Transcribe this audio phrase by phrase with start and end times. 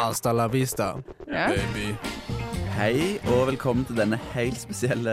[0.00, 1.48] Hasta la vista, Ja.
[1.48, 1.94] baby.
[2.78, 5.12] Hei og velkommen til denne helt spesielle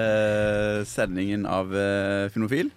[0.88, 2.70] sendingen av uh, Filmofil.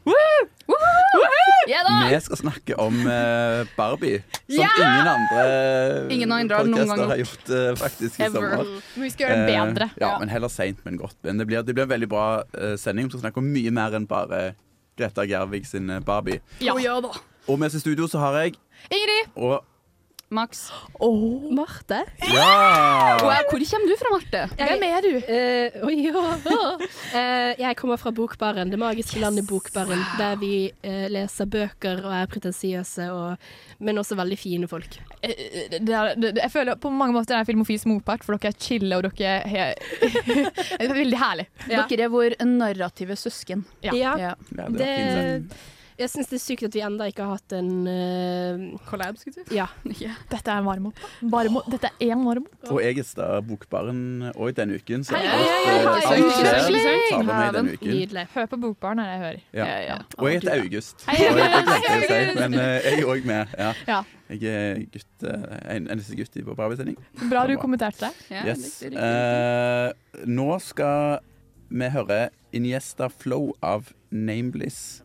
[1.71, 2.11] Yeah!
[2.11, 4.83] Vi skal snakke om uh, Barbie, som yeah!
[4.83, 8.67] ingen andre Ingen andre har podcaster har gjort uh, faktisk i sommer.
[8.97, 9.91] Men vi skal gjøre det bedre.
[9.95, 11.15] Uh, ja, men heller seint, men godt.
[11.23, 13.07] Men det blir, det blir en veldig bra eh, sending.
[13.07, 14.57] Vi skal snakke om mye mer enn bare
[14.99, 16.43] Greta Gervig sin eh, Barbie.
[16.59, 16.75] Ja.
[16.75, 18.59] Og med oss i studio så har jeg
[18.91, 19.31] Ingrid!
[19.37, 19.61] og
[20.33, 20.73] Max.
[21.51, 22.05] Marte?
[22.19, 23.19] Ja!
[23.21, 24.43] Wow, hvor kommer du fra, Marte?
[24.61, 25.17] Hvem er du?
[25.27, 26.21] Uh, oh, ja.
[26.47, 32.15] uh, jeg kommer fra Bokbaren, det magiske landet Bokbaren, der vi uh, leser bøker og
[32.15, 33.51] er pretensiøse, og,
[33.83, 35.01] men også veldig fine folk.
[35.19, 38.63] Det er, det, jeg føler på mange måter det er Filmofils motpart, for dere er
[38.63, 39.75] chille og dere er
[40.79, 41.51] er veldig herlig.
[41.67, 41.89] Ja.
[41.91, 43.67] Dere er vår narrative søsken.
[43.83, 43.99] Ja.
[43.99, 44.33] Ja, Ja.
[44.55, 45.61] Ja, det det.
[46.01, 49.37] Jeg syns det er sykt at vi enda ikke har hatt en uh, Collab, skulle
[49.37, 49.57] du si.
[49.61, 49.67] Ja.
[50.31, 51.01] Dette er en varm opp.
[51.33, 51.69] Varm opp.
[51.73, 52.71] Dette er én varm opp.
[52.73, 56.07] Og jeg gjester Bokbaren òg denne uken, så Hei, alt,
[57.21, 57.69] eh.
[57.81, 58.27] Nydelig.
[58.35, 59.43] Hør på Bokbaren, er det jeg hører.
[59.53, 59.67] Ja.
[59.67, 59.99] Ja, ja.
[60.17, 61.05] Og jeg heter August.
[61.09, 63.55] Hei, jeg men eh, jeg er òg med.
[63.59, 63.75] Ja.
[63.91, 64.01] Ja.
[64.31, 66.97] Jeg er gutt, uh, en, eneste gutt i på Barbie-sending.
[67.27, 68.31] Bra du kommenterte det.
[68.31, 68.81] Ja, Yes.
[68.81, 70.23] riktig, riktig, riktig.
[70.23, 71.21] Eh, nå skal
[71.71, 72.21] vi høre
[72.57, 75.03] Iniesta Flow av Nameless.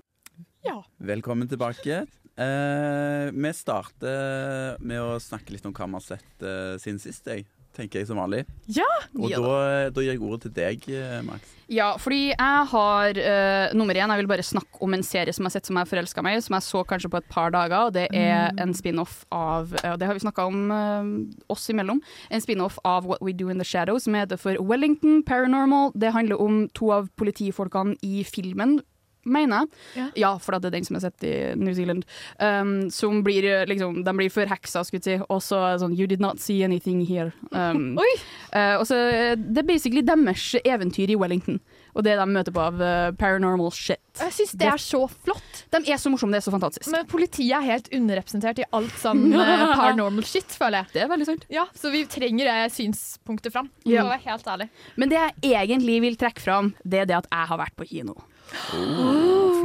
[0.65, 0.79] Ja.
[0.97, 2.05] Velkommen tilbake.
[2.35, 7.27] Eh, vi starter med å snakke litt om hva vi har sett eh, siden sist,
[7.29, 7.45] jeg.
[7.75, 8.45] Tenker jeg som vanlig.
[8.71, 8.87] Ja!
[9.19, 9.55] Og Ja da,
[9.91, 11.51] da gir jeg ordet til deg, eh, Max.
[11.67, 15.43] Ja, fordi jeg har eh, nummer én Jeg vil bare snakke om en serie som
[15.43, 17.51] jeg har sett som jeg forelska meg i, som jeg så kanskje på et par
[17.51, 17.89] dager.
[17.89, 21.13] Og det er en spin-off av eh, Det har vi snakka om eh,
[21.51, 21.99] oss imellom.
[22.31, 25.91] En spin-off av What We Do In The Shadows, som heter for Wellington Paranormal.
[25.99, 28.79] Det handler om to av politifolkene i filmen.
[29.25, 29.65] Mener
[29.95, 30.11] jeg.
[30.21, 30.31] Ja.
[30.37, 32.05] for det er den som er sett i New Zealand.
[32.39, 35.25] Um, som blir liksom De blir forheksa, skulle jeg si.
[35.29, 37.31] Og så det sånn You did not see anything here.
[37.51, 38.11] Um, Oi!
[38.53, 38.99] Uh, og så
[39.35, 41.59] Det er basically deres eventyr i Wellington,
[41.95, 44.01] og det de møter på av uh, paranormal shit.
[44.19, 45.63] Jeg syns det er så flott.
[45.73, 46.87] De er så morsomme, det er så fantastisk.
[46.93, 50.93] Men politiet er helt underrepresentert i alt sånn uh, paranormal shit, føler jeg.
[50.93, 51.49] det er veldig sant.
[51.51, 53.71] Ja, Så vi trenger det synspunktet fram.
[53.89, 54.05] Ja.
[54.25, 54.69] Helt ærlig.
[54.95, 57.87] Men det jeg egentlig vil trekke fram, det er det at jeg har vært på
[57.89, 58.15] kino.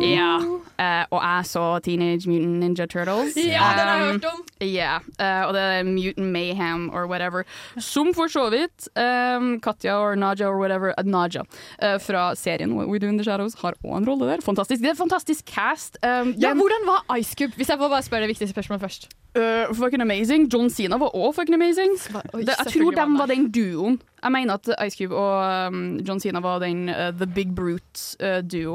[0.00, 0.38] Ja.
[0.80, 3.34] Uh, og jeg så Teenage Mutant Ninja Turtles.
[3.36, 3.66] Ja,
[4.10, 4.44] Um, om.
[4.64, 7.44] Ja, Uh, og det er Mutant Mayhem or whatever.
[7.78, 11.42] Som for så vidt um, Katja or Naja or whatever, uh, Naja
[11.82, 14.40] eh, fra serien We Do In The Shadows har òg en rolle der.
[14.44, 14.80] Fantastisk.
[14.80, 15.98] Det er en fantastisk cast.
[16.02, 17.52] Um, Ja, den- Hvordan var Ice Cube?
[17.56, 19.08] Hvis jeg får bare spørre det viktigste spørsmålet først.
[19.36, 20.48] Uh, fucking amazing.
[20.52, 21.92] John Cena var òg fucking amazing.
[22.34, 24.00] Oi, Det, jeg tror de var den duoen.
[24.22, 27.54] Jeg mener at Ice Cube og um, John Cena var den uh, The Big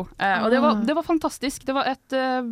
[0.04, 0.46] Brute-duo.
[0.46, 1.66] og det var, det var fantastisk.
[1.68, 2.50] Det var et, uh,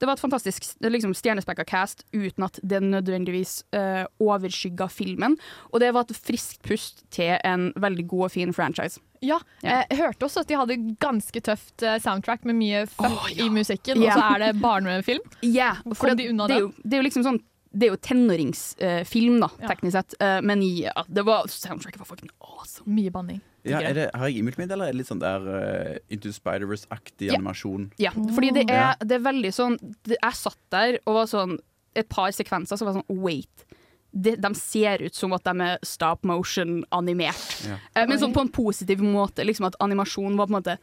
[0.00, 5.36] det var et fantastisk liksom, stjernespekka cast uten at det nødvendigvis uh, overskygga filmen.
[5.70, 9.00] Og det var et friskt pust til en veldig god og fin franchise.
[9.20, 9.82] Ja, Ja.
[9.90, 13.44] Jeg hørte også at de hadde ganske tøft eh, soundtrack med mye fuck oh, ja.
[13.44, 14.16] i musikken, yeah.
[14.16, 15.26] og så er det barnefilm.
[15.44, 17.40] Yeah, kom de unna det, er jo, det er jo liksom sånn
[17.70, 19.68] det er jo tenåringsfilm, da, Ja.
[19.68, 20.16] teknisk sett.
[20.18, 22.88] Uh, men ja, det var, soundtracket var fucking awesome.
[22.90, 23.40] Mye banning.
[23.68, 26.32] Ja, er det, har jeg innbilt meg eller er det litt sånn der uh, Into
[26.32, 27.36] Spider-Verse-aktig Ja.
[27.36, 27.90] animasjon?
[28.00, 29.76] Ja, fordi det er, det er veldig sånn
[30.08, 31.58] det, Jeg satt der og var sånn
[31.98, 33.66] Et par sekvenser som var sånn Wait.
[34.10, 37.54] De, de ser ut som at de er stop motion animert.
[37.66, 37.78] Ja.
[37.94, 39.44] Eh, men sånn på en positiv måte.
[39.46, 40.76] Liksom at animasjonen var på en måte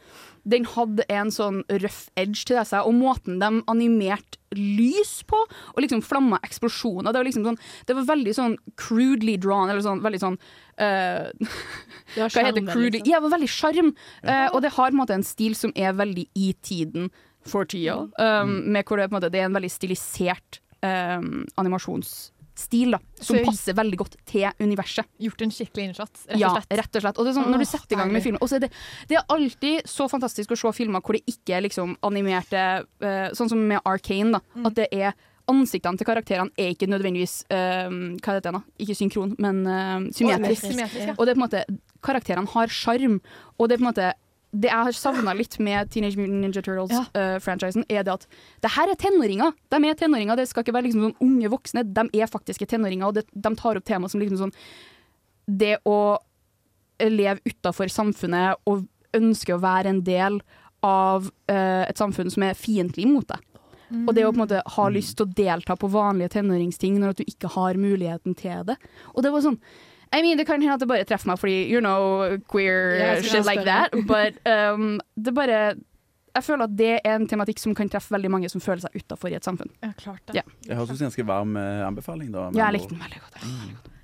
[0.48, 5.36] Den hadde en sånn rough edge til seg, og måten de animerte lys på,
[5.74, 9.84] og liksom flamma eksplosjoner Det var liksom sånn Det var veldig sånn crudely drawn, eller
[9.84, 10.38] sånn veldig sånn
[10.80, 11.28] uh,
[12.14, 12.68] hva heter det?
[12.70, 13.00] crudely?
[13.00, 13.10] liksom.
[13.10, 13.88] Ja, det var veldig sjarm.
[14.22, 17.10] Eh, og det har på en måte en stil som er veldig i tiden
[17.48, 18.06] for tida.
[18.18, 21.46] Um, med hvor det, på en måte, det er en veldig stilisert um,
[22.58, 25.04] animasjonsstil da, som Så- passer veldig godt til universet.
[25.20, 27.18] Gjort en skikkelig innsats, rett og Ja, rett og slett.
[27.18, 28.72] Og det er sånn, når du setter i gang med film, er det,
[29.08, 33.30] det er alltid så fantastisk å se filmer hvor det ikke er liksom animerte eh,
[33.32, 34.40] Sånn som med Arcane, da.
[34.56, 34.66] Mm.
[34.66, 35.14] At det er
[35.48, 37.88] Ansiktene til karakterene er ikke nødvendigvis uh,
[38.20, 38.62] Hva heter det nå?
[38.78, 41.16] Ikke synkron, men uh, symmetrisk.
[41.16, 41.64] Og det er på en måte
[42.02, 43.20] Karakterene har sjarm,
[43.56, 44.12] og det er på en måte
[44.52, 48.22] det jeg har savna litt med Teenage Mutant Ninja Turtles-franchisen, er det at
[48.64, 49.52] det her er tenåringer.
[49.68, 51.84] De er tenåringer, det skal ikke være liksom sånn unge voksne.
[51.84, 54.54] De er faktiske tenåringer, og det, de tar opp tema som liksom sånn
[55.48, 55.98] Det å
[56.98, 60.40] leve utafor samfunnet og ønske å være en del
[60.84, 63.44] av uh, et samfunn som er fiendtlig mot deg.
[64.04, 67.14] Og det å på en måte ha lyst til å delta på vanlige tenåringsting når
[67.14, 68.76] at du ikke har muligheten til det.
[69.14, 69.56] Og det var sånn
[70.12, 73.20] I mean, Det kan hende at det bare treffer meg fordi you know, queer yeah,
[73.22, 75.74] shit like that, but um, det bare
[76.34, 78.94] Jeg føler at det er en tematikk som kan treffe veldig mange som føler seg
[79.00, 79.70] utafor i et samfunn.
[79.82, 80.36] Ja, klart det.
[80.38, 80.48] Yeah.
[80.68, 82.30] Det høres ut som en ganske varm eh, anbefaling.
[82.32, 82.50] da.
[82.54, 83.38] Ja, Jeg likte den veldig godt.
[83.42, 83.94] Veldig godt.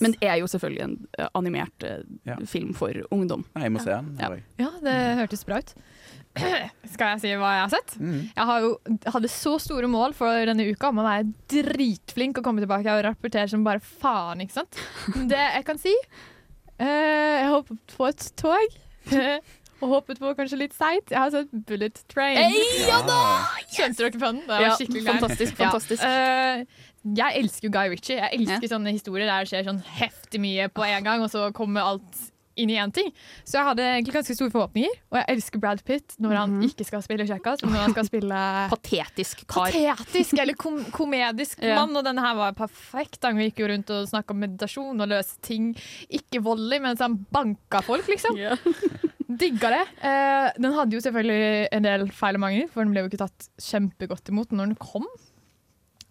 [0.00, 2.36] Men det er jo selvfølgelig en eh, animert uh, Ja.
[2.46, 3.44] film for ungdom.
[3.54, 4.16] Nei, jeg må se den.
[4.18, 4.30] Ja.
[4.58, 5.74] Ja, det hørtes bra ut.
[6.94, 7.94] Skal jeg si hva jeg har sett?
[8.00, 8.20] Mm.
[8.36, 8.70] Jeg har jo,
[9.14, 13.04] hadde så store mål for denne uka om å være dritflink og komme tilbake og
[13.06, 14.80] rapportere som bare faen, ikke sant?
[15.30, 15.94] Det jeg kan si
[16.80, 18.78] uh, Jeg håpet på et tog.
[19.78, 21.12] Og håpet på kanskje litt seigt.
[21.12, 22.50] Jeg har sett Bullet Train.
[22.88, 22.98] Ja.
[23.70, 24.40] Skjønte dere på den?
[24.42, 25.20] Det var skikkelig klein.
[25.20, 25.68] fantastisk, Ja.
[25.68, 26.02] fantastisk.
[26.02, 26.64] Eh,
[27.14, 28.16] jeg elsker jo Guy Ritchie.
[28.18, 31.52] Jeg elsker sånne historier der det skjer sånn heftig mye på en gang, og så
[31.54, 32.18] kommer alt
[32.58, 33.08] inn i én ting.
[33.46, 34.94] Så jeg hadde egentlig ganske store forhåpninger.
[35.12, 38.08] Og jeg elsker Brad Pitt når han ikke skal spille kjekkas, men når han skal
[38.10, 38.42] spille
[38.74, 39.70] Patetisk kar.
[39.72, 41.80] patetisk eller kom komedisk Ja.
[41.82, 41.96] mann.
[41.98, 43.22] Og denne her var perfekt.
[43.26, 45.72] Han gikk jo rundt og snakka om meditasjon og løse ting.
[46.10, 48.38] Ikke voldelig, mens han banka folk, liksom.
[49.28, 49.82] Digga det.
[50.08, 53.20] Eh, den hadde jo selvfølgelig en del feil og mangler, for den ble jo ikke
[53.20, 55.04] tatt kjempegodt imot når den kom.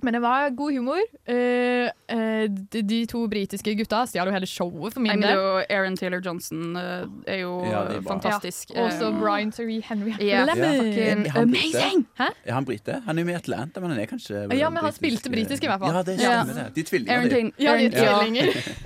[0.03, 0.99] Men det var god humor.
[1.29, 5.39] Uh, uh, de, de to britiske gutta stjal jo hele showet for min del.
[5.73, 8.75] Aaron Taylor Johnson uh, er jo Ja, er fantastisk.
[8.75, 10.13] Ja, også Eh, Brian Terry Henry.
[10.21, 10.45] Yeah.
[10.45, 10.77] Lemon.
[10.77, 12.31] fucking Er han brite?
[12.45, 13.01] Er han brite?
[13.05, 15.63] Han er jo med i Atlanta, men han er kanskje Ja, men han spilte britisk
[15.63, 15.95] i hvert fall.
[15.95, 16.43] Ja, det Ja.
[16.43, 16.75] det.
[16.75, 17.53] De tvillinger, Aaron.
[17.97, 18.37] Aaron.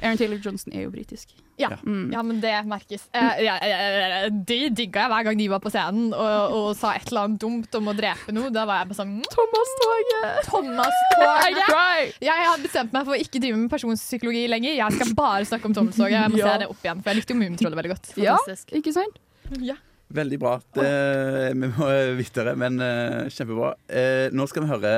[0.02, 1.36] Aaron Taylor Johnson er jo britisk.
[1.62, 1.70] Ja.
[1.86, 2.08] Mm.
[2.14, 3.06] Ja, men det merkes.
[3.14, 3.56] Eh, ja,
[4.30, 7.42] de digga jeg hver gang de var på scenen og, og sa et eller annet
[7.44, 8.52] dumt om å drepe noe.
[8.54, 10.50] Da var jeg bare sånn Thomas-toget!
[10.50, 12.18] Thomas-toget!
[12.24, 14.76] Jeg har bestemt meg for å ikke drive med personpsykologi lenger.
[14.80, 16.18] Jeg skal bare snakke om Thomas-toget.
[16.18, 16.52] Jeg må Ja.
[16.52, 18.12] se det opp igjen, for jeg likte jo Mummitrollet veldig godt.
[18.22, 18.38] Ja,
[18.78, 19.22] ikke sant?
[19.62, 19.78] Ja.
[20.12, 20.58] Veldig bra.
[20.76, 20.88] Det,
[21.56, 21.88] vi må
[22.20, 23.74] videre, men uh, kjempebra.
[23.88, 24.94] Uh, nå skal vi høre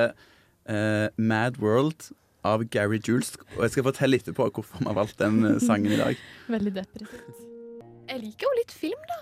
[0.70, 2.10] uh, Mad World
[2.48, 3.36] av Gary Jules.
[3.58, 6.24] Og jeg skal fortelle etterpå hvorfor vi har valgt den eh, sangen i dag.
[6.56, 7.46] Veldig depressivt.
[8.10, 9.22] Jeg liker jo litt film, da.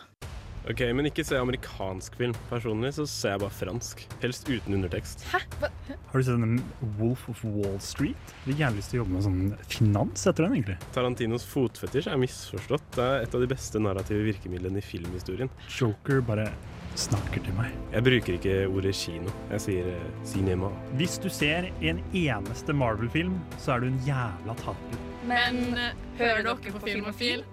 [0.69, 2.35] Ok, Men ikke se amerikansk film.
[2.51, 4.03] Personlig så ser jeg bare fransk.
[4.21, 5.23] Helst uten undertekst.
[5.31, 5.39] Hæ?
[5.57, 6.59] Har du sett den
[7.00, 8.35] Wolf of Wall Street?
[8.45, 9.39] Jeg gjerne lyst til å jobbe med sånn
[9.71, 10.77] finans etter den, egentlig.
[10.94, 12.85] Tarantinos fotfetisj er misforstått.
[12.94, 15.50] Det er et av de beste narrative virkemidlene i filmhistorien.
[15.79, 16.51] Joker bare
[16.95, 17.71] snakker til meg.
[17.93, 19.31] Jeg bruker ikke ordet kino.
[19.51, 20.71] Jeg sier eh, cinema.
[20.99, 25.01] Hvis du ser en eneste Marvel-film, så er du en jævla taper.
[25.27, 25.63] Men
[26.17, 27.43] hører dere på Filmofil?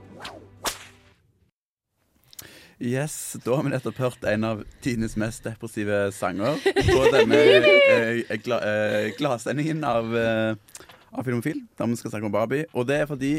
[2.79, 8.37] Yes, Da har vi nettopp hørt en av tidenes mest depressive sanger på denne eh,
[8.44, 12.69] gla, eh, gladsendingen av, eh, av Filmofil, der vi skal snakke om Barbie.
[12.79, 13.32] Og det er fordi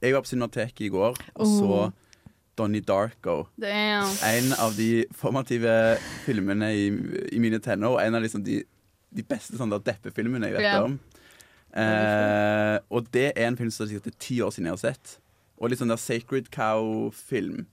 [0.00, 1.82] jeg var på Cinemateket i går og så
[2.58, 3.44] Donnie Darko.
[3.60, 4.10] Damn.
[4.26, 5.72] En av de formative
[6.26, 6.88] filmene i,
[7.32, 8.00] i mine tenår.
[8.02, 8.60] En av liksom de,
[9.14, 10.84] de beste sånne der deppefilmene jeg vet yeah.
[10.84, 10.98] om.
[11.78, 15.18] Eh, og det er en film som det er ti år siden jeg har sett.
[15.58, 17.66] Og litt sånn der Sacred Cow-film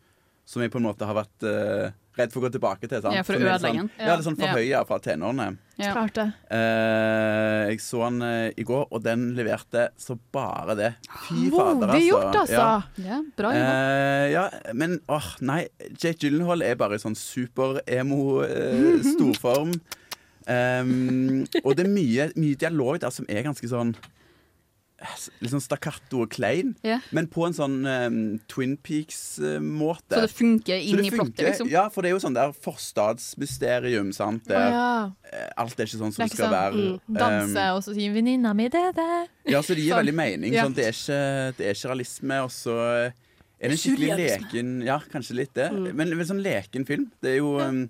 [0.46, 3.02] som jeg på en måte har vært uh, redd for å gå tilbake til.
[3.02, 3.16] Sant?
[3.18, 3.90] Ja, for å ødelegge sånn, den.
[3.98, 4.46] Ja, det er sånn Ja.
[4.46, 5.48] forhøya fra tenårene.
[5.82, 5.90] Ja.
[5.92, 6.28] Klart det.
[6.48, 10.92] Uh, jeg så den uh, i går, og den leverte så bare det.
[11.26, 12.62] Fy fader, Modig gjort, altså.
[12.62, 12.80] Ja.
[13.10, 13.74] Ja, bra jobba.
[13.74, 15.66] Eh, ja, men åh, nei.
[15.98, 19.74] Jake Gyllenhaal er bare i sånn super-emo-storform.
[20.46, 24.06] Um, og det er mye, mye dialog der som er ganske sånn eh,
[25.42, 27.04] Litt sånn stakkato og klein, yeah.
[27.16, 28.20] men på en sånn um,
[28.52, 30.16] Twin Peaks-måte.
[30.16, 31.70] Så det funker inn i plottet, liksom.
[31.72, 34.46] Ja, for det er jo sånn der forstadsmysterium, sant.
[34.50, 35.32] Der, oh, ja.
[35.32, 36.88] eh, alt er ikke sånn som Det det, skal sånn, være.
[36.96, 39.30] mm, Danse, og så sier venninna mi det der.
[39.46, 40.02] Ja, så det gir Sånn.
[40.04, 40.58] veldig mening.
[40.58, 41.22] Sånn, det, er ikke,
[41.58, 42.78] det er ikke realisme, og så
[43.60, 45.70] er det en skikkelig leken Ja, kanskje litt det.
[45.74, 45.90] Mm.
[45.96, 47.10] Men en sånn leken film.
[47.24, 47.86] Det er jo um,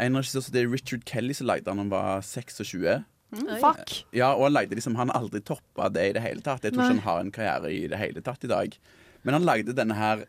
[0.00, 3.04] en regissør som det er Richard Kelly som lagde den da han var 26.
[3.30, 3.94] Fuck.
[4.16, 6.64] Ja, og han lagde liksom Han har aldri toppa det i det hele tatt.
[6.66, 6.90] Jeg tror Nei.
[6.90, 8.74] ikke han har en karriere i det hele tatt i dag.
[9.22, 10.24] Men han lagde denne her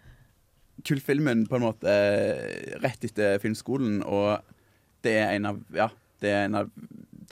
[0.87, 4.41] kultfilmen på en måte eh, rett etter filmskolen, og
[5.05, 5.89] det er en av Ja,
[6.21, 6.71] det er en av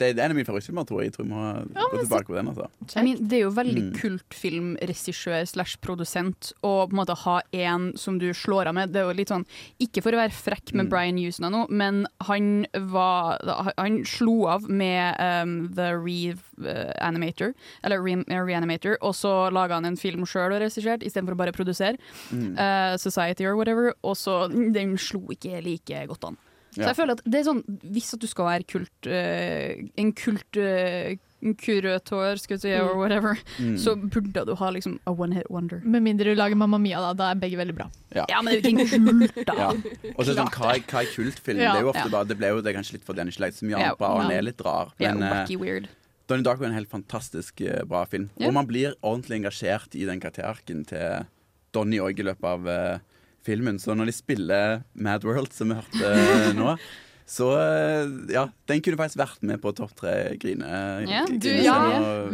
[0.00, 1.10] det, det er en av mine favorittfilmer, tror jeg.
[1.10, 2.48] Jeg tror jeg må gå tilbake på den.
[2.50, 2.66] altså
[2.96, 3.92] I mean, det er jo veldig Mm.
[4.00, 8.92] kultfilmregissør slash produsent å på en måte ha en som du slår av med.
[8.92, 9.44] Det er jo litt sånn,
[9.80, 10.90] Ikke for å være frekk med Mm.
[10.90, 13.38] Brian Houston nå, men han var
[13.78, 17.54] Han slo av med um, The Re-animator,
[17.84, 21.52] eller Re- Reanimator, og så laga han en film sjøl og regisserte, istedenfor å bare
[21.56, 21.98] produsere.
[22.32, 22.52] Mm.
[22.58, 26.36] Uh, Society or whatever, og så Den slo ikke like godt an.
[26.74, 30.12] Så jeg føler at det er sånn Hvis at du skal være kult, eh, en
[30.14, 31.16] kult, eh,
[31.56, 33.38] kuratør, skal vi si, or whatever,
[33.80, 35.80] så burde du ha liksom a one hit wonder.
[35.84, 37.12] Med mindre du lager Mamma Mia, da.
[37.16, 37.86] Da er begge veldig bra.
[38.14, 39.54] Ja, men det er jo ikke en kult, da.
[39.60, 39.70] Ja.
[40.16, 41.62] Og så er sånn, hva hva er kultfilm?
[41.64, 41.72] Ja.
[41.72, 42.12] det er jo ofte Ja.
[42.12, 43.82] bare, det ble jo det kanskje litt fordi han ikke lagde så mye Ja.
[43.88, 44.92] annet bra, og han er litt rar.
[45.00, 45.88] Men ja, wacky weird.
[46.28, 48.28] Donnie Darko er en helt fantastisk uh, bra film.
[48.38, 48.46] Ja.
[48.48, 51.24] Og man blir ordentlig engasjert i den karakterarken til
[51.72, 52.98] Donnie òg i løpet av eh,
[53.46, 53.78] filmen.
[53.82, 56.74] Så når de spiller Mad World, som vi hørte eh, nå,
[57.30, 60.66] så eh, ja, den kunne faktisk vært med på topp tre grine...
[61.06, 61.76] Ja, Du, ja,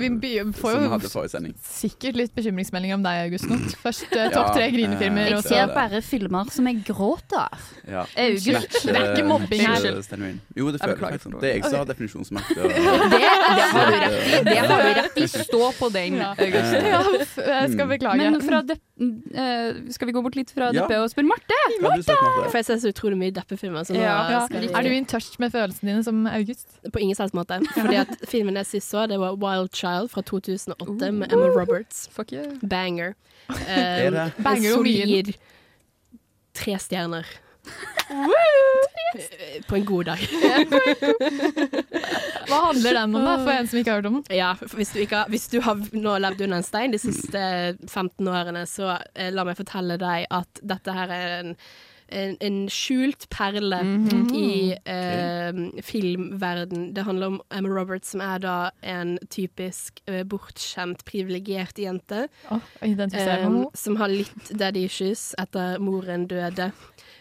[0.00, 1.00] vi be- får jo
[1.60, 3.44] sikkert litt bekymringsmelding om deg, August.
[3.50, 3.58] nå.
[3.82, 7.60] Først uh, topp tre eh, grinefilmer, jeg ser bare filmer som jeg gråter.
[7.84, 8.06] Ja.
[8.24, 8.78] August.
[8.86, 9.84] Det er ikke eh, mobbing her.
[9.84, 10.32] eh.
[10.56, 11.26] Jo, det føles faktisk.
[11.28, 12.56] for Det er jeg som har definisjonsmakt.
[12.56, 12.72] og-
[13.12, 14.42] Det, det har du rett i.
[14.48, 15.28] Det har du rett i.
[15.36, 16.72] Stå på den, August.
[16.96, 17.02] Ja,
[17.60, 18.16] jeg skal beklage.
[18.32, 20.86] Men fra depp, uh, skal vi gå bort litt fra Ja.
[20.86, 21.60] Deppe og spørre Marte?
[21.84, 22.16] Marte?
[22.48, 23.84] For jeg ser så utrolig mye deppefilmer.
[23.84, 24.00] Så nå
[24.48, 26.78] skal vi du in touch med følelsene dine som August?
[26.92, 27.60] På ingen selvs måte.
[27.76, 32.06] Fordi at filmen jeg sist så, det var Wild Child fra 2008 med Emma Roberts.
[32.12, 32.52] Fuck yeah.
[32.62, 33.14] Banger.
[33.66, 34.30] Er det?
[34.42, 35.02] Banger og mye.
[35.02, 35.36] solid
[36.56, 37.26] tre stjerner.
[39.68, 40.18] På en god dag.
[42.46, 44.36] Hva handler den om, da, for en som ikke har hørt om den?
[44.36, 47.40] Ja, hvis du, ikke har, hvis du har nå levd under en stein de siste
[47.88, 51.50] 15 årene, så eh, la meg fortelle deg at dette her er en,
[52.08, 53.78] en, en skjult perle
[54.36, 56.92] i eh, filmverden.
[56.94, 62.28] Det handler om Emma Roberts, som er da en typisk eh, bortskjemt, privilegert jente.
[62.50, 66.70] Oh, eh, som har litt daddy issues etter moren døde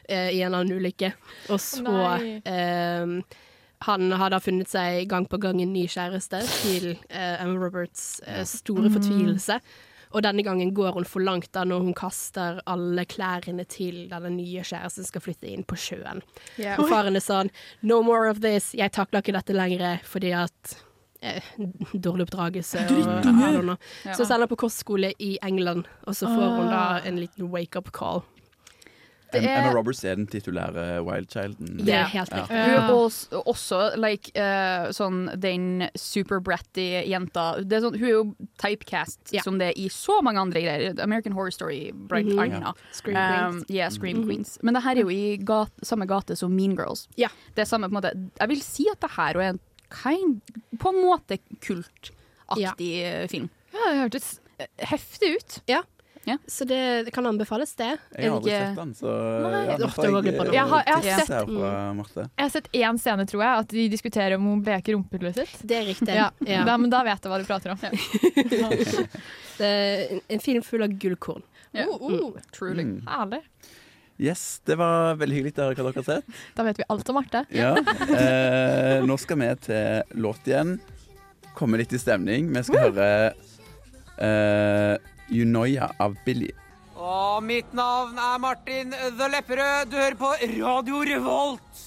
[0.09, 1.13] eh, i en annen ulykke.
[1.49, 2.37] Og så Nei.
[2.45, 3.41] eh,
[3.85, 8.21] Han har da funnet seg gang på gang en ny kjæreste til eh, Emma Roberts
[8.25, 9.59] eh, store fortvilelse.
[10.15, 14.31] Og denne gangen går hun for langt da når hun kaster alle klærne til denne
[14.31, 16.23] nye kjæresten skal flytte inn på sjøen.
[16.79, 17.51] Og faren er sånn
[17.83, 18.71] No more of this.
[18.77, 20.77] Jeg takler ikke dette lenger fordi at
[21.21, 21.43] eh,
[22.05, 22.85] Dårlig oppdragelse.
[22.87, 23.89] Og, og, og.
[24.15, 27.91] Så sender hun på kostskole i England, og så får hun da en liten wake-up
[27.95, 28.23] call.
[29.41, 31.77] Det er- Emma Roberts er den titulære Wild Childen.
[31.85, 32.41] Det er helt Ja.
[32.43, 32.65] riktig.
[32.65, 37.61] Hun er også, også like, uh, sånn den super bratty jenta.
[37.67, 39.41] Det er sånn, hun er jo typecast Ja.
[39.41, 40.99] som det er i så mange andre greier.
[41.01, 42.39] American Horror Story, Bright Mhm.
[42.39, 42.73] Anna.
[42.91, 43.69] Scream Um, Queens.
[43.69, 44.25] yeah, Scream Mhm.
[44.27, 44.57] Queens.
[44.63, 47.07] Men det her er jo i gat, samme gate som Mean Girls.
[47.17, 47.27] Ja.
[47.55, 50.41] Det er samme på en måte Jeg vil si at det her er en kind,
[50.77, 53.49] på en måte kultaktig film.
[53.73, 54.39] Ja, det hørtes
[54.79, 55.61] heftig ut.
[56.47, 57.91] Så det, det kan anbefales, det.
[58.17, 59.11] Jeg har aldri sett den, så
[59.45, 59.51] Nei.
[59.65, 60.53] ja, av jeg.
[60.55, 62.29] Jeg har- jeg har sett- her.
[62.37, 65.55] Jeg har sett én scene, tror jeg, at de diskuterer om hun bleker rumpehullet sitt.
[65.67, 66.15] Det er riktig.
[66.15, 66.63] Ja, Ja.
[66.65, 67.77] Da, men da vet jeg hva du prater om.
[69.57, 71.41] Det er en- en film full av gullkorn.
[71.73, 71.85] Ja.
[71.87, 72.83] Oh, oh, Truly.
[72.83, 73.01] Mm.
[73.07, 73.41] herlig.
[74.17, 76.25] Yes, det var veldig hyggelig å høre hva dere har sett.
[76.55, 77.45] Da vet vi alt om Marte.
[77.51, 77.73] Ja.
[77.75, 80.79] Eh, nå skal vi til låt igjen.
[81.55, 82.47] Komme litt i stemning.
[82.55, 83.33] Vi skal høre
[84.17, 84.97] eh,
[85.31, 86.51] Unoia av Billy.
[86.95, 89.91] Og mitt navn er Martin The Lepperød.
[89.91, 91.81] Du hører på Radio Revolt.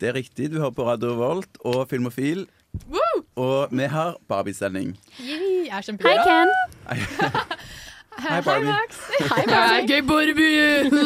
[0.00, 2.46] Det er riktig, du hører på Radio Revolt og Filmofil.
[3.36, 4.94] Og vi har Barbie-sending.
[5.18, 5.82] Hei,
[6.26, 6.52] Ken.
[8.18, 8.66] Hei, Barbie.
[8.66, 8.96] Max.
[9.32, 9.90] Hei, Max.
[9.90, 10.90] Gøy, Barbie!
[10.90, 11.02] Du er,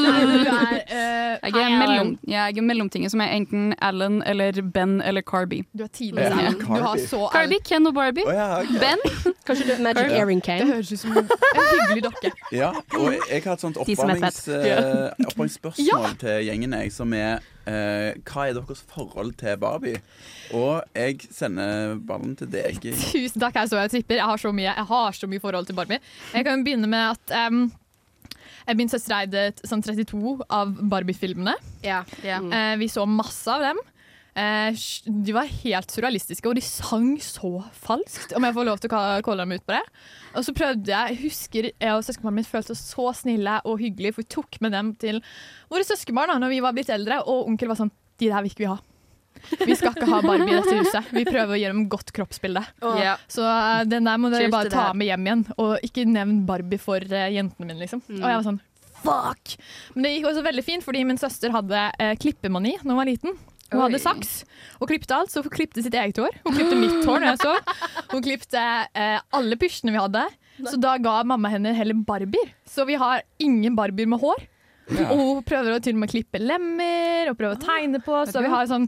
[0.86, 5.20] eh, Jeg hei, er, mellom, jeg er mellomtinget som er enten Alan eller Ben eller
[5.22, 5.62] Carby.
[5.78, 6.98] Du er tidligere Ja, Carby.
[7.32, 8.25] Carby, Ken og Barbie.
[8.26, 8.78] Oh, ja, okay.
[8.80, 8.98] Ben.
[9.46, 10.25] Kanskje du Magic Ja.
[10.25, 10.60] Kane.
[10.60, 12.30] Det høres ut som en hyggelig dokke.
[12.52, 17.38] Ja, og jeg har et sånt oppvarmingsspørsmål eh, til gjengen, jeg, som er
[17.70, 20.02] eh, Hva er deres forhold til Barbie?
[20.56, 22.78] Og jeg sender ballen til deg.
[23.12, 24.20] Tusen takk, jeg så jeg tripper.
[24.20, 26.00] Jeg har så mye, jeg har så mye forhold til Barbie.
[26.35, 27.66] Jeg kan begynne med at um,
[28.66, 31.54] jeg Min søster eide sånn 32 av Barbie-filmene.
[31.87, 32.00] Ja.
[32.26, 32.50] Mm.
[32.50, 33.78] Eh, vi så masse av dem.
[34.37, 34.76] Eh,
[35.09, 38.93] de var helt surrealistiske, og de sang så falskt, om jeg får lov til å
[38.93, 39.85] ka- kalle dem ut på det.
[40.37, 44.12] Og så prøvde jeg, husker jeg og søskenbarnet mitt følte oss så snille og hyggelige,
[44.19, 45.23] for vi tok med dem til
[45.73, 48.52] våre søskenbarn da når vi var blitt eldre, og onkel var sånn De der vil
[48.52, 48.76] ikke vi ha.
[49.66, 51.11] Vi skal ikke ha Barbie i dette huset.
[51.12, 52.62] Vi prøver å gi dem godt kroppsbilde.
[53.00, 53.16] Ja.
[53.28, 56.38] Så eh, den der må dere Cheers bare ta med hjem igjen, og ikke nevn
[56.49, 58.00] Barbie for uh, jentene mine, liksom.
[58.09, 58.23] Mm.
[58.23, 58.61] Og jeg var sånn
[59.02, 59.57] fuck!
[59.95, 63.09] Men det gikk også veldig fint, fordi min søster hadde uh, klippemani da hun var
[63.12, 63.37] liten.
[63.73, 63.85] Hun Oi.
[63.88, 64.32] hadde saks
[64.80, 66.35] og klippte alt, så hun klippte sitt eget hår.
[66.46, 67.54] Hun klippte mitt hår når jeg så.
[68.12, 70.26] Hun klippte eh, alle pysjene vi hadde.
[70.64, 72.52] Så da ga mamma henne heller barbier.
[72.68, 74.46] Så vi har ingen barbier med hår.
[74.87, 78.42] Og hun prøver å til og med klippe lemmer og prøver å tegne på, så
[78.44, 78.87] vi har sånn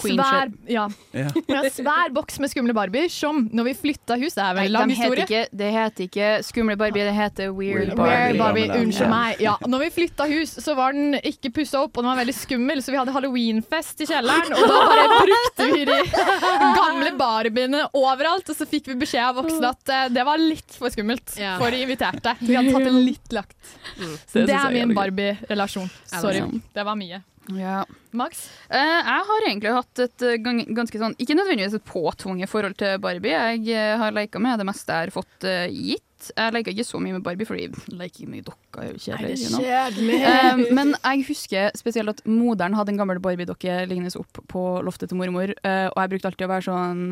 [0.00, 0.86] Queen svær, ja.
[1.16, 1.60] Ja.
[1.72, 4.90] Svær boks med skumle Barbier som når vi flytta hus Det er vel en lang
[4.92, 8.16] de heter ikke, det heter ikke Skumle Barbie, det heter Weird Weird Barbie.
[8.16, 8.80] Weird Barbie, Ja.
[8.82, 9.40] unnskyld meg.
[9.44, 12.34] Ja, når vi flytta hus, så var den ikke pussa opp, og den var veldig
[12.36, 14.52] skummel, så vi hadde halloweenfest i kjelleren.
[14.56, 15.98] Og da bare brukte vi de
[16.80, 20.76] gamle Barbiene overalt, og så fikk vi beskjed av voksne at eh, det var litt
[20.76, 21.56] for skummelt Ja.
[21.60, 22.36] for de inviterte.
[22.42, 23.56] Vi hadde tatt det litt lagt.
[23.96, 24.12] Mm.
[24.34, 24.94] Det det, er min.
[24.96, 25.88] Barbie-relasjon.
[26.10, 26.42] Sorry.
[26.74, 27.22] Det var mye.
[27.54, 27.84] Ja.
[28.16, 28.46] Max?
[28.70, 32.78] Eh, jeg har egentlig hatt et eh, gang, ganske sånn Ikke nødvendigvis et påtvunget forhold
[32.80, 33.36] til Barbie.
[33.36, 36.30] Jeg eh, har leka med det meste jeg har fått gitt.
[36.32, 38.86] Jeg leker ikke så mye med Barbie, fordi jeg leker ikke mye dokker.
[38.86, 40.16] er jo kjedelig, you know.
[40.16, 45.12] Eh, men jeg husker spesielt at moderen hadde en gammel Barbie-dokke liggende opp på loftet
[45.12, 47.06] til mormor, og jeg brukte alltid å være sånn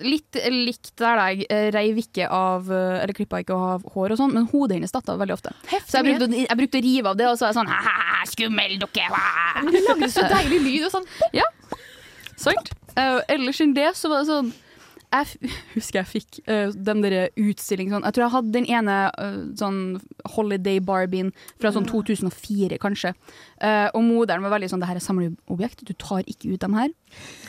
[0.00, 4.20] Litt likt der jeg eh, reiv ikke av eh, Eller klippa ikke av hår og
[4.22, 5.52] sånn, men hodet hennes datt av veldig ofte.
[5.84, 7.72] Så jeg brukte, jeg brukte å rive av det, og så er jeg sånn
[8.32, 9.04] Skummel dukke!
[9.12, 11.08] wah!» Men du lagde så deilig lyd og sånn.
[12.42, 12.72] Sant?
[12.96, 14.50] Uh, ellers enn det så var det sånn
[15.12, 18.96] jeg husker jeg fikk uh, den der utstillingen sånn, Jeg tror jeg hadde den ene
[19.12, 19.80] uh, sånn
[20.34, 23.12] Holiday Barbien fra sånn 2004, kanskje.
[23.60, 26.78] Uh, og moderen var veldig sånn Det her er samleobjekt, du tar ikke ut dem
[26.78, 26.90] her.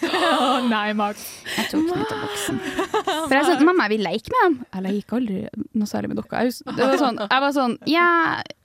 [0.10, 1.26] oh, nei, Max.
[1.56, 2.62] Jeg tok dem ut av boksen.
[3.30, 4.60] For jeg sa mamma, jeg vil leke med dem.
[4.68, 5.42] Jeg leker aldri
[5.80, 6.44] noe særlig med dere.
[6.44, 8.08] Jeg, det var sånn, jeg var sånn Ja,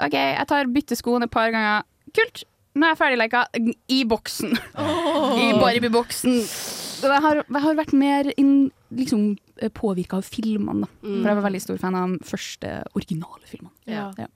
[0.09, 1.87] OK, jeg tar bytteskoene et par ganger.
[2.17, 2.45] Kult.
[2.78, 3.47] Nå er jeg ferdig leka.
[3.90, 4.55] I boksen.
[4.55, 6.38] I Barbie-boksen.
[7.02, 9.31] Jeg har, jeg har vært mer inn, liksom,
[9.76, 10.87] påvirka av filmene.
[10.87, 10.90] Da.
[11.07, 11.14] Mm.
[11.21, 13.75] For jeg var veldig stor fan av de første originale filmene.
[13.90, 14.09] Ja.
[14.19, 14.28] Ja.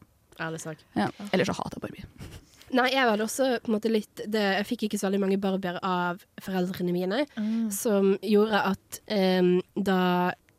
[0.43, 0.81] Ærlig sak.
[0.99, 1.11] Ja.
[1.31, 2.31] Ellers så hater jeg Barbie.
[2.73, 5.41] Nei, jeg var også på en måte litt det, Jeg fikk ikke så veldig mange
[5.41, 7.27] barbier av foreldrene mine,
[7.75, 9.99] som gjorde at um, da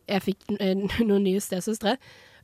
[0.10, 0.76] jeg fikk eh,
[1.08, 1.96] noen nye stesøstre,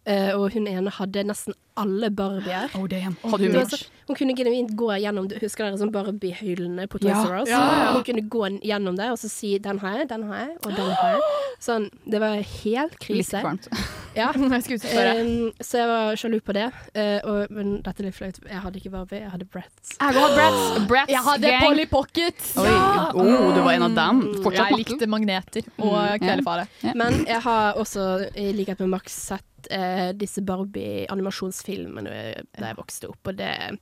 [0.06, 3.00] eh, og hun ene hadde nesten alle barbier Oh, Hadde
[3.48, 7.52] hun var Hun kunne genuint gå gjennom Husker dere sånn Barbie-hyllene på Toys R Us?
[7.52, 7.92] Ja, ja.
[7.96, 10.76] Hun kunne gå gjennom det og så si 'den har jeg, den har jeg, og
[10.76, 11.22] den har jeg'.
[11.60, 13.42] Sånn, det var helt Litt krise.
[13.42, 13.68] kvalmt.
[14.16, 14.32] Ja.
[14.56, 15.12] Jeg skulle spørre.
[15.22, 16.66] Em, så jeg var sjalu på det.
[16.98, 18.40] Uh, og, men dette er litt flaut.
[18.42, 19.92] Jeg hadde ikke Barbie, jeg hadde Bratz.
[20.02, 20.88] Jeg hadde, Bratz.
[20.90, 21.52] Bratz Jeg hadde.
[21.62, 22.42] Polly Pocket.
[22.58, 22.74] Oi.
[23.14, 24.22] Oh, du var en av dem.
[24.44, 26.44] Fortsatt Jeg likte magneter og Mm,
[26.84, 26.96] Yeah.
[26.96, 32.14] Men jeg har også, i likhet med Max, sett eh, disse Barbie-animasjonsfilmene
[32.60, 33.78] da jeg vokste opp, og det er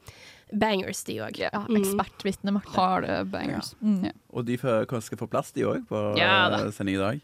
[0.53, 1.38] bangers, de òg.
[1.43, 2.71] Ja, Ekspertvitne Marte.
[2.78, 3.73] Harde bangers.
[3.82, 4.10] Mm.
[4.32, 6.63] Og de får, kanskje skal få plass, de òg, på Ja da.
[6.65, 7.21] eh, sending i dag.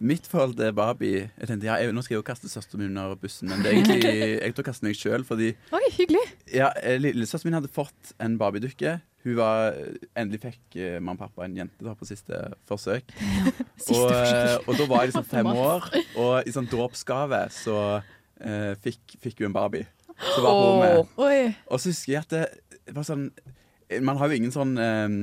[0.00, 2.94] Mitt forhold til Barbie Jeg tenkte, ja, jeg, Nå skal jeg jo kaste søsteren min
[2.96, 4.14] under bussen, men det er egentlig,
[4.46, 5.26] jeg tror jeg kaster meg sjøl.
[5.28, 6.22] Fordi Oi, hyggelig.
[6.54, 8.94] ja, eh, lillesøsteren min hadde fått en Barbie-dukke.
[9.20, 9.76] Hun var,
[10.16, 13.10] endelig fikk uh, mamma og pappa en jente da, på siste forsøk.
[13.92, 15.88] og, eh, og da var jeg liksom fem år,
[16.22, 19.88] og i sånn dåpsgave så uh, fikk, fikk hun en Barbie.
[20.20, 21.14] Så var hun med.
[21.20, 21.52] Oi.
[21.68, 22.44] Og så husker jeg at det,
[22.88, 23.30] det var sånn
[24.04, 25.14] Man har jo ingen sånn um,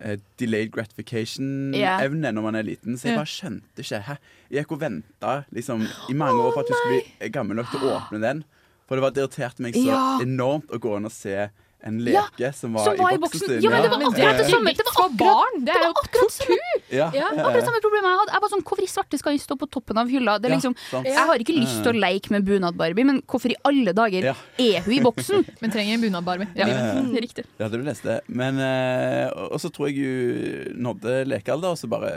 [0.00, 4.02] uh, delayed gratification-evne når man er liten, så jeg bare skjønte ikke.
[4.08, 4.16] Hæ?
[4.50, 7.72] Jeg gikk og venta liksom, i mange år for at hun skulle bli gammel nok
[7.72, 8.44] til å åpne den.
[8.90, 10.04] For det var det irriterte meg så Ja.
[10.24, 11.48] enormt å gå inn og se
[11.86, 13.54] en Ja, leke som var, som var i boksen boksen.
[13.54, 13.62] sin.
[13.64, 14.72] Ja, men det var akkurat det samme.
[14.76, 15.56] Det var akkurat.
[15.68, 16.58] Det var akkurat samme,
[16.90, 18.32] Ja, Ja, akkurat samme problemet jeg hadde.
[18.36, 20.38] Jeg var sånn, Hvorfor i svarte skal jeg stå på toppen av hylla?
[20.38, 23.56] Det er liksom, jeg har ikke lyst til å leke med bunad-Barbie, men hvorfor i
[23.64, 25.46] alle dager er hun i boksen?
[25.62, 26.48] Men trenger en bunad-Barbie.
[26.56, 27.44] Ja, Eh, riktig.
[27.58, 28.20] Ja, det er det neste.
[28.28, 32.12] Men eh, Og og så tror jeg hun nådde lekealder, og så bare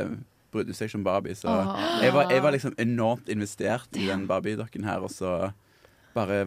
[0.53, 1.33] brydde hun seg ikke om Barbie.
[1.35, 1.49] Så
[2.03, 5.51] jeg, var, jeg var liksom enormt investert i den Barbie-dokken her, og så
[6.13, 6.43] bare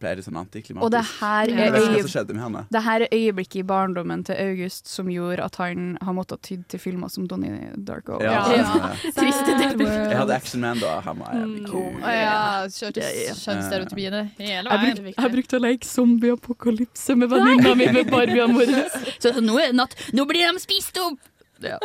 [0.00, 0.84] ble det sånn antiklimatisk.
[0.84, 5.44] Og det her er øye- det her er øyeblikket i barndommen til August som gjorde
[5.44, 8.20] at han har måttet ty til filmer som Donnie Darko.
[8.22, 8.94] Ja, Ja.
[9.18, 10.10] Triste deler.
[10.10, 11.00] Jeg hadde Action Man da.
[11.00, 12.00] Han var jævlig kul.
[12.00, 13.08] Å ja, kjørte
[13.44, 15.14] kjønnsstereotypiene hele veien.
[15.16, 18.84] jeg brukte å leke zombie-apokalypse med venninna mi med Barbiene våre.
[19.22, 19.96] Så nå er det natt.
[20.12, 21.18] Nå blir de spist opp!
[21.60, 21.76] Ja.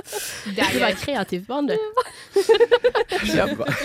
[0.45, 1.77] Det er jo et kreativt barn, du.
[3.25, 3.71] Kjempebra.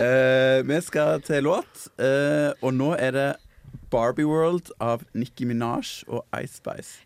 [0.00, 3.28] Eh, vi skal til låt, eh, og nå er det
[3.92, 7.04] Barbie World av Nicki Minaj og Ice Spice.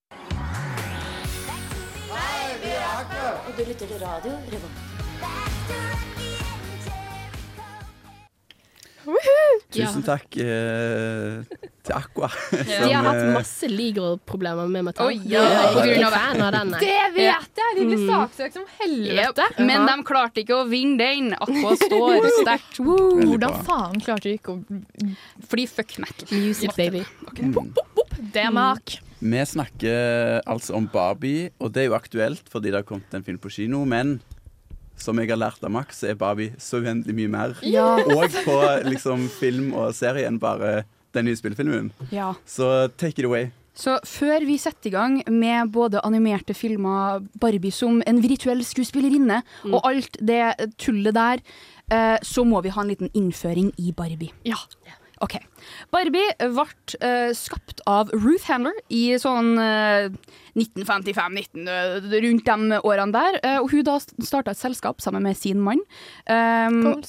[3.47, 4.94] Og du lytter til radio Revolt.
[9.75, 11.43] Tusen takk eh,
[11.85, 12.29] til Aqua.
[12.55, 15.11] De har hatt masse legal-problemer med Mattel.
[15.11, 16.75] Oh, ja, er på grunn av fan av den.
[16.81, 17.77] Det vet jeg!
[17.79, 19.49] De blir saksøkt som helvete.
[19.55, 19.63] Yep.
[19.71, 21.33] Men de klarte ikke å vinne den.
[21.37, 22.83] Aqua står sterkt.
[22.85, 24.85] Hvordan faen klarte de ikke å
[25.51, 26.31] Fordi fuck metal.
[26.35, 27.05] Music, baby.
[27.41, 27.75] Mm.
[28.35, 28.99] Det mak.
[29.25, 33.25] Vi snakker altså om Barbie, og det er jo aktuelt fordi det har kommet en
[33.25, 34.19] film på kino, men
[34.97, 37.57] som jeg har lært av Max, er Barbie så uendelig mye mer.
[37.67, 37.97] Ja.
[38.05, 41.93] Og på liksom film og serie enn bare den nye spillefilmen.
[42.11, 42.33] ja.
[42.47, 43.51] Så take it away.
[43.75, 49.41] Så før vi setter i gang med både animerte filmer, Barbie som en virtuell skuespillerinne,
[49.67, 51.43] og alt det tullet der,
[51.91, 54.31] eh, så må vi ha en liten innføring i Barbie.
[54.47, 54.61] Ja.
[55.25, 55.39] Ok.
[55.95, 56.51] Barbie ble
[57.01, 60.11] uh, skapt av Ruth Handler i sånn uh,
[60.59, 63.39] 1955-19, uh, rundt de årene der.
[63.41, 65.81] Eh, og hun da starta et selskap sammen med sin mann.
[66.31, 67.01] Um,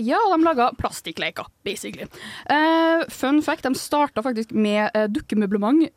[0.00, 2.06] ja, de laga plastikkleker, basically.
[2.48, 5.90] Eh, fun fact, de starta faktisk med dukkemøblement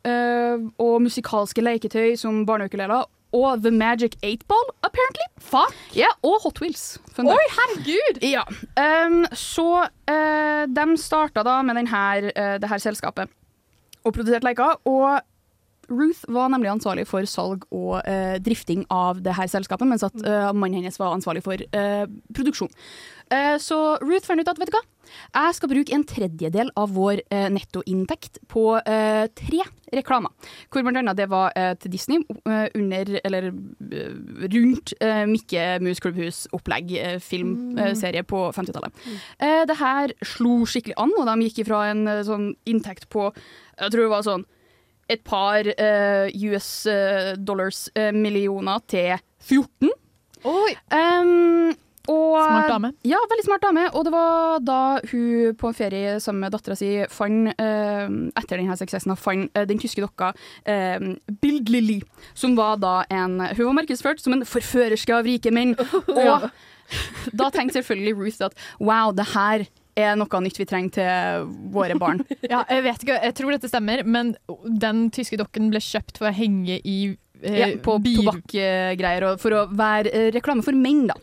[0.80, 3.08] og musikalske leketøy som barneukuleler.
[3.36, 5.26] Og The Magic 8 Ball, apparently.
[5.38, 5.74] Fuck!
[5.94, 6.98] Ja, og Hot Wheels.
[7.18, 8.22] Oi, herregud!
[8.26, 8.42] Ja.
[8.74, 13.30] Um, så uh, de starta da med denne, uh, det her selskapet
[14.04, 14.80] og produserte leker.
[14.88, 15.20] Og
[15.90, 20.14] Ruth var nemlig ansvarlig for salg og uh, drifting av det her selskapet, mens at
[20.54, 21.62] mannen hennes var ansvarlig for
[22.34, 22.70] produksjon.
[23.30, 26.92] Uh, så Ruth fant ut at vet du hva, jeg skal bruke en tredjedel av
[26.94, 29.64] vår uh, nettoinntekt på uh, tre
[29.94, 30.30] reklamer.
[30.70, 31.50] Hvor blant annet det var
[31.82, 33.48] til Disney under, eller
[34.54, 34.92] rundt
[35.26, 39.02] Mikke Mus Klubbhus-opplegg, uh, filmserie på 50-tallet.
[39.42, 43.90] Uh, det her slo skikkelig an, og de gikk ifra en sånn inntekt på Jeg
[43.90, 44.46] tror det var sånn
[45.10, 49.90] et par eh, US eh, dollars eh, millioner til 14.
[50.46, 50.72] Oi.
[50.94, 51.72] Um,
[52.10, 52.92] og, Smart dame.
[53.06, 53.86] Ja, veldig smart dame.
[53.94, 58.06] Og det var da hun på en ferie sammen med dattera si fant, eh,
[58.40, 60.32] etter denne suksessen, fant eh, den tyske dokka
[60.68, 62.00] eh, Bild Lilly,
[62.34, 65.76] som var da en Hun var markedsført som en forførerske av rike menn.
[66.10, 66.50] Og
[67.36, 69.66] da tenkte selvfølgelig Ruth at wow, det her
[70.00, 72.22] er noe nytt vi trenger til våre barn.
[72.52, 76.30] Ja, jeg vet ikke, jeg tror dette stemmer, men den tyske dokken ble kjøpt for
[76.30, 76.98] å henge i
[77.42, 81.16] Ja, på tobakkgreier, for å være eh, reklame for menn, da.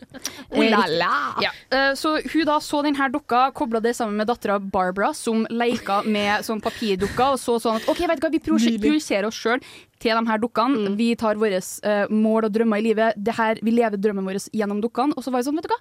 [0.50, 1.10] Oh la la.
[1.44, 1.52] Ja.
[1.70, 6.00] eh, så hun da så denne dukka, kobla det sammen med dattera Barbara, som leika
[6.06, 9.62] med sånn papirdukka, og så sånn at OK, vet du hva, vi projiserer oss sjøl
[10.02, 10.94] til de her dukkene.
[10.98, 13.18] Vi tar våre eh, mål og drømmer i livet.
[13.18, 15.16] Det her, vi lever drømmen vår gjennom dukkene.
[15.16, 15.80] Og så var det sånn, vet du hva.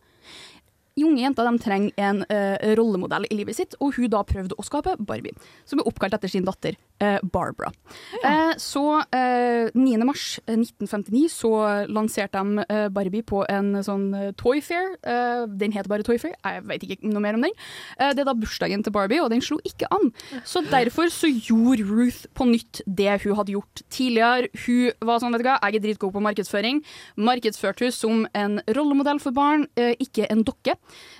[1.05, 4.65] Unge jenter de trenger en uh, rollemodell i livet sitt, og hun da prøvde å
[4.65, 5.35] skape Barbie,
[5.67, 7.71] som er oppkalt etter sin datter uh, Barbara.
[8.23, 8.83] Eh, så
[9.13, 10.05] eh, 9.
[10.07, 11.51] mars eh, 1959 så
[11.91, 14.95] lanserte de Barbie på en sånn Toy Fair.
[15.59, 17.53] Den heter bare Toy Fair, jeg vet ikke noe mer om den.
[17.97, 20.11] Det er da bursdagen til Barbie, og den slo ikke an.
[20.47, 24.51] Så derfor så gjorde Ruth på nytt det hun hadde gjort tidligere.
[24.65, 26.81] Hun var sånn, vet du hva, jeg er dritgod på markedsføring.
[27.29, 30.77] Markedsførte hun som en rollemodell for barn, ikke en dokke.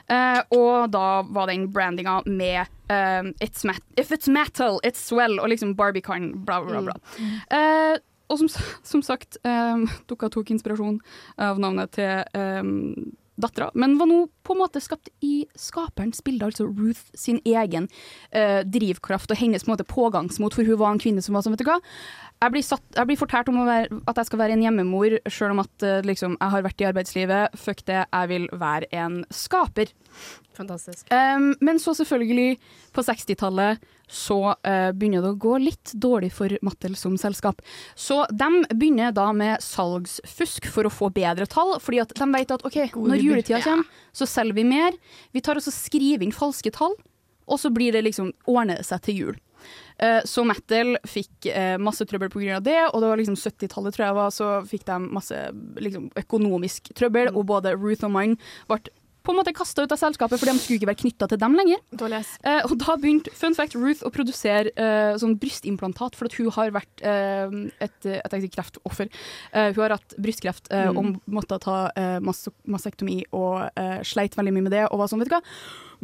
[0.08, 3.66] Eh, og da var den brandinga med eh, it's
[3.98, 6.96] If it's metal, it's swell, og liksom Barbie kan bla, bla, bla.
[7.52, 8.50] Uh, og som,
[8.84, 11.00] som sagt, um, dukka tok inspirasjon
[11.40, 16.50] av navnet til um, dattera, men var nå på en måte skapt i skaperens bilde,
[16.50, 17.88] altså Ruth sin egen
[18.34, 21.56] uh, drivkraft og hennes på måte pågangsmot, for hun var en kvinne som var sånn,
[21.56, 21.80] vet du hva.
[22.38, 25.56] Jeg blir, satt, jeg blir fortalt om være, at jeg skal være en hjemmemor, sjøl
[25.56, 27.56] om at eh, liksom, jeg har vært i arbeidslivet.
[27.58, 29.90] Fuck det, jeg vil være en skaper.
[30.58, 31.10] Fantastisk.
[31.10, 32.60] Um, men så selvfølgelig,
[32.94, 37.66] på 60-tallet, så uh, begynner det å gå litt dårlig for Mattel som selskap.
[37.98, 42.54] Så de begynner da med salgsfusk for å få bedre tall, fordi at de vet
[42.54, 45.02] at ok, når juletida kommer, så selger vi mer.
[45.34, 46.94] Vi tar også skriver inn falske tall,
[47.50, 49.44] og så blir det liksom ordner det seg til jul.
[50.00, 52.60] Eh, Så Mattel fikk eh, masse trøbbel pga.
[52.64, 55.42] det, og det var liksom 70-tallet tror jeg var, så fikk de masse
[55.82, 58.38] liksom, økonomisk trøbbel, og både Ruth og Mine
[58.70, 58.82] ble
[59.28, 61.56] på en måte kasta ut av selskapet, for de skulle ikke være knytta til dem
[61.60, 61.82] lenger.
[62.48, 66.48] Eh, og da begynte fun fact, Ruth å produsere eh, sånn brystimplantat, for at hun
[66.56, 69.12] har vært eh, et, et, kreftoffer.
[69.52, 70.98] Eh, hun har hatt brystkreft Mm.
[71.00, 74.86] og måtte ta eh, mas og eh, sleit veldig mye med det.
[74.92, 75.44] Og var sånn, vet du hva,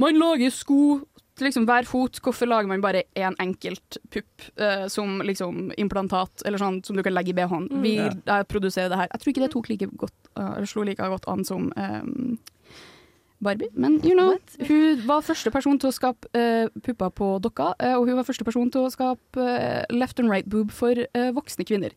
[0.04, 0.80] man lager sko
[1.42, 6.58] liksom hver fot, hvorfor lager man bare én enkelt pupp uh, som liksom implantat, eller
[6.62, 7.70] sånn som du kan legge i BH-en?
[7.72, 7.82] Mm.
[7.82, 8.12] Vi Ja.
[8.28, 9.08] eh, produserer det her.
[9.14, 12.38] Jeg tror ikke det tok like godt, uh, eller slo like godt an som um,
[13.44, 17.74] Barbie, men you know, hun var første person til å skape uh, pupper på dokka,
[17.82, 20.96] uh, og hun var første person til å skape uh, left and right boob for
[21.36, 21.92] voksne kvinner.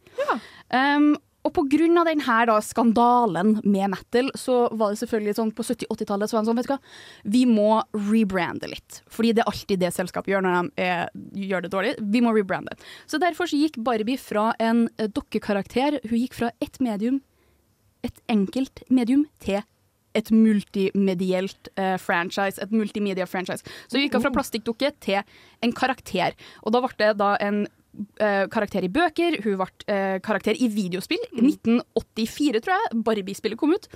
[0.75, 1.16] Um,
[1.47, 5.67] og på grunn av den da, skandalen med Mattel, så var det selvfølgelig sånn på
[5.67, 6.81] 70-80-tallet så var det sånn, vet du hva,
[7.37, 7.71] vi må
[8.09, 9.01] rebrande litt.
[9.13, 11.05] Fordi det er alltid det selskapet gjør når de eh,
[11.47, 11.95] gjør det dårlig.
[12.03, 12.75] Vi må rebrande.
[13.07, 17.23] Så derfor så gikk Barbie fra en eh, dokkekarakter, hun gikk fra ett medium,
[18.07, 19.63] et enkelt medium, til
[20.17, 23.67] et multimedielt eh, franchise, et multimedia-franchise.
[23.87, 25.21] Så hun gikk fra plastikkdukke til
[25.65, 26.37] en karakter.
[26.65, 27.67] Og da ble det da en
[28.53, 31.23] karakter i bøker, hun ble eh, karakter i videospill.
[31.33, 31.51] Mm.
[31.53, 33.89] 1984, tror jeg, Barbie-spillet kom ut.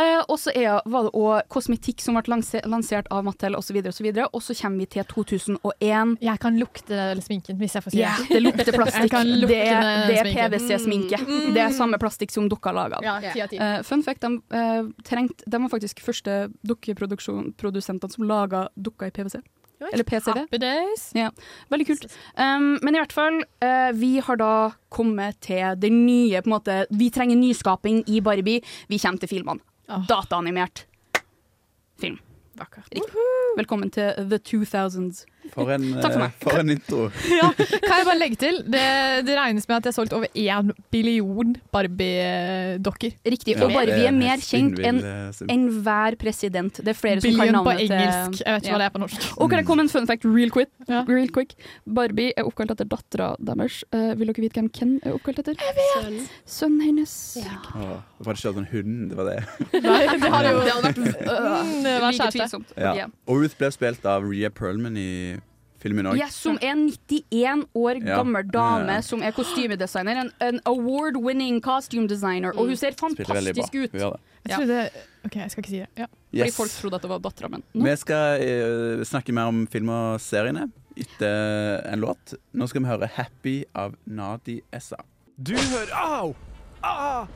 [0.00, 0.54] Eh, og så
[0.86, 3.78] var det òg kosmetikk som ble lansert av Mattel osv.
[3.82, 6.16] Og, så og så kommer vi til 2001.
[6.24, 8.14] Jeg kan lukte sminken, hvis jeg får si det.
[8.30, 9.16] det lukter plastikk.
[9.46, 9.60] Det,
[10.10, 11.20] det er PwC-sminke.
[11.22, 11.50] Mm.
[11.56, 13.26] Det er samme plastikk som dukka laga av.
[13.26, 13.46] Ja.
[13.46, 19.14] Eh, fun fact, de, uh, trengt, de var faktisk første dukkeprodusentene som laga dukka i
[19.14, 19.40] PwC.
[19.92, 20.38] Eller PCV.
[20.38, 21.10] Happy days.
[21.14, 21.30] Ja,
[21.68, 22.06] veldig kult.
[22.38, 24.52] Um, men i hvert fall, uh, vi har da
[24.92, 28.62] kommet til det nye på en måte, Vi trenger nyskaping i Barbie.
[28.88, 29.60] Vi kommer til filmene.
[30.08, 30.86] Dataanimert
[32.00, 32.18] film.
[33.56, 35.24] Velkommen til The 2000s.
[35.54, 36.36] For en, Takk for eh, meg.
[36.42, 37.06] for en intro.
[37.36, 38.60] Ja, kan jeg bare legge til?
[38.64, 38.84] Det,
[39.26, 43.16] det regnes med at jeg har solgt over én billion Barbie-dokker.
[43.26, 43.56] Riktig.
[43.56, 46.80] Ja, og Barbie er er mer kjent enn eh, enhver president.
[46.80, 48.42] Det er flere som kan Billion på navnet til engelsk.
[48.42, 49.26] Jeg vet ikke hva det er på norsk.
[49.36, 50.72] Og kan jeg komme en fun fact real quick?
[51.10, 51.56] real quick.
[51.86, 53.82] Barbie er oppkalt etter dattera deres.
[53.94, 55.58] Uh, vil dere vite hvem Ken er oppkalt etter?
[55.60, 56.30] Jeg vet!
[56.48, 57.14] Sønnen hennes.
[57.42, 58.96] Åh, var det ikke sånn hund?
[59.10, 59.38] Det var det.
[59.86, 62.72] Nei, det hadde jo Det hadde vært uh, Mm, det var like tvilsomt.
[62.76, 62.92] Ja.
[62.96, 63.06] Ja.
[63.30, 65.35] Og Ruth ble spilt av Rhea Perlman i.
[66.16, 68.16] Yes, som er en 91 år Ja.
[68.16, 69.00] gammel dame Ja.
[69.02, 70.16] som er kostymedesigner.
[70.24, 72.52] En, en award-winning costume designer.
[72.56, 73.34] Og hun ser veldig bra.
[73.34, 73.92] fantastisk ut.
[73.92, 74.90] Jeg trodde
[75.26, 75.88] OK, jeg skal ikke si det.
[75.98, 76.06] Ja.
[76.36, 77.62] Fordi folk trodde at det var dattera mi.
[77.74, 78.40] Vi skal
[79.00, 82.34] uh, snakke mer om film og seriene etter en låt.
[82.54, 84.96] Nå skal vi høre 'Happy' av Nadi Essa.
[85.42, 86.34] Du hører Au!
[86.82, 87.26] Ah!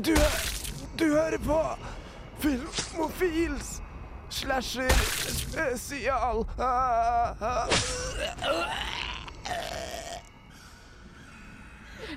[0.00, 1.76] Du, hø- du hører på
[2.40, 3.81] Filmofils
[4.32, 6.48] slasher spesial.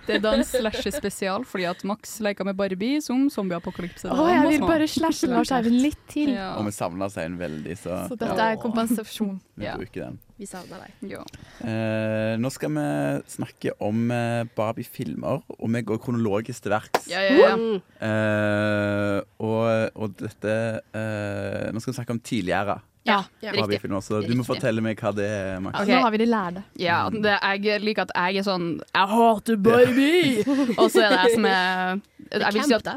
[0.08, 4.10] Det er da en slasher spesial fordi at Max leker med Barbie som zombieapokalypse.
[4.12, 6.34] Å, jeg vil bare slashe Lars Eivind litt til.
[6.36, 6.54] Ja.
[6.60, 9.40] Og vi savner Sein veldig, så, Så dette er kompensasjon.
[9.56, 9.76] vi Ja.
[9.78, 10.20] bruker den.
[10.38, 11.12] Vi savner deg.
[11.14, 11.22] Ja.
[11.64, 12.88] Eh, nå skal vi
[13.32, 17.08] snakke om eh, Barbie-filmer, og vi går kronologisk til verks.
[17.08, 17.56] Ja, ja, ja.
[18.04, 20.56] Eh, og, og dette
[20.94, 23.60] eh, Nå skal vi snakke om tidligere Ja, riktig.
[23.60, 24.46] Barbie-filmer, du må Riktig.
[24.50, 25.78] fortelle meg hva det er, Max.
[25.78, 25.94] Okay.
[25.94, 26.64] Nå har vi de lærde.
[26.82, 30.16] Ja, det, jeg liker at jeg er sånn Jeg hater baby!
[30.82, 32.02] Og så er det jeg som er
[32.34, 32.90] jeg vil si at.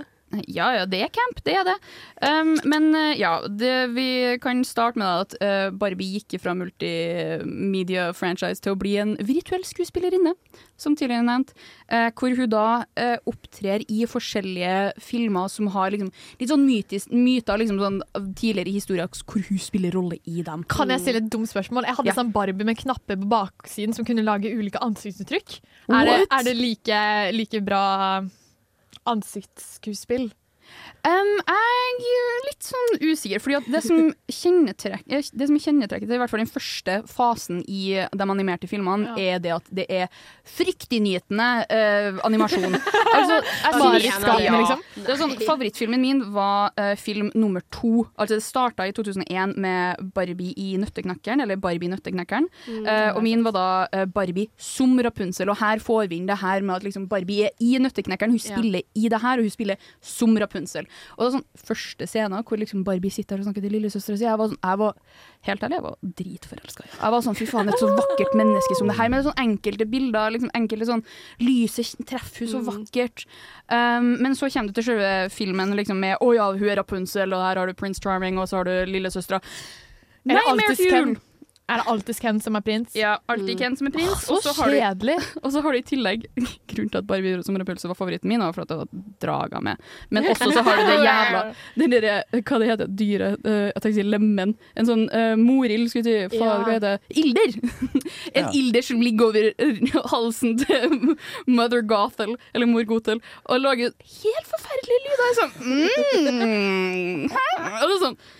[0.44, 1.74] Ja, ja, det er camp, det er det.
[2.20, 8.60] Um, men uh, ja, det, vi kan starte med at uh, Barbie gikk fra multimedia-franchise
[8.60, 10.34] til å bli en virtuell skuespillerinne,
[10.76, 11.54] som tidligere nevnt.
[11.88, 16.10] Uh, hvor hun da uh, opptrer i forskjellige filmer som har liksom,
[16.42, 18.02] litt sånn mytis, myter liksom sånn,
[18.36, 20.60] tidligere historier hvor hun spiller rolle i dem.
[20.68, 21.88] Kan jeg stille et dumt spørsmål?
[21.88, 22.18] Jeg hadde Ja.
[22.20, 25.56] sånn Barbie med knapper på baksiden som kunne lage ulike ansiktsuttrykk.
[25.88, 27.00] Er det, er det like,
[27.32, 27.80] like bra
[29.12, 30.30] ansiktsskuespill?
[31.08, 36.32] Um, jeg er litt sånn usikker, fordi det som kjennettrekker Det som kjennettrekker i hvert
[36.32, 40.10] fall den første fasen i de animerte filmene, er det at det er
[40.48, 42.76] fryktinngytende uh, animasjon.
[42.76, 44.58] altså, jeg Marerittskapende, ja.
[44.60, 44.82] liksom?
[44.98, 48.04] Det er sånn, favorittfilmen min var uh, film nummer to.
[48.18, 52.48] Altså Det starta i 2001 med Barbie i Nøtteknekkeren, eller Barbie Nøtteknekkeren.
[52.68, 56.38] Uh, og min var da eh, Barbie som Rapunzel, og her får vi inn det
[56.42, 58.34] her med at liksom Barbie er i Nøtteknekkeren.
[58.34, 58.56] Hun Ja.
[58.56, 60.86] spiller i det her, og hun spiller som Rapunzel.
[61.16, 64.26] Og det var sånn første scene hvor liksom Barbie sitter og snakker til lillesøstera si.
[64.26, 64.96] Jeg var sånn, jeg var
[65.48, 66.86] helt ærlig, jeg var dritforelska.
[66.94, 69.12] Jeg var sånn, fy faen, et så vakkert menneske som det her.
[69.12, 71.04] Med sånn enkelte bilder, liksom enkelte sånn
[71.44, 73.26] lyse treff, hun så vakkert.
[73.68, 77.34] Um, men så kommer du til selve filmen liksom med Å ja, hun er Rapunzel,
[77.36, 79.42] og her har du Prince Charming, og så har du lillesøstera.
[80.28, 80.76] Er Nightmare?
[80.76, 81.16] Fuel!
[81.68, 82.94] Er det alltid Ken som er prins?
[82.96, 84.22] Ja, alltid Ken som er prins.
[84.24, 85.18] Så og så kjedelig.
[85.44, 86.24] og så har du i tillegg
[86.70, 88.88] Grunnen til at Barbie som repulse var favoritten min, var for at det var
[89.20, 89.82] draga med.
[90.08, 91.42] Men også så har du det jævla
[91.82, 93.44] Den derre Hva det heter dyret?
[93.44, 94.56] Uh, jeg tenkte å si lemen.
[94.80, 96.38] En sånn uh, morild, skulle jeg si.
[96.38, 96.56] Faen, Ja.
[96.64, 97.20] hva heter det?
[97.20, 97.54] Ilder!
[98.32, 98.50] en Ja.
[98.62, 100.96] ilder som ligger over halsen til
[101.46, 105.24] Mother Gothel, eller mor Gothel, og lager helt forferdelige lyder.
[105.28, 105.52] Er Sånn
[106.32, 107.46] mm, hæ?
[107.82, 108.37] Og det er sånn mm,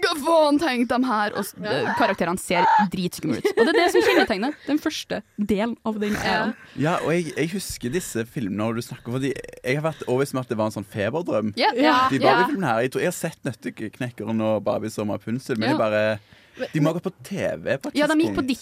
[0.00, 1.34] Hva faen tenkte de her?
[1.38, 3.48] Og uh, karakterene ser dritskumle ut.
[3.54, 6.54] Og det er det som kjennetegner den første delen av den æraen.
[6.80, 10.36] Ja, og jeg, jeg husker disse filmene når du snakker fordi jeg har vært overbevist
[10.36, 11.52] om at det var en sånn feberdrøm.
[11.60, 12.18] Ja, De.
[12.20, 15.76] Barbie-filmene her Jeg tror jeg har sett Nøtteknekkeren og Barbie som Rapunzel, men Ja.
[15.76, 18.56] de bare De må ha gått på TV på et Ja, de gikk, på de,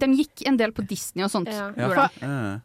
[0.00, 1.50] de gikk en del på Disney og sånt.
[1.52, 1.70] Ja.
[1.76, 2.60] Ja.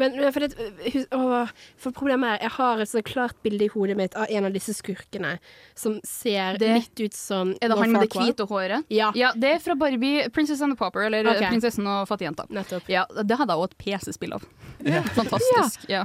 [0.00, 1.42] Men, men for, det, å,
[1.80, 4.54] for problemet er Jeg har et så klart bilde i hodet mitt av en av
[4.56, 5.34] disse skurkene
[5.78, 8.84] som ser Det- litt ut som Er det han med det hvite håret?
[8.90, 9.12] Ja.
[9.18, 12.48] Ja, det er fra Barbie, 'Princess and the Popper', eller eh, 'Prinsessen og fattigjenta'.
[12.50, 12.88] Nettopp.
[12.88, 14.44] Ja, det hadde jeg òg et PC-spill av.
[14.84, 15.02] Ja.
[15.02, 15.86] Fantastisk.
[15.88, 16.04] Ja.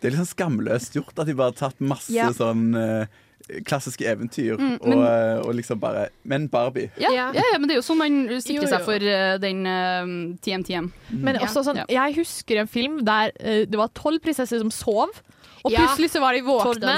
[0.00, 2.28] Det er litt sånn skamløst gjort at de bare har tatt masse Ja.
[2.30, 3.06] sånn eh,
[3.64, 6.90] klassiske eventyr Mm, men- og, og liksom bare Men Barbie.
[7.00, 7.30] Ja, ja.
[7.34, 8.72] ja, men det er jo sånn man sikrer Jo, jo.
[8.74, 10.90] seg for uh, den uh, TM-TM.
[11.24, 15.08] Men også sånn, jeg husker en film der uh, det var tolv prinsesser som sov.
[15.66, 16.92] Og plutselig så var de våkne.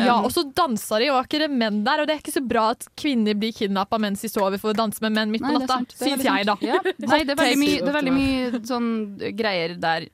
[0.00, 2.00] Ja, og så dansa de, og var ikke det menn der?
[2.00, 4.76] Og det er ikke så bra at kvinner blir kidnappa mens de sover for å
[4.78, 5.76] danse med menn midt på natta.
[5.76, 5.92] sant.
[6.00, 6.56] Syns jeg, da.
[6.64, 6.80] Ja.
[7.04, 8.88] Nei, det er veldig mye, det er veldig mye sånn
[9.36, 10.08] greier der.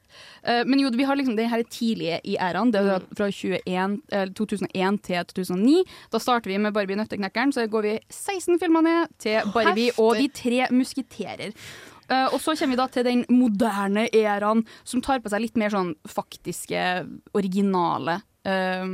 [0.48, 2.72] Eh, men jo, vi har liksom det her tidlige i æraen.
[2.72, 5.82] Det er fra 21, eller 2001 til 2009.
[6.12, 10.16] Da starter vi med Barbie Nøtteknekkeren, så går vi 16 filmer ned til Barbie og
[10.18, 11.52] De tre musketerer.
[12.08, 15.58] Uh, og så kommer vi da til den moderne æraen, som tar på seg litt
[15.60, 16.84] mer sånn faktiske,
[17.36, 18.14] originale
[18.48, 18.86] eh,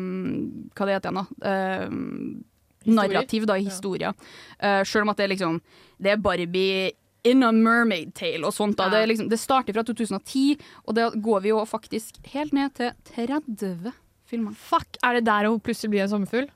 [0.74, 1.52] Hva det heter igjen, da?
[1.52, 4.10] Eh, narrativ, da, i historia.
[4.58, 5.60] Uh, Sjøl om at det er liksom
[6.02, 6.90] Det er Barbie
[7.24, 8.76] in a mermaid tale og sånt.
[8.78, 8.90] da.
[8.92, 12.74] Det, er liksom, det starter fra 2010, og da går vi jo faktisk helt ned
[12.76, 13.94] til 30
[14.28, 14.58] filmer.
[14.58, 16.50] Fuck, er det der hun plutselig blir en sommerfugl?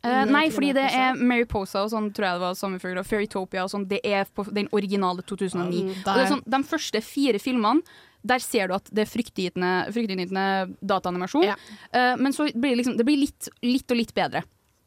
[0.00, 3.08] Eh, nei, fordi det er Mary Posa og sånn, tror jeg det var Sommerfugl, og
[3.08, 3.84] Fairytopia og sånn.
[3.90, 5.82] Det er på den originale 2009.
[5.82, 9.08] Um, og det er sånn, de første fire filmene der ser du at det er
[9.08, 10.46] fryktinngytende
[10.84, 11.46] dataanimasjon.
[11.48, 11.92] dataanimasjon.
[11.96, 14.42] Eh, men så blir det liksom Det blir litt, litt og litt bedre.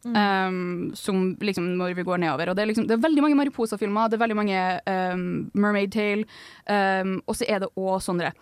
[0.06, 2.50] Um, som liksom når vi går nedover.
[2.50, 4.82] Og det er, liksom, det er veldig mange Mariposa-filmer, det er veldig mange
[5.14, 6.26] um, Mermaid Tale,
[6.68, 8.34] um, og så er det òg sånne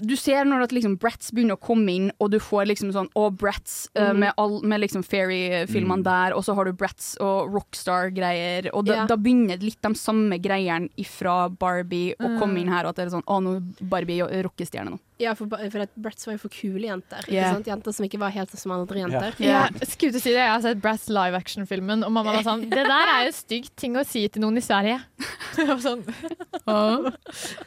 [0.00, 3.10] du ser når at liksom Bratz begynner å komme inn, og du får liksom sånn
[3.20, 4.18] Å, Bratz uh, Mhm.
[4.22, 6.04] med, all, med liksom Fairy-filmene Mm.
[6.06, 8.70] der, og så har du Bratz og Rockstar-greier.
[8.72, 9.06] Og da, yeah.
[9.06, 12.38] da begynner litt de samme greiene ifra Barbie å Mm.
[12.40, 14.98] komme inn her, og at det er sånn Å, nå Barbie rockestjerne nå.
[15.20, 17.26] Ja, for, for at Bratz var jo for kule jenter.
[17.54, 17.66] Sant?
[17.68, 19.34] Jenter som ikke var helt som andre jenter.
[19.44, 19.66] Ja.
[19.82, 22.64] Skulle til å si det, Jeg har sett Bratz live action-filmen, og mamma var sånn
[22.70, 25.00] Det der er jo stygt ting å si til noen i Sverige.
[25.84, 26.06] Sånn,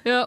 [0.08, 0.24] Ja.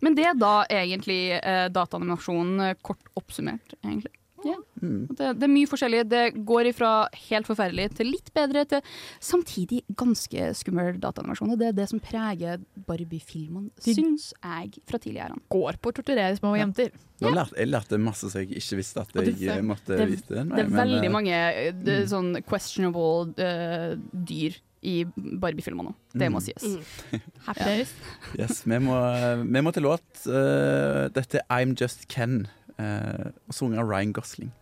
[0.00, 4.14] Men det er da egentlig eh, dataanimasjonen eh, kort oppsummert, egentlig.
[4.46, 4.56] Ja.
[4.80, 5.06] Mm.
[5.10, 6.02] Det, det er mye forskjellig.
[6.08, 6.90] Det går ifra
[7.28, 8.80] helt forferdelig til litt bedre til
[9.20, 11.52] samtidig ganske skummel dataanimasjon.
[11.60, 15.36] Det er det som preger Barbie-filmene, syns jeg, fra tidligere.
[15.52, 16.90] Går på å torturere små jenter.
[17.20, 17.28] Ja.
[17.36, 20.44] lærte, jeg lærte masse som jeg ikke visste at jeg det- eh, måtte det- vite.
[20.44, 22.08] Nei, Det er men, veldig eh, mange eh, det, er mm.
[22.08, 25.94] sånn questionable uh, dyr i Barbie-filmer nå.
[26.16, 26.46] Det må Mm.
[26.46, 26.64] sies.
[26.64, 27.20] Mm.
[27.46, 27.92] Happy days.
[28.38, 28.96] Yes, vi må,
[29.44, 30.00] vi må til låt.
[30.26, 32.46] Uh, dette er I'm Just Ken,
[32.80, 34.52] og sunget av Ryan Gosling.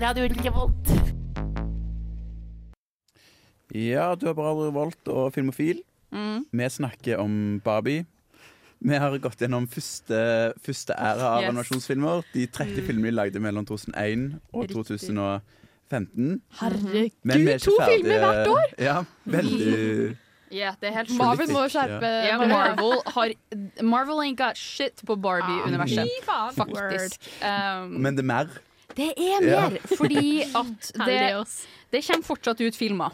[0.00, 0.92] Radio Revolt.
[3.74, 5.82] Ja, du har Radio Revolt og Filmofil.
[6.12, 6.46] Mm.
[6.52, 8.06] Vi snakker om Barbie.
[8.80, 11.48] Vi har gått gjennom første, første æra av Yes.
[11.50, 12.22] animasjonsfilmer.
[12.32, 12.86] De 30 Mm.
[12.86, 14.76] filmene vi lagde mellom 2001 og Riktig.
[14.76, 16.40] 2015.
[16.60, 17.10] Herregud,
[17.48, 18.74] er to filmer hvert år!
[18.78, 20.16] Ja, veldig
[20.54, 23.34] Ja, det er helt Marvel må skjerpe Ja, Marvel har
[23.84, 26.08] Marvel ain't got shit på Barbie-universet.
[26.28, 26.50] Ah.
[26.56, 27.28] Faktisk.
[27.42, 28.48] Um, Men det er mer.
[28.96, 29.68] det er Ja.
[29.68, 31.18] mer, fordi at det,
[31.92, 33.12] det kommer fortsatt ut filmer.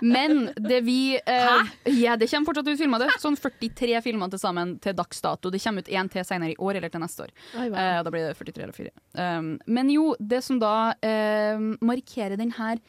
[0.00, 3.02] Men det vi eh, Ja, det kommer fortsatt ut filmer.
[3.02, 5.50] Det sånn 43 filmer til sammen til dags dato.
[5.52, 7.34] Det kommer ut én til senere i år eller til neste år.
[7.58, 7.76] Oi, wow.
[7.76, 8.92] uh, da blir det 43 eller 4.
[9.20, 12.80] Um, men jo, det som da uh, markerer den her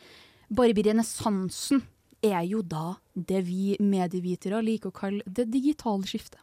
[0.52, 1.84] Barbie-renessansen,
[2.22, 6.42] er jo da det vi medievitere liker å kalle det digitale skiftet.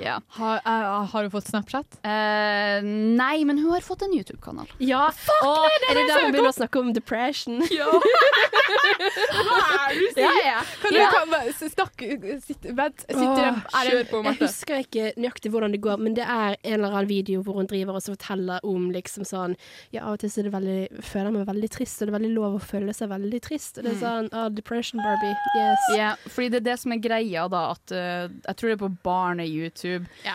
[0.00, 0.18] Ja.
[0.38, 1.98] Har, uh, har du fått Snapchat?
[2.04, 4.70] Uh, nei, men hun har fått en YouTube-kanal.
[4.82, 7.60] Ja, Fuck, og er det der hun begynner å snakke om depression?
[7.70, 7.86] Ja.
[7.90, 10.24] Hva er det du sier?
[10.24, 10.60] Ja, ja.
[10.82, 11.08] Kan du Ja.
[11.10, 11.30] kan
[11.70, 15.80] snakke sitt, Vent, sitter Åh, er det- kjør på, Jeg husker ikke nøyaktig hvordan det
[15.80, 18.90] går, men det er en eller annen video hvor hun driver og så forteller om
[18.90, 19.56] liksom sånn
[19.92, 22.14] Ja, av og til så er det veldig føler jeg meg veldig trist, og det
[22.14, 23.78] er veldig lov å føle seg veldig trist.
[23.78, 25.34] Og det er sånn ah, Depression, Barbie.
[25.56, 25.86] Yes.
[25.96, 27.62] Ja, fordi det er det som er greia, da.
[27.74, 29.89] At uh, jeg tror det er på barne-YouTube.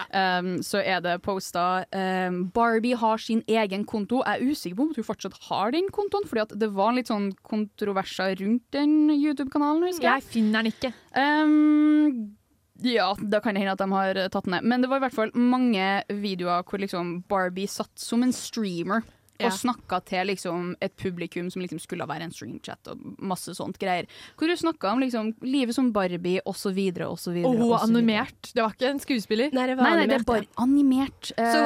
[0.09, 4.21] Um, så er det posta um, Barbie har sin egen konto.
[4.25, 7.31] Jeg er usikker på om hun fortsatt har den kontoen, Fordi det var litt sånn
[7.45, 9.87] kontroverser rundt den YouTube-kanalen.
[9.89, 10.93] husker Jeg finner den ikke.
[11.15, 12.35] Um,
[12.83, 14.67] ja, da kan det hende at de har eh, tatt den ned.
[14.67, 19.05] Men det var i hvert fall mange videoer hvor liksom Barbie satt som en streamer.
[19.35, 19.49] Ja.
[19.49, 23.75] Og snakka til liksom et publikum som liksom skulle være en streamchat og masse sånt
[23.81, 24.07] greier.
[24.39, 26.79] Hvor hun snakka om liksom livet som Barbie osv.
[27.03, 27.41] osv.
[27.43, 28.51] Og hun var animert.
[28.55, 29.51] Det var ikke en skuespiller.
[29.55, 31.31] Nei, det var Nei, nei, det er animert, bare animert.
[31.35, 31.63] Så,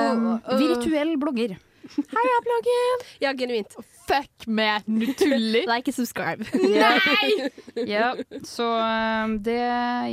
[0.49, 1.58] øh, virtuell blogger.
[2.15, 3.05] Heia, bloggen!
[3.23, 3.77] Ja, genuint.
[4.10, 5.65] Fuck meg, du tuller.
[5.71, 6.45] Like and subscribe.
[6.53, 7.49] Nei!
[7.89, 9.62] Ja, så um, det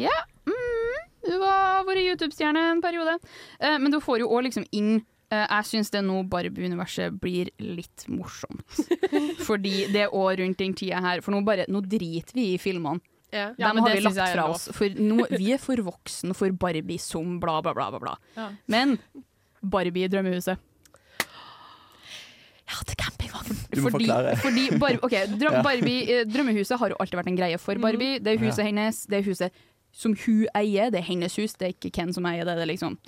[0.00, 0.14] Ja.
[0.46, 3.16] Mm, du har vært YouTube-stjerne en periode.
[3.58, 7.16] Uh, men du får jo òg liksom inn eh, jeg syns det er nå Barbie-universet
[7.22, 8.62] blir litt morsomt.
[9.48, 11.22] Fordi det er òg rundt den tida her.
[11.24, 13.02] For nå, bare, nå driter vi i filmene.
[13.34, 13.48] Ja.
[13.58, 14.68] Dem Ja, har vi lagt er fra oss.
[14.76, 17.90] For nå, vi er for voksne for Barbie som bla, bla, bla.
[17.90, 18.14] bla, bla.
[18.38, 18.48] Ja.
[18.70, 18.96] Men
[19.60, 20.62] Barbie i drømmehuset.
[23.76, 24.36] Du må fordi, forklare.
[24.40, 25.62] fordi Bar okay, drøm, Ja.
[25.62, 28.18] Barbie, drømmehuset har jo alltid vært en greie for Barbie.
[28.22, 29.64] Det er huset hennes, det er huset
[29.97, 32.57] som hun eier, det er hennes hus, det er ikke Ken som eier det.
[32.59, 32.99] Det er liksom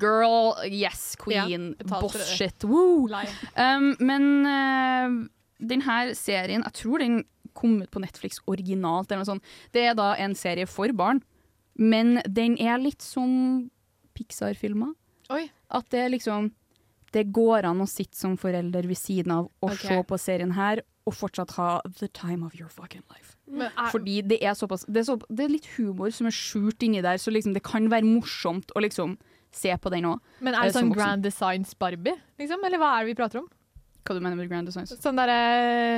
[0.00, 3.08] girl, yes, queen, Ja, boss shit, woo.
[3.52, 5.18] Um, men uh,
[5.60, 7.20] denne serien, jeg tror den
[7.58, 9.50] kom ut på Netflix originalt eller noe sånt.
[9.74, 11.20] Det er da en serie for barn,
[11.76, 13.68] men den er litt som
[14.16, 14.94] Pixar-filmer.
[15.68, 16.54] At det liksom
[17.12, 19.88] Det går an å sitte som forelder ved siden av og okay.
[19.88, 23.34] se på serien her, og fortsatt ha the time of your fucking life.
[23.48, 26.34] Men er, Fordi det er såpass Det er, så, det er litt humor som er
[26.36, 29.16] skjult inni der, så liksom det kan være morsomt å liksom
[29.54, 30.20] se på den òg.
[30.44, 30.92] men er det sånn.
[30.92, 32.64] Grand Designs Barbie, liksom?
[32.68, 33.48] Eller hva er det vi prater om?
[34.04, 34.92] Hva du mener med Grand Designs?
[35.00, 35.38] Sånn derre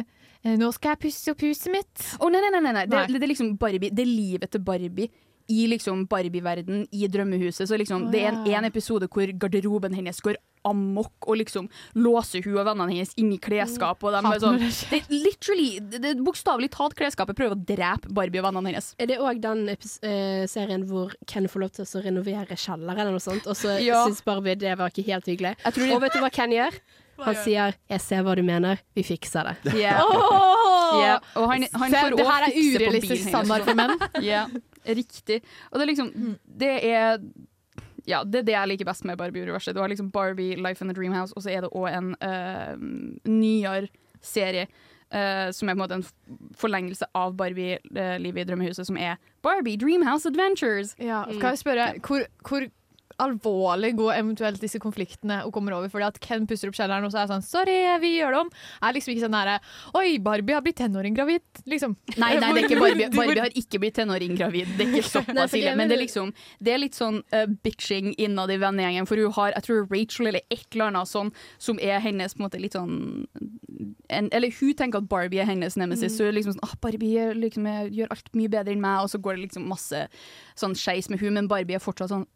[0.00, 2.06] eh, Nå skal jeg pusse opp huset mitt.
[2.18, 2.86] Å, nei, nei, nei, nei, nei.
[2.88, 5.10] Det, det er liksom Barbie Det er livet til Barbie
[5.50, 7.66] i liksom Barbie-verden, i drømmehuset.
[7.66, 11.68] Så liksom, Å, det er en, en episode hvor garderoben hennes går amok og liksom
[11.96, 14.02] låser hun og vennene hennes inn i klesskap.
[14.04, 17.64] Og de er sånn, det er literally, det, det er bokstavelig talt klesskapet prøver å
[17.64, 18.92] drepe Barbie og vennene hennes.
[19.00, 22.92] Er det òg den epis- eh, serien hvor Ken får lov til å renovere kjeller
[22.98, 24.04] eller noe sånt, og så Ja.
[24.06, 25.56] syns Barbie det var ikke helt hyggelig?
[25.64, 26.80] Jeg tror Og vet du hva Ken gjør?
[27.20, 29.74] Han sier 'jeg ser hva du mener, vi fikser det'.
[29.76, 30.00] Yeah.
[30.02, 31.00] Oh!
[31.02, 31.18] Yeah.
[31.36, 33.28] Og han, han Se, får det her er fikse på urealistisk bilen hennes.
[33.28, 34.24] standard for menn.
[34.24, 34.46] Ja,
[34.86, 35.42] riktig.
[35.70, 37.18] Og det er liksom Det er
[38.10, 39.76] ja, det er det jeg liker best med Barbie-universet.
[39.76, 42.74] Du har liksom Barbie, Life in the Dreamhouse, og så er det òg en uh,
[43.28, 43.90] nyere
[44.20, 44.66] serie
[45.14, 46.06] uh, som er på en måte en
[46.58, 50.94] forlengelse av Barbie-livet i drømmehuset, som er Barbie Dreamhouse Adventures.
[50.98, 52.66] Ja, skal jeg spørre, hvor, hvor
[53.18, 55.90] alvorlig gå eventuelt disse konfliktene og kommer over?
[55.92, 58.40] Fordi at Ken pusser opp kjelleren og så er det sånn 'sorry, vi gjør det
[58.40, 58.52] om'.
[58.82, 59.58] Er liksom ikke sånn derre
[59.94, 61.96] 'oi, Barbie har blitt tenåring gravid', liksom.
[62.16, 63.10] Nei, nei, det er ikke Barbie.
[63.10, 64.68] Barbie har ikke blitt tenåring gravid.
[64.76, 65.74] Det er ikke såpass ille.
[65.76, 69.06] Men det er liksom Det er litt sånn uh, bitching innad i vennegjengen.
[69.06, 72.42] For hun har, jeg tror Rachel eller et eller annet sånn, som er hennes på
[72.42, 73.26] en måte litt sånn
[74.10, 76.16] en, Eller hun tenker at Barbie er hennes nemesis.
[76.16, 79.12] Så hun er liksom sånn ah, Barbie liksom, gjør alt mye bedre enn meg, og
[79.12, 80.06] så går det liksom masse
[80.58, 82.26] sånn skeis med hun, men Barbie er fortsatt sånn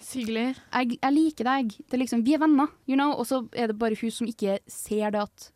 [0.00, 0.54] Hyggelig.
[0.72, 1.74] jeg, jeg liker deg.
[1.78, 3.14] Det er liksom, vi er venner, you know?
[3.18, 5.50] Og så er det bare hun som ikke ser det at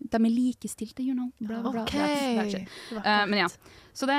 [0.00, 1.28] de er likestilte, you know.
[1.40, 1.82] Bla, bla, bla.
[1.84, 1.92] OK.
[1.92, 2.68] That's- that's it.
[3.04, 3.48] Eh, men ja.
[3.92, 4.16] Så det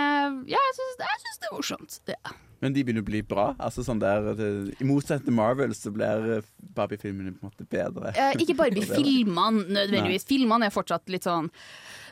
[0.51, 1.99] Ja, jeg syns, det er morsomt.
[2.05, 2.15] Det.
[2.61, 3.47] Men de begynner å bli bra.
[3.57, 7.65] Altså sånn der, det, I motsetning til Marvel så blir eh, Barbie-filmene på en måte
[7.65, 8.11] bedre.
[8.13, 10.27] Eh, ikke Barbie-filmene nødvendigvis.
[10.29, 11.49] Filmene er fortsatt litt sånn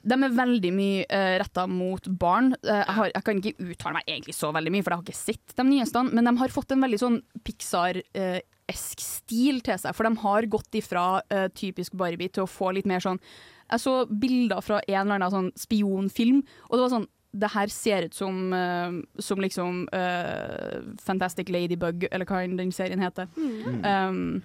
[0.03, 2.53] De er veldig mye uh, retta mot barn.
[2.63, 5.07] Uh, jeg, har, jeg kan ikke uttale meg egentlig så veldig mye, for jeg har
[5.07, 6.05] ikke sett de nyeste.
[6.09, 9.95] Men de har fått en veldig sånn Pixar-esk stil til seg.
[9.97, 13.21] For de har gått ifra uh, typisk Barbie til å få litt mer sånn
[13.69, 17.69] Jeg så bilder fra en eller annen sånn spionfilm, og det var sånn det her
[17.69, 23.29] ser ut som, uh, som liksom uh, Fantastic Ladybug, eller hva den serien heter.
[23.37, 24.41] Um,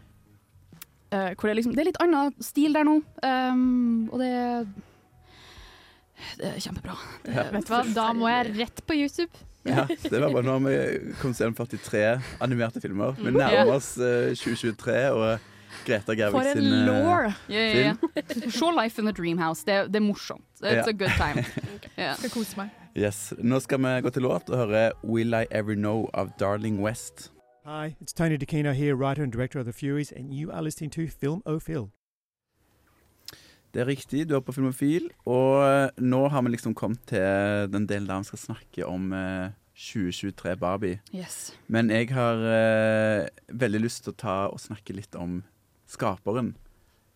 [1.15, 4.35] uh, hvor det, liksom, det er litt annen stil der nå, um, og det,
[6.39, 6.95] det er kjempebra.
[7.25, 7.43] Det, Ja.
[7.51, 9.31] Vet du hva, da må jeg rett på YouTube.
[9.65, 10.77] Ja, det var bare nå vi
[11.23, 13.15] kom til gjennom 43 animerte filmer.
[13.17, 15.39] Vi nærmer oss eh, 2023 og
[15.87, 16.87] Greta For Gerwig sin film.
[16.87, 17.33] law!
[17.49, 17.95] Ja, ja, ja.
[18.51, 19.65] Se Life in the Dreamhouse.
[19.67, 20.45] Det, det er morsomt.
[20.63, 20.85] It's Ja.
[20.89, 21.45] a good time.
[21.99, 22.17] Yeah.
[22.19, 22.71] Skal kose meg.
[22.97, 23.33] Yes.
[23.39, 27.31] Nå skal vi gå til låt og høre 'Will I Ever Know' av Darling West.
[27.65, 30.91] Hi, it's Tony DeCino here, writer and director of The Furies, and you are listening
[30.93, 31.89] to Film O Phil.
[33.75, 37.67] Det er riktig, du er på Filmofil, og eh, nå har vi liksom kommet til
[37.73, 41.01] den delen der vi skal snakke om eh, 2023 Barbie.
[41.11, 41.53] Yes.
[41.67, 45.41] Men jeg har eh, veldig lyst til å ta og snakke litt om
[45.91, 46.53] skaperen.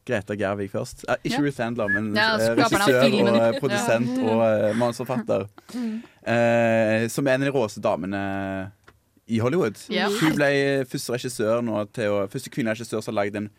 [0.09, 1.05] Greta Gervig først.
[1.07, 1.45] Eh, ikke Ja.
[1.47, 5.47] Ruth Handler, men Ja, eh, regissør og produsent produsent og eh, manusforfatter.
[6.27, 8.73] Eh, som er en av de råeste damene
[9.29, 9.79] i Hollywood.
[9.93, 10.09] Ja.
[10.09, 10.51] Hun ble
[10.89, 13.51] første regissør nå til å, første kvinnelige regissør som har lagd en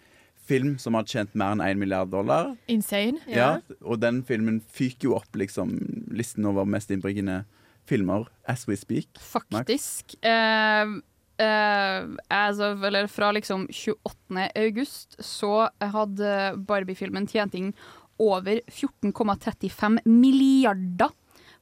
[0.50, 2.56] film som har tjent mer enn 1 milliard dollar.
[2.72, 3.22] Insane.
[3.30, 3.60] Ja.
[3.82, 5.76] og den filmen fyker jo opp liksom
[6.12, 7.43] listen over mest innbringende
[7.89, 9.10] filmer as we speak.
[9.22, 10.18] Faktisk.
[10.26, 11.00] Uh,
[11.41, 14.50] uh, as of, eller fra liksom 28.
[14.56, 16.36] august så hadde
[16.70, 17.74] Barbie-filmen tjent inn
[18.20, 21.14] over 14,35 milliarder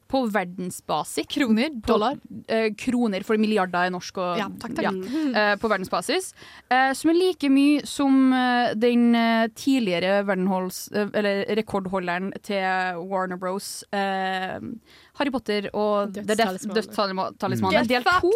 [0.08, 1.26] på verdensbasis.
[1.28, 1.70] Kroner?
[1.84, 2.16] Dollar?
[2.48, 4.16] Eh, kroner, for milliarder er norsk.
[4.18, 5.02] Og, Ja, takk, takk.
[5.36, 6.32] eh, på verdensbasis.
[6.70, 13.36] Eh, som er like mye som eh, den eh, tidligere eh, eller rekordholderen til Warner
[13.36, 13.84] Bros.
[13.92, 14.58] Eh,
[15.18, 17.28] Harry Potter og Dødstalismanen.
[17.60, 17.88] Mm.
[17.88, 18.32] Del to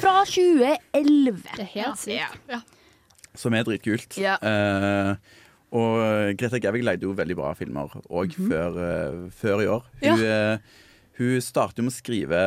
[0.00, 1.42] fra 2011.
[1.56, 2.38] Det er helt sykt.
[2.50, 2.60] Ja.
[3.34, 4.16] Som er dritkult.
[4.20, 4.36] Ja.
[4.42, 5.16] Uh,
[5.74, 9.86] og Greta Gerwig leide jo veldig bra filmer òg før, uh, før i år.
[10.04, 10.58] Hun, eh,
[11.18, 12.38] hun startet jo med å skrive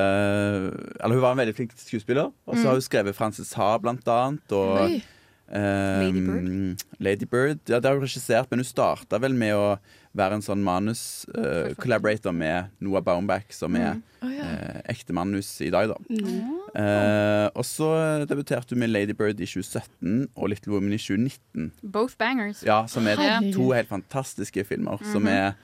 [0.99, 2.31] Eller hun var en veldig flink skuespiller.
[2.47, 4.51] Og så har hun skrevet Frances Ha, blant annet.
[4.51, 6.83] Og eh, Lady Bird?
[6.99, 7.59] Lady Bird.
[7.71, 9.77] Ja, det har hun regissert, men hun starta vel med å
[10.17, 14.03] være en sånn manus-collaborator med Noah Baumbach, som er Mm.
[14.17, 14.45] Å, ja.
[14.89, 15.97] ekte manus i dag, da.
[16.09, 16.53] Mm.
[16.73, 17.87] Uh, og så
[18.27, 21.71] debuterte hun med Lady Bird i 2017 og Little Women i 2019.
[21.83, 22.63] Both bangers.
[22.65, 23.53] Ja, som er Herregud.
[23.53, 24.97] to helt fantastiske filmer.
[25.13, 25.27] Som Mhm.
[25.29, 25.55] er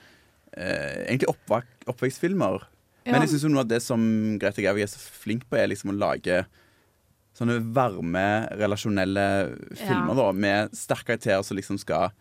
[0.56, 1.28] eh, egentlig
[1.86, 2.62] oppvekstfilmer.
[3.04, 4.00] Men jeg syns noe av det som
[4.40, 6.44] Grete Gaug er så flink på, er liksom å lage
[7.34, 9.24] sånne varme, relasjonelle
[9.76, 12.14] filmer da, med sterke karakterer som liksom skal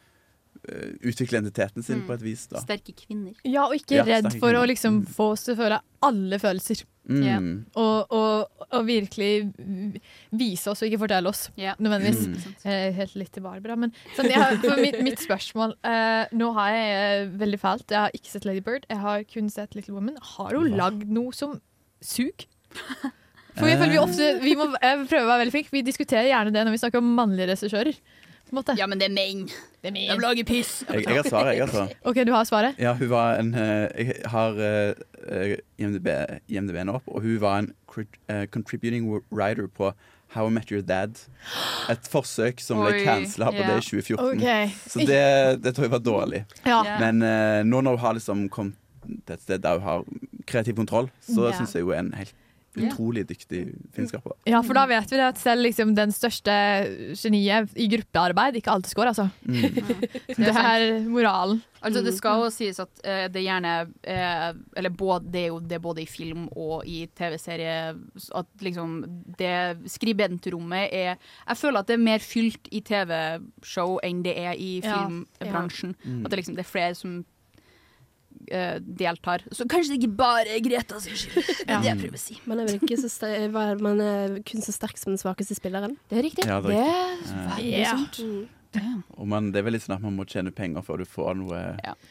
[1.04, 2.08] utvikle identiteten sin Mm.
[2.08, 2.48] på et vis.
[2.48, 3.34] da Sterke kvinner.
[3.44, 6.40] Ja, og ikke Ja, redd for for å liksom få oss til å føle alle
[6.40, 6.84] følelser.
[7.10, 7.66] Mm.
[7.76, 9.54] Og, og, og virkelig
[10.32, 12.22] vise oss og ikke fortelle oss, nødvendigvis.
[12.28, 12.54] Mm.
[12.64, 13.76] Eh, helt litt til Barbara.
[13.76, 16.94] Men sånn, jeg har, for mitt, mitt spørsmål eh, Nå har jeg
[17.26, 18.88] eh, veldig fælt Jeg har ikke sett Lady Bird.
[18.90, 20.16] Jeg har kun sett Little Women.
[20.38, 21.60] Har hun lagd noe som
[22.00, 22.48] sug?
[23.54, 25.74] For jeg føler vi ofte vi må prøve å være veldig flinke.
[25.76, 28.00] Vi diskuterer gjerne det når vi snakker om mannlige regissører.
[28.54, 28.78] På en måte.
[28.80, 29.44] Ja, men det er menn.
[29.82, 30.14] Det er menn.
[30.14, 30.72] De lager piss.
[30.88, 31.88] Jeg, jeg har svaret, jeg, altså.
[32.06, 32.80] OK, du har svaret?
[32.82, 34.94] Ja, hun var en eh, Jeg har eh,
[35.28, 36.10] eh, IMDb,
[36.54, 39.92] IMDb-en opp, og hun var en crit- eh, contributing writer på
[40.34, 41.20] How I Met Your Dad.
[41.94, 43.68] Et forsøk som ble Oi, cancela på ja.
[43.70, 44.32] det i 2014.
[44.32, 44.78] Ok.
[44.90, 45.20] Så det,
[45.62, 46.44] det tror jeg var dårlig.
[46.66, 46.80] Ja.
[47.04, 48.80] Men eh, nå når hun har liksom kommet
[49.28, 50.08] til et sted der hun har
[50.50, 51.58] kreativ kontroll, så Ja.
[51.60, 52.34] syns jeg hun er en helt.
[52.78, 53.64] Utrolig dyktig
[53.96, 54.36] filmskaper.
[54.50, 56.54] Ja, for da vet vi det at selv liksom den største
[57.20, 59.30] geniet i gruppearbeid ikke alltid scorer, altså.
[59.44, 61.62] Det Det er er moralen.
[61.84, 65.60] Altså, det skal jo sies at uh, det gjerne uh, Eller både, det er jo
[65.60, 67.96] det både i film og i TV-serie
[68.40, 69.04] at liksom
[69.40, 74.56] det skribentrommet er Jeg føler at det er mer fylt i TV-show enn det er
[74.56, 75.96] i filmbransjen.
[76.00, 76.10] Ja.
[76.10, 76.22] ja.
[76.24, 77.24] At det liksom det er flere som
[78.52, 79.46] eh, deltar.
[79.52, 81.38] Så kanskje det ikke bare er Greta sin skyld.
[81.64, 82.40] Det er det jeg prøver å si.
[82.50, 85.96] Man er vel ikke så sterk, man er kun så sterk som den svakeste spilleren.
[86.12, 86.50] Det er riktig.
[86.50, 87.64] Ja, det er riktig.
[87.64, 88.20] Det er sant.
[88.24, 88.44] Mm.
[89.22, 91.36] Og man, det er vel litt sånn at man må tjene penger før du får
[91.38, 91.60] noe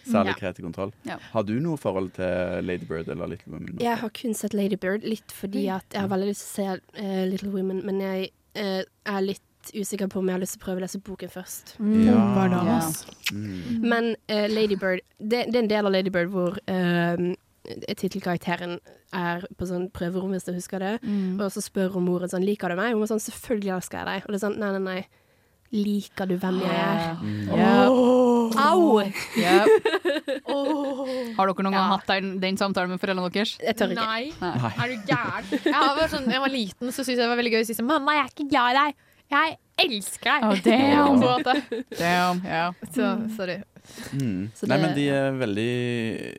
[0.06, 0.38] særlig Ja.
[0.38, 0.92] kreativ kontroll.
[1.08, 1.18] Ja.
[1.32, 3.78] Har du noe forhold til Lady Bird eller Little Women?
[3.82, 6.76] Jeg har kun sett Lady Bird, litt fordi at jeg har veldig lyst til å
[6.76, 10.56] se uh, Little Women, men jeg uh, er litt usikker på om jeg har lyst
[10.56, 11.76] til å prøve å lese boken først.
[11.78, 11.94] Mm.
[12.08, 12.18] Ja.
[12.36, 13.04] Bardamas.
[13.30, 13.86] Mm.
[13.86, 17.24] Men uh, Lady Bird det, det er en del av Lady Bird hvor uh,
[17.94, 18.78] tittelkarakteren
[19.14, 20.94] er på sånn prøverom, hvis du husker det.
[21.04, 21.38] Mm.
[21.38, 22.96] Og så spør hun moren sånn Liker du meg?
[22.96, 24.24] Hun er sånn Selvfølgelig elsker jeg deg.
[24.26, 25.02] Og det er sånn Nei, nei, nei.
[25.72, 27.14] Liker du hvem jeg er?
[27.22, 27.46] Mm.
[27.88, 28.52] Oh.
[28.60, 29.00] Au!
[29.00, 29.70] Yep.
[31.38, 33.54] Har dere noen gang hatt den, den samtalen med foreldrene deres?
[33.62, 34.04] Jeg tør ikke.
[34.04, 34.26] Nei.
[34.42, 34.72] Nei.
[34.74, 35.48] Er du gæren?
[35.64, 37.88] Jeg sånn, jeg var liten, så syntes jeg det var veldig gøy å si sånn
[37.88, 39.08] Mamma, jeg er ikke glad i deg.
[39.32, 40.44] Jeg elsker deg.
[40.44, 41.20] Oh, damn.
[41.22, 41.84] På en måte.
[41.98, 42.72] Damn, yeah.
[42.94, 43.58] Så sorry.
[44.14, 44.50] Mm.
[44.54, 45.70] Så Nei, det- men de er veldig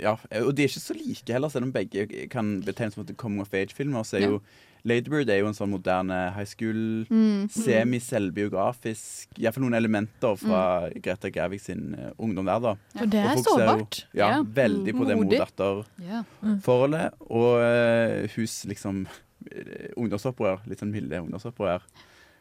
[0.02, 0.14] Ja,
[0.46, 3.42] og de er ikke så like heller, selv om begge kan betegnes som et coming
[3.44, 4.06] of age-filmer.
[4.08, 4.28] Så er Ja.
[4.38, 4.42] jo
[4.86, 7.48] Ladybird er jo en sånn moderne high school, Mm.
[7.50, 12.74] semi-selvbiografisk Iallfall noen elementer fra Greta Gervig sin eh, ungdom der, da.
[13.00, 14.04] Og det er ser jo- sårbart.
[14.14, 14.42] Ja, Ja.
[14.44, 17.14] veldig på det mor-datter-forholdet.
[17.30, 19.06] Og uh, hus liksom
[19.52, 20.60] eh, ungdomsopprør.
[20.68, 21.82] Litt sånn milde ungdomsopprør.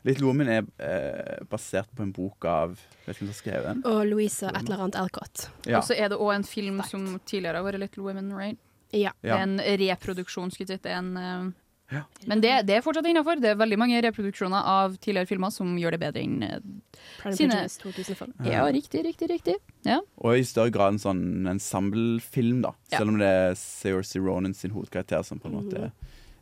[0.05, 2.75] Little Woman er eh, basert på en bok av
[3.07, 3.83] Vet ikke hvem som har skrevet den.
[3.87, 5.49] Og Louisa et eller annet Alcott.
[5.67, 5.79] Ja.
[5.79, 8.59] Og så er det òg en film som tidligere har vært Little Women, right?
[8.93, 9.11] Ja.
[9.23, 10.89] Det er en reproduksjon, skulle jeg si.
[10.89, 11.51] Eh,
[11.93, 12.07] Ja.
[12.25, 13.37] Men det, det er fortsatt innafor.
[13.37, 16.55] Det er veldig mange reproduksjoner av tidligere filmer som gjør det bedre enn uh,
[17.37, 18.31] sine Prejudice 2005.
[18.49, 19.57] Ja, riktig, riktig, riktig.
[19.85, 19.99] Ja.
[20.25, 21.21] Og i større grad en sånn
[21.53, 22.73] ensemblefilm, da.
[22.95, 23.03] Ja.
[23.03, 25.93] Selv om det er Saoirse Ronan sin hovedkarakter som på en måte Mhm.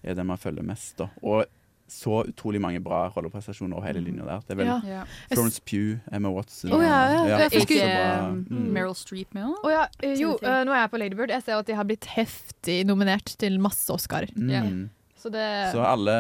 [0.04, 0.96] er den man følger mest.
[0.98, 1.44] da Og
[1.90, 4.44] så utrolig mange bra rolleprestasjoner over hele linja der.
[4.46, 5.00] Det er vel Ja.
[5.32, 7.24] Florence Pugh, Emma Watson oh, ja, ja.
[7.28, 8.28] ja, ikke bra.
[8.28, 8.68] Um, Mm.
[8.74, 9.58] Meryl Streep med òg.
[9.66, 11.30] Oh, ja, eh, jo, uh, nå er jeg på Ladybird.
[11.34, 14.30] Jeg ser at de har blitt heftig nominert til masse Oscarer.
[14.36, 14.88] Mm.
[15.20, 16.10] Så det Så alle.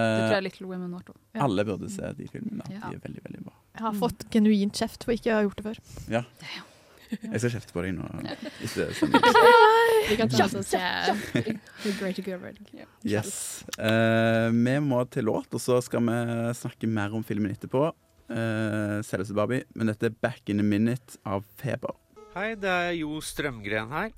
[1.34, 1.44] Ja.
[1.46, 2.62] alle burde se de filmene.
[2.68, 3.54] De er veldig, veldig bra.
[3.78, 5.78] Jeg har fått genuint kjeft for ikke å ha gjort det før.
[6.12, 6.24] Ja.
[7.10, 8.06] Jeg skal kjefte på deg nå.
[8.70, 9.22] Sending.
[10.10, 10.80] Vi kan ta oss og se
[11.84, 12.60] The Greater Good.
[13.06, 13.62] Yes.
[13.78, 16.20] Eh, vi må til låt, og så skal vi
[16.58, 17.92] snakke mer om filmen etterpå.
[18.30, 19.64] Uh, Selveste Barbie.
[19.74, 21.94] Men dette er 'Back in a Minute' av Feber.
[22.34, 24.12] Hei, det er Jo Strømgren her.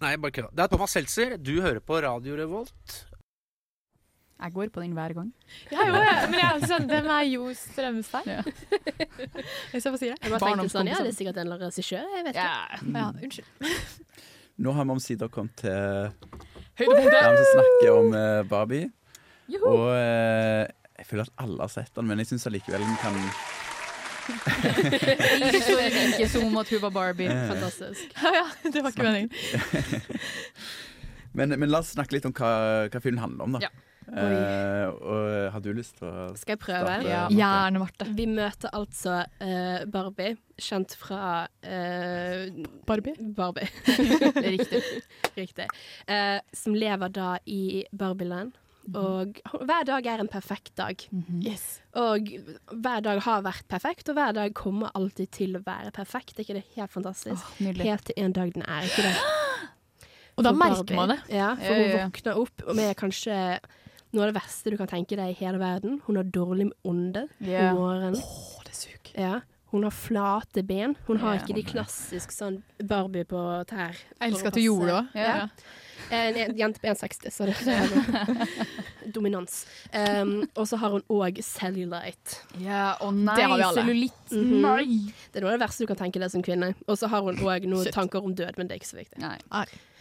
[0.00, 0.48] Nei, bare kødda.
[0.56, 1.36] Det er Thomas Seltzer.
[1.36, 3.06] Du hører på Radio Revolt.
[4.40, 5.32] Jeg går på den hver gang.
[5.68, 8.30] Ja, jo, ja, men jeg er sånn, Hvem er Jo Strømstein?
[9.72, 10.16] Hvis jeg får si det.
[10.16, 12.08] Jeg bare tenkte sånn, ja, det er sikkert en regissør.
[12.16, 12.92] Jeg vet ikke.
[12.96, 13.50] Ja, unnskyld.
[14.60, 15.72] Nå har vi omsider kommet til
[16.76, 17.14] Høydepunktet.
[17.14, 18.90] der vi snakker om eh, Barbie.
[19.48, 19.70] Joho.
[19.72, 20.66] Og eh,
[21.00, 23.16] jeg føler at alle har sett den, men jeg syns allikevel den kan
[26.12, 27.30] Ikke som om at hun var Barbie.
[27.32, 27.48] Eh.
[27.48, 28.12] Fantastisk.
[28.22, 29.32] Ja, ja, det var ikke meningen.
[31.38, 32.50] men, men la oss snakke litt om hva,
[32.92, 33.64] hva filmen handler om, da.
[33.64, 33.89] Ja.
[34.10, 36.86] Eh, og har du lyst til å Skal jeg prøve?
[36.86, 37.20] starte, Ja.
[37.28, 37.36] Marte?
[37.38, 38.08] Gjerne, Marte.
[38.18, 43.14] Vi møter altså uh, Barbie, kjent fra uh, Barbie?
[43.20, 43.68] Barbie.
[44.56, 44.82] Riktig.
[45.36, 45.68] Riktig.
[46.10, 48.56] Uh, som lever da i Barbieland.
[48.96, 49.36] Og
[49.68, 50.98] hver dag er en perfekt dag.
[51.44, 51.80] Yes.
[51.94, 52.26] Og
[52.72, 56.38] hver dag har vært perfekt, og hver dag kommer alltid til å være perfekt.
[56.40, 57.44] Er ikke det helt fantastisk?
[57.60, 59.14] Oh, Helt til en dag den er ikke det.
[60.40, 61.18] Og da merker man det.
[61.36, 63.36] Ja, for Ja, hun ja, hun våkner opp med kanskje
[64.12, 66.00] noe av det verste du kan tenke deg i hele verden.
[66.06, 67.70] Hun har dårlig ånde Ja.
[67.70, 68.14] om morgenen.
[68.64, 69.12] det er suk.
[69.16, 69.40] Ja.
[69.70, 70.96] Hun har flate ben.
[71.06, 73.38] Hun har yeah, ikke de klassisk sånn Barbie på
[73.70, 73.94] tær.
[74.18, 75.20] Jeg elsker at du gjorde det.
[75.22, 75.46] Ja.
[76.10, 79.60] En, en jente på 1,60, så det er dominans.
[79.94, 82.40] Um, og så har hun òg cellulite.
[82.58, 83.82] Ja, å nei, Det har vi alle.
[83.84, 84.32] cellulitt.
[84.34, 84.56] Mhm.
[84.64, 85.12] Nei.
[85.30, 86.72] Det er noe av det verste du kan tenke deg som kvinne.
[86.88, 87.94] Og så har hun òg noen Shit.
[87.94, 89.18] tanker om død, men det er ikke så viktig.
[89.22, 89.38] Nei.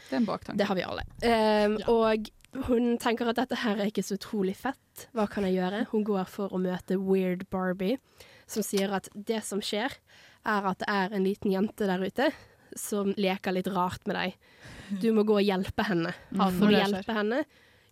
[0.09, 0.57] Det er en baktanke.
[0.57, 1.05] Det har vi alle.
[1.21, 2.29] Um, Og
[2.65, 5.07] hun tenker at dette her er ikke så utrolig fett.
[5.13, 5.83] Hva kan jeg gjøre?
[5.91, 7.99] Hun går for å møte Weird Barbie,
[8.49, 9.93] som sier at det som skjer,
[10.49, 12.31] er at det er en liten jente der ute
[12.77, 14.37] som leker litt rart med deg.
[15.01, 16.13] Du må gå og hjelpe henne.
[16.37, 17.43] Og For å hjelpe henne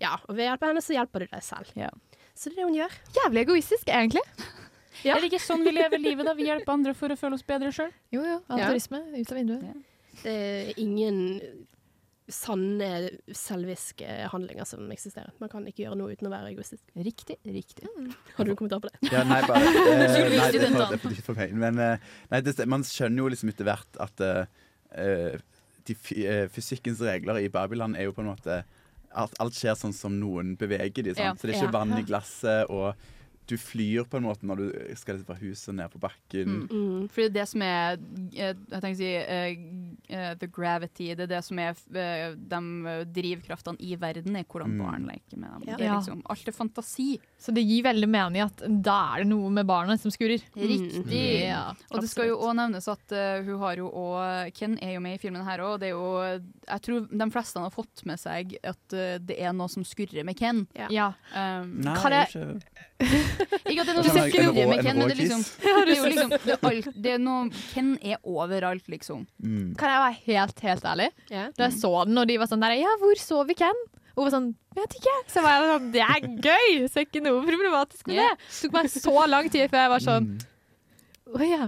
[0.02, 1.70] Ja, og ved å hjelpe henne så hjelper du deg selv.
[1.78, 1.90] Ja.
[2.38, 2.98] Så det er det hun gjør.
[3.18, 4.22] Jævlig egoistisk, egentlig.
[5.06, 5.16] Ja.
[5.16, 6.34] Er det ikke sånn vi lever livet, da?
[6.38, 7.90] Vi hjelper andre for å føle oss bedre sjøl?
[8.14, 8.38] Jo, jo.
[8.58, 8.70] Ja.
[8.74, 9.82] Ut av vinduet.
[10.24, 11.20] Det er ingen
[12.28, 15.32] sanne selviske handlinger som eksisterer.
[15.40, 16.84] Man kan ikke gjøre noe uten å være egoistisk.
[16.96, 17.88] Riktig, riktig.
[18.36, 19.12] Har du en kommentar på det?
[19.14, 21.56] Ja, nei, bare, uh, nei, det er for, for meg.
[21.56, 25.38] Men uh, nei, det, man skjønner jo liksom etter hvert at eh,
[25.88, 28.62] fysikkens regler i Babylon er jo på en måte
[29.18, 31.24] at alt skjer sånn som noen beveger de, sant?
[31.24, 31.36] Ja.
[31.40, 31.78] Så det er ikke Ja.
[31.80, 32.94] vann i glasset, og
[33.48, 36.54] du flyr på en måte når du skal fra huset ned på bakken.
[36.68, 36.68] Mm.
[36.72, 37.04] Mm.
[37.14, 37.98] Fordi det som er
[38.36, 39.12] eh, Jeg tenker å si
[40.14, 42.62] uh, the gravity, det er det som er uh, de
[43.16, 44.82] drivkraftene i verden, er hvordan Mm.
[44.84, 45.64] barn leker med dem.
[45.70, 45.78] Ja.
[45.80, 47.08] Det er liksom, alt er fantasi.
[47.40, 50.44] Så det gir veldig mening at da er det noe med barnet som skurrer.
[50.58, 51.24] Riktig.
[51.48, 51.72] Ja.
[51.92, 55.02] Og det skal jo òg nevnes at uh, hun har jo òg Ken er jo
[55.04, 55.80] med i filmen her òg.
[55.82, 59.86] Det er Jeg tror de fleste har fått med seg at det er noe som
[59.88, 60.66] skurrer med Ken.
[60.76, 60.88] Ja.
[60.92, 61.08] ja.
[61.32, 62.58] Um, Nei, Kan jeg- ikke
[63.38, 65.44] ikke at det er noe en- skurrer med Ken, men det er liksom?
[65.62, 69.28] Det er jo liksom det er alt, det er noe, Ken er overalt, liksom.
[69.44, 69.76] mm.
[69.80, 71.10] Kan jeg være helt, helt ærlig?
[71.32, 71.52] Yeah.
[71.58, 73.84] Da jeg så den, og de var sånn der Ja, hvor sover Ken?
[74.18, 75.14] Og hun var sånn Vet ikke.
[75.30, 76.88] Så var jeg sånn Det er gøy!
[76.90, 78.34] Så ikke noe problematisk med yeah.
[78.38, 78.48] det.
[78.50, 80.38] Det tok meg så lang tid før jeg var sånn Mm.
[81.38, 81.66] Å ja.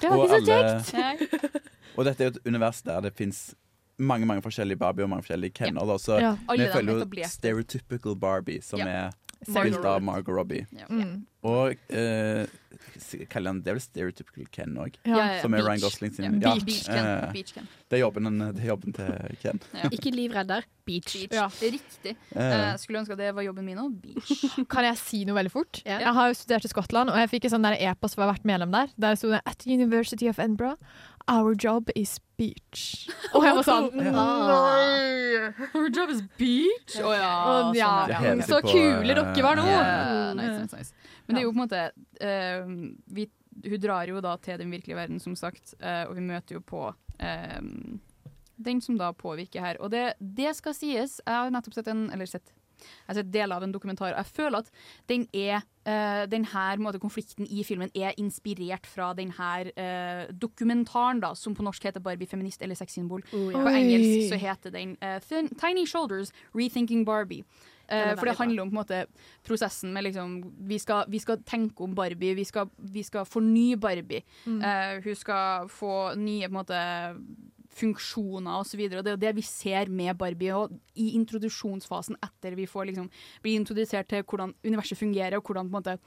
[0.00, 1.60] Det var Og ikke så kjekt.
[1.96, 3.54] Og dette er jo et univers der det fins
[3.96, 5.86] mange mange forskjellige Barbie og mange forskjellige Kenner.
[5.86, 6.32] da, Så Ja.
[6.50, 8.86] Vi følger jo stereotypical Barbie, som Ja.
[8.86, 9.10] er
[9.48, 10.66] spilt av Margot Robbie.
[10.74, 10.86] Ja.
[10.90, 11.22] Mm.
[11.44, 12.46] Og eh,
[13.28, 14.94] kaller han, det er vel stereotypical Ken òg?
[15.04, 15.10] Ja.
[15.18, 15.68] Ja, ja, Som er Beach.
[15.68, 16.38] Ryan Gosling sin.
[16.40, 17.04] Ja, Beach, Ken.
[17.10, 17.66] eh, Beach Ken.
[17.92, 19.60] Det er jobben, det er jobben til Ken.
[19.76, 19.90] Ja.
[19.98, 20.64] Ikke livredder.
[20.88, 21.12] Beach.
[21.12, 21.36] Beach.
[21.36, 21.46] Ja.
[21.60, 22.14] Riktig.
[22.32, 23.92] Eh, Eh, skulle ønske at det var jobben min òg.
[24.00, 24.32] Beach.
[24.72, 25.82] Kan jeg si noe veldig fort?
[25.84, 25.98] Ja.
[26.06, 28.32] Jeg har jo studert i Skottland, og jeg fikk en sånn e-post for å ha
[28.32, 28.88] vært medlem der.
[28.96, 30.80] Der sto det At University of Edinburgh,
[31.28, 33.08] our job is beach.
[33.32, 35.52] Og jeg var sånn Nei!
[35.74, 36.96] Our job is beach.
[37.00, 37.30] Å ja.
[37.50, 38.48] Og ja, sånn, ja.
[38.48, 39.66] så kule dere var nå!
[39.68, 41.14] Yeah, nice, nice, nice.
[41.26, 42.74] Men det er jo på en måte uh,
[43.16, 43.28] vi,
[43.64, 46.64] Hun drar jo da til den virkelige verden, som sagt, uh, og vi møter jo
[46.64, 46.88] på
[47.22, 47.60] eh,
[48.56, 49.80] den som da påvirker her.
[49.80, 53.32] Og det, det skal sies, jeg har nettopp sett en Eller sett jeg har sett
[53.32, 54.74] deler av en dokumentar, og jeg føler at
[55.12, 60.30] den er, Uh, den her måte, konflikten i filmen er inspirert fra den her eh,
[60.32, 63.20] dokumentaren, da, som på norsk heter Barbie feminist eller sexsymbol.
[63.36, 63.60] Oh, ja.
[63.60, 67.44] På engelsk så heter den uh, Thin, Tiny Shoulders Rethinking Barbie.
[67.88, 69.04] Eh, er for det handler om på måte
[69.44, 73.76] prosessen med liksom vi skal, vi skal tenke om Barbie, vi skal, vi skal fornye
[73.76, 74.24] Barbie.
[74.46, 74.62] Mm.
[74.62, 76.80] Eh, hun skal få nye på en måte
[77.78, 78.84] funksjoner osv.
[78.90, 80.54] Det er det vi ser med Barbie.
[80.54, 83.10] Og i introduksjonsfasen etter vi får liksom
[83.44, 85.98] blir introdusert til hvordan universet fungerer, og hvordan måte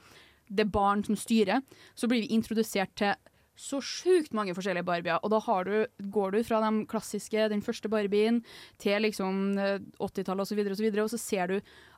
[0.48, 1.60] det er barn som styrer,
[1.92, 3.12] så blir vi introdusert til
[3.58, 5.18] så sjukt mange forskjellige Barbier.
[5.22, 8.42] Og da har du, går du fra de klassiske, den første Barbien,
[8.78, 11.56] til liksom eh, 80-tallet osv., og, så videre, og så ser du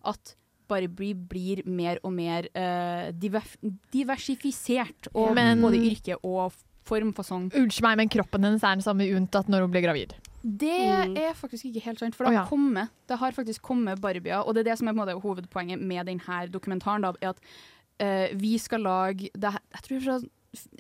[0.09, 0.35] at
[0.71, 3.45] Barbie blir mer og mer eh, diver
[3.93, 6.55] diversifisert, og Men- både yrke og
[6.91, 7.49] form, fasong.
[7.55, 10.17] Unnskyld meg, men kroppen hennes er den samme unntatt når hun blir gravid.
[10.43, 10.73] Det
[11.07, 11.17] Mm.
[11.21, 12.49] er faktisk ikke helt sant, for det, har, har ja.
[12.49, 15.21] kommet, det har faktisk kommet Barbier, og det er det som er på en måte
[15.21, 17.41] hovedpoenget med denne dokumentaren, da, er at
[18.01, 20.21] uh, vi skal lage det, jeg tror fra,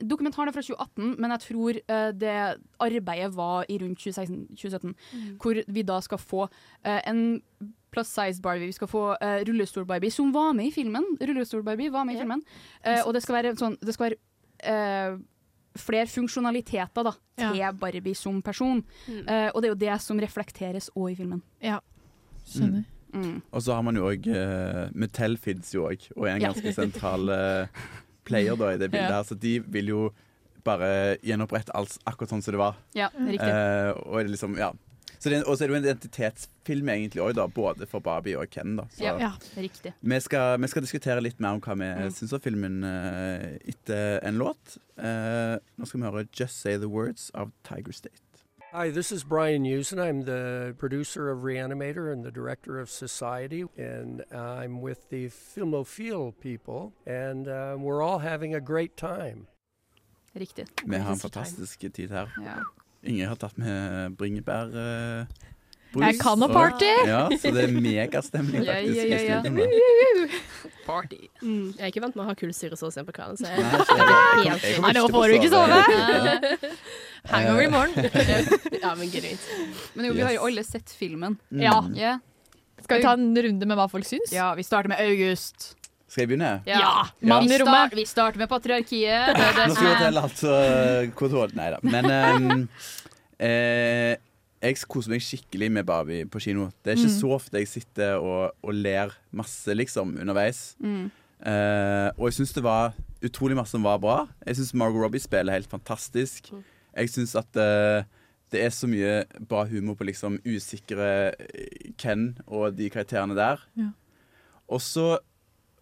[0.02, 2.32] Dokumentaren er fra 2018, men jeg tror uh, det
[2.82, 4.94] arbeidet var i rundt 2016-2017,
[5.38, 7.20] hvor vi da skal få uh, en
[7.92, 8.66] plus size Barbie.
[8.66, 11.06] Vi skal få uh, rullestol-Barbie, som var med i filmen.
[11.20, 12.42] Rullestol-Barbie var med i filmen.
[12.82, 14.18] Uh, og det skal være sånn Det skal være
[14.64, 15.16] eh,
[15.78, 17.52] flere funksjonaliteter da, Ja.
[17.52, 18.82] til Barbie som person.
[19.08, 19.20] Mm.
[19.28, 21.42] Uh, og det er jo det som reflekteres òg i filmen.
[21.62, 21.78] Ja,
[22.46, 22.84] Skjønner.
[23.12, 23.42] Mm.
[23.52, 26.52] Og så har man jo òg uh, Mattel fins jo òg, og er en Ja.
[26.52, 27.66] ganske sentral uh,
[28.24, 29.16] player da i det bildet Ja.
[29.16, 29.24] her.
[29.24, 30.12] Så de vil jo
[30.64, 32.76] bare gjenopprette alt akkurat sånn som det var.
[32.94, 33.40] Ja, riktig.
[33.48, 34.72] Uh, og det er liksom, ja.
[35.20, 37.40] Så det, og så er det jo en identitetsfilm egentlig òg.
[37.52, 38.76] Både for Barbie og Ken.
[38.76, 39.02] da så.
[39.04, 39.92] Ja, ja, riktig.
[40.00, 42.10] Vi skal, vi skal diskutere litt mer om hva vi Mm.
[42.10, 44.78] syns om filmen eh, etter en låt.
[44.98, 48.16] Uh, nå skal vi høre 'Just Say The Words' av Tiger State.
[48.72, 49.98] Hi, this is Brian Usen.
[49.98, 56.32] I'm the producer of Reanimator and the director of Society, and I'm with the Filmophile
[56.40, 59.46] people, and uh, we're all having a great time.
[60.34, 60.66] Riktig.
[60.86, 62.28] Vi har en fantastisk tid her.
[62.44, 62.62] Ja.
[63.04, 64.74] Ingrid har tatt med bringebærbrus.
[64.76, 66.90] eh, Jeg kan og- party!
[67.08, 70.26] Ja, så det er megastemning faktisk ja, ja, ja.
[70.86, 71.18] Party.
[71.42, 73.58] Mm, jeg er ikke vant med å ha kullsyre så sent på kvelden, så jeg,
[73.58, 76.70] Nei, så jeg- jeg Nei, nå å får du ikke sove.
[77.30, 78.10] Hangover i morgen.
[78.84, 79.40] ja, men genuint.
[79.94, 81.38] Men jo, vi har jo alle sett filmen.
[81.50, 81.80] Ja.
[81.94, 82.18] Ja.
[82.84, 84.32] Skal vi ta en runde med hva folk syns?
[84.32, 85.74] ja, vi starter med August.
[86.10, 86.50] Skal jeg begynne?
[86.66, 86.94] Ja, Ja.
[87.22, 87.70] Mann i Vi, rommet.
[87.76, 89.30] start, vi starter med patriarkiet.
[89.30, 90.54] Det det Nå skal vi fortelle altså
[91.14, 91.78] hvor dårlig Nei da.
[91.86, 92.64] Men ehm,
[93.38, 94.16] eh,
[94.60, 96.66] jeg koser meg skikkelig med Barbie på kino.
[96.84, 97.20] Det er ikke Mm.
[97.20, 100.74] så ofte jeg sitter og, og ler masse, liksom, underveis.
[100.82, 101.10] mm.
[101.40, 102.92] Eh, og jeg syns det var
[103.24, 104.28] utrolig masse som var bra.
[104.44, 106.50] Jeg syns Margot Robbie spiller helt fantastisk.
[106.94, 108.02] Jeg syns at eh,
[108.52, 113.56] det er så mye bra humor på liksom usikre eh, Ken og de karakterene der.
[113.78, 113.88] Ja.
[114.68, 115.16] Og så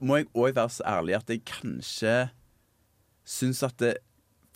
[0.00, 2.16] må jeg òg være så ærlig at jeg kanskje
[3.28, 3.94] syns at det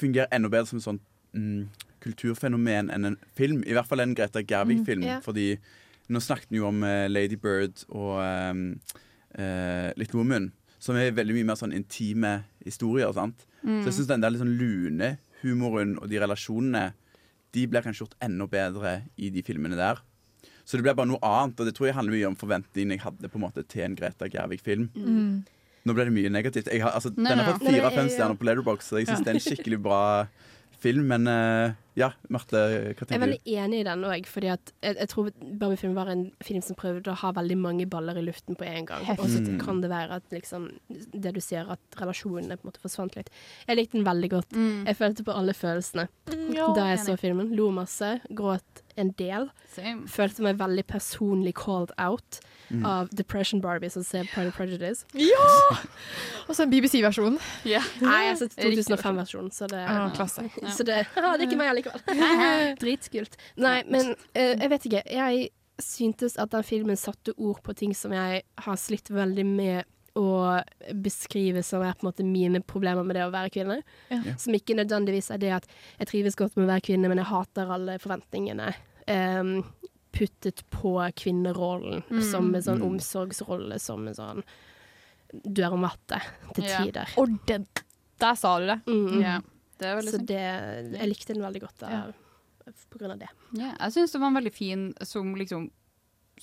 [0.00, 1.02] fungerer enda bedre som et sånt
[1.36, 1.68] mm,
[2.02, 3.62] kulturfenomen enn en film.
[3.66, 5.04] I hvert fall en Greta Gerwig-film.
[5.04, 5.22] Mm, yeah.
[5.24, 5.56] Fordi
[6.12, 8.64] nå snakket vi jo om uh, Lady Bird og um,
[9.38, 10.50] uh, Little Woman,
[10.82, 13.12] som er veldig mye mer sånn intime historier.
[13.14, 13.46] sant?
[13.62, 13.82] Mm.
[13.82, 16.92] Så jeg syns den der litt sånn lune humoren og de relasjonene
[17.52, 19.98] De blir kanskje gjort enda bedre i de filmene der.
[20.72, 23.02] Så det blir bare noe annet, og det tror jeg handler mye om forventningene jeg
[23.04, 24.86] hadde på en måte til en Greta Gerwig-film.
[24.96, 25.42] Mm.
[25.84, 26.70] Nå ble det mye negativt.
[26.72, 29.10] Jeg har, altså, Nei, den har fått fire av fem stjerner på Letterbox, så jeg
[29.10, 29.24] syns Ja.
[29.26, 30.00] det er en skikkelig bra
[30.82, 31.04] film.
[31.06, 33.12] Men uh, ja, Marte, hva tenker du?
[33.12, 33.50] Jeg er veldig du?
[33.62, 35.28] enig i den òg, fordi at jeg, jeg tror
[35.60, 38.88] Barbie-film var en film som prøvde å ha veldig mange baller i luften på en
[38.88, 39.04] gang.
[39.18, 39.60] Og så Mm.
[39.60, 40.70] kan det være at liksom
[41.12, 43.30] Det du ser, at relasjonene på en måte forsvant litt.
[43.68, 44.50] Jeg likte den veldig godt.
[44.56, 44.86] Mm.
[44.86, 46.08] Jeg følte på alle følelsene
[46.54, 47.06] Ja, da jeg enig.
[47.06, 47.54] så filmen.
[47.56, 49.48] Lo masse, gråt en del.
[49.74, 50.06] Same.
[50.08, 52.40] Følte meg veldig personlig called out
[52.72, 52.86] Mm.
[52.88, 55.04] av Depression Barbie som ser Pride and Prejudice.
[55.12, 55.48] Ja!
[56.48, 57.34] Og så en BBC-versjon.
[57.68, 57.84] Yeah.
[58.00, 60.46] Nei, jeg har sett Riktig 2005-versjonen, så det Ah, klasse.
[60.72, 62.00] Så det, ah, det er ikke meg allikevel.
[62.80, 63.36] Dritskult.
[63.60, 65.02] Nei, men uh, jeg vet ikke.
[65.04, 65.50] Jeg
[65.82, 69.84] syntes at den filmen satte ord på ting som jeg har slitt veldig med
[70.14, 70.62] å
[70.94, 73.82] beskrive som er på en måte mine problemer med det å være kvinne.
[74.10, 74.20] Ja.
[74.26, 74.34] Ja.
[74.36, 75.66] Som ikke nødvendigvis er det at
[75.98, 78.74] jeg trives godt med å være kvinne, men jeg hater alle forventningene.
[79.08, 79.64] Um,
[80.12, 82.22] puttet på kvinnerollen Mm.
[82.30, 82.90] som en sånn Mm.
[82.98, 84.42] omsorgsrolle, som en sånn
[85.48, 86.20] Du er om matte
[86.54, 86.84] til Ja.
[86.84, 87.06] tider.
[87.46, 87.66] det,
[88.20, 88.82] Der sa du det.
[88.86, 89.20] Mm.
[89.20, 89.40] Yeah.
[89.78, 92.12] Det er Så det, jeg likte den veldig godt av,
[92.90, 93.28] på grunn av det.
[93.54, 95.70] Ja, jeg syns det var en veldig fin som liksom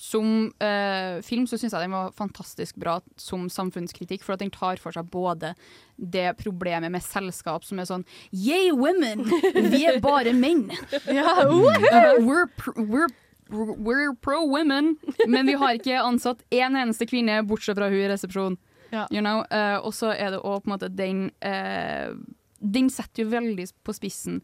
[0.00, 4.52] Som eh, film så syns jeg den var fantastisk bra som samfunnskritikk, for at den
[4.54, 5.52] tar for seg både
[6.00, 9.26] det problemet med selskap som er sånn Yeah, women!
[9.74, 10.70] Vi er bare menn!
[11.20, 13.10] Ja, Uh, we're, pr we're,
[13.50, 14.94] we're pro women,
[15.28, 18.56] men vi har ikke ansatt én eneste kvinne, bortsett fra hun i resepsjonen.
[18.90, 19.04] Ja.
[19.12, 19.44] You know?
[19.52, 22.10] Eh, og så er det òg på en måte den eh,
[22.58, 24.40] Den setter jo veldig på spissen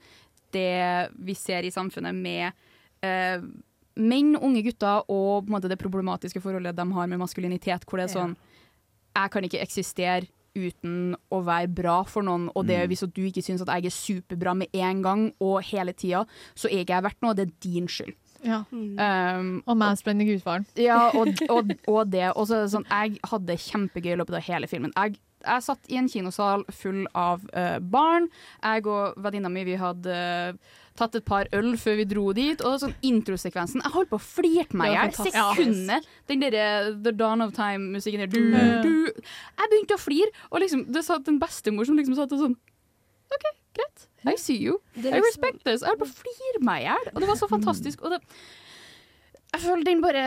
[0.54, 2.52] det vi ser i samfunnet med
[3.04, 3.42] eh,
[3.96, 7.98] menn, unge gutter og på en måte det problematiske forholdet de har med maskulinitet, hvor
[7.98, 8.36] det er sånn
[9.16, 10.26] Jeg kan ikke eksistere
[10.56, 12.88] uten å være bra for noen, og det Mm.
[12.88, 16.68] hvis du ikke syns at jeg er superbra med en gang og hele tida, så
[16.68, 18.14] er ikke jeg verdt noe, det er din skyld.
[18.44, 18.64] Ja.
[18.72, 20.66] Um, Og mansplaining gudfaren.
[20.76, 22.30] ja, og, og, og det.
[22.36, 24.92] Og så er det sånn, jeg hadde det kjempegøy i løpet av hele filmen.
[24.96, 25.16] Jeg,
[25.46, 28.26] jeg satt i en kinosal full av uh, barn.
[28.62, 30.16] Jeg og venninna mi vi hadde
[30.52, 32.60] uh, tatt et par øl før vi dro dit.
[32.66, 35.12] Og sånn introsekvensen Jeg holdt på å flirte meg i hjel.
[35.30, 36.06] Sekundet.
[36.30, 36.68] Den derre
[37.04, 38.32] The Dawn of Time-musikken der.
[38.32, 38.82] Du, Mm.
[38.82, 39.22] du.
[39.60, 42.56] Jeg begynte å flire, og liksom, det satt en bestemor som liksom satt og sånn
[43.36, 44.06] OK, greit.
[44.26, 44.80] I see you.
[44.96, 45.82] I liksom- respect this.
[45.82, 48.02] Jeg holdt på å flire meg i hjel, og det var så fantastisk.
[48.02, 48.20] Og det
[49.54, 50.22] jeg føler den bare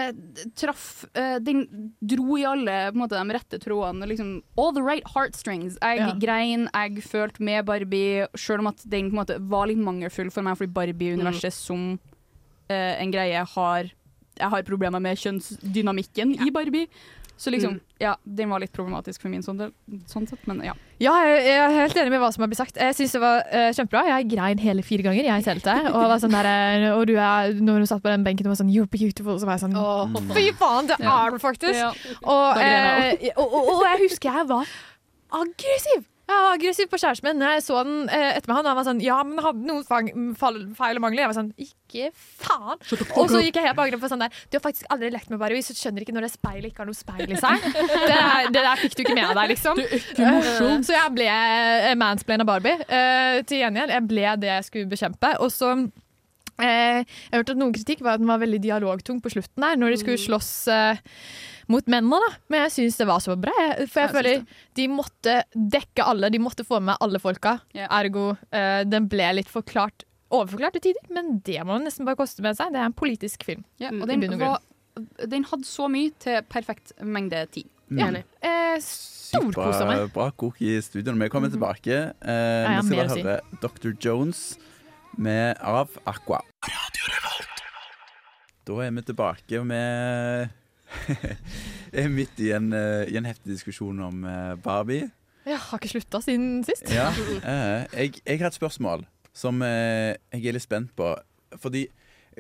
[0.57, 1.65] traff uh, Den
[2.01, 4.07] dro i alle måte, de rette trådene.
[4.09, 5.77] Liksom, all the right heartstrings.
[5.81, 6.13] Jeg Ja.
[6.17, 10.57] grein, jeg følte med Barbie, selv om at den måte var litt mangelfull for meg,
[10.57, 11.99] fordi Barbie-universet som
[12.69, 13.91] uh, en greie har
[14.39, 16.87] Jeg har problemer med kjønnsdynamikken i Barbie.
[17.39, 17.81] Så liksom, Mm.
[18.03, 19.69] ja, den var litt problematisk for min sånn, del,
[20.11, 20.73] sånn sett, men ja.
[20.99, 22.75] Ja, jeg, jeg er helt enig med hva som har blitt sagt.
[22.75, 24.01] Jeg syns det var uh, kjempebra.
[24.09, 25.71] Jeg grein hele fire ganger jeg telte.
[25.93, 28.51] Og, var sånn der, eh, og du er, når du satt på den benken og
[28.51, 31.15] var sånn You're beautiful, så var jeg sånn Fy faen, det Ja.
[31.23, 31.79] er du faktisk!
[31.79, 31.93] Ja.
[32.27, 34.67] Og, uh, og, og, og jeg husker jeg var
[35.39, 36.03] aggressiv.
[36.29, 38.59] Jeg var aggressiv på kjæresten min jeg så den eh, etter meg.
[38.59, 41.23] Han var sånn Ja, men hadde noen feil og mangler.
[41.23, 42.77] Jeg var sånn Ikke faen!
[43.17, 45.31] Og så gikk jeg helt på angrep på sånn der Du har faktisk aldri lekt
[45.33, 47.65] med Barbie, så du skjønner ikke når det speilet ikke har noe speil i seg.
[47.65, 49.81] Det der, det der fikk du ikke med deg, liksom.
[49.81, 52.77] Eh, Så jeg ble uh, mansplaina Barbie.
[52.85, 55.33] Eh, til gjengjeld, jeg ble det jeg skulle bekjempe.
[55.43, 55.73] Og så
[56.61, 59.79] eh, Jeg hørte at noen kritikk var at den var veldig dialogtung på slutten der,
[59.79, 61.01] når de skulle slåss eh,
[61.69, 62.29] mot mennene, da.
[62.49, 63.53] Men jeg syns det var så bra.
[63.85, 64.45] For jeg Jeg føler
[64.79, 66.31] de måtte dekke alle.
[66.33, 67.59] De måtte få med alle folka.
[67.87, 72.19] Ergo uh, den ble litt forklart overforklart til tider, men det må man nesten bare
[72.19, 72.73] koste med seg.
[72.73, 73.63] Det er en politisk film.
[73.81, 74.59] Ja, og den, var,
[75.25, 77.69] den hadde så mye til perfekt mengde tid.
[77.89, 78.11] Ja.
[78.13, 78.19] Mm.
[78.45, 80.07] Eh, Sykt Storkosa meg.
[80.13, 81.13] bra kok i studio.
[81.17, 83.25] Vi kommer tilbake, eh, ja, vi skal bare å si.
[83.25, 83.91] høre Dr.
[83.97, 84.43] Jones
[85.17, 86.41] med av Aqua.
[88.69, 89.65] Da er vi tilbake, og
[91.93, 95.09] vi er midt i en, eh, i en heftig diskusjon om eh, Barbie.
[95.47, 96.89] Jeg har ikke slutta siden sist.
[96.93, 97.09] Ja,
[97.53, 101.13] eh, jeg, jeg har et spørsmål som jeg er litt spent på.
[101.61, 101.85] Fordi,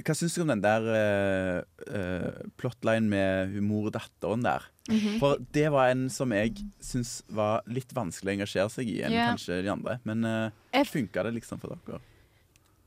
[0.03, 4.65] hva syns du om den der uh, plotline med humordatteren der?
[4.89, 5.19] Mhm.
[5.21, 9.15] For det var en som jeg syns var litt vanskelig å engasjere seg i enn
[9.15, 9.31] yeah.
[9.31, 9.99] kanskje de andre.
[10.09, 12.01] Men uh, funka det liksom for dere?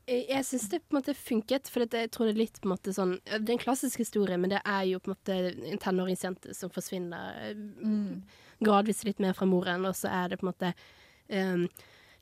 [0.06, 2.72] Jeg, syns det på en måte funket, for jeg tror det er litt på en
[2.72, 5.36] måte sånn Det er en klassisk historie, men det er jo på en måte
[5.70, 8.22] en tenåringsjente som forsvinner mm.
[8.66, 10.72] gradvis litt mer fra moren, og så er det på en måte
[11.30, 11.68] um,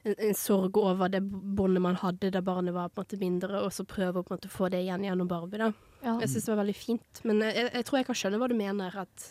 [0.05, 3.63] en, en sorg over det båndet man hadde da barnet var på en måte mindre,
[3.65, 5.63] og så prøve å på en måte få det igjen gjennom Barbie.
[5.65, 5.73] da.
[6.05, 6.19] Ja.
[6.21, 8.57] Jeg syns det var veldig fint, men jeg, jeg tror jeg kan skjønne hva du
[8.61, 9.27] mener, at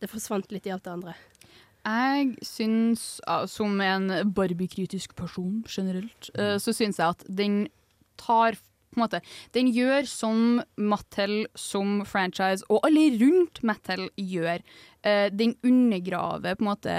[0.00, 1.14] det forsvant litt i alt det andre.
[1.82, 3.04] Jeg syns,
[3.50, 7.64] som en Barbie-kritisk person generelt, eh, så syns jeg at den
[8.22, 8.60] tar
[8.92, 9.20] på en måte,
[9.52, 14.60] Den gjør som Mattel som franchise, og alle rundt Mattel gjør.
[15.02, 16.92] Eh, den undergraver på en måte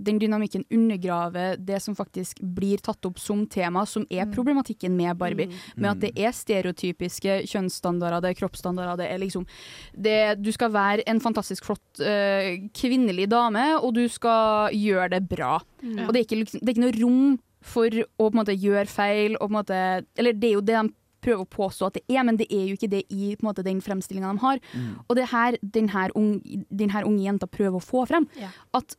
[0.00, 5.18] Den dynamikken undergraver det som faktisk blir tatt opp som tema, som er problematikken med
[5.18, 5.50] Barbie.
[5.76, 9.44] Med at det er stereotypiske kjønnsstandarder, det er kroppsstandarder, det er liksom
[9.92, 15.28] det, Du skal være en fantastisk flott eh, kvinnelig dame, og du skal gjøre det
[15.28, 15.58] bra.
[15.82, 16.06] Mm.
[16.06, 18.56] Og det er, ikke, liksom, det er ikke noe rom for å på en måte
[18.56, 19.80] gjøre feil, og på en måte
[20.16, 22.64] Eller det er jo det de prøver å påstå at det er, men det er
[22.68, 24.60] jo ikke det i på en måte, den fremstillinga de har.
[24.72, 24.92] Mm.
[25.04, 28.28] Og det er her denne unge, denne unge jenta prøver å få frem.
[28.40, 28.48] Ja.
[28.76, 28.96] At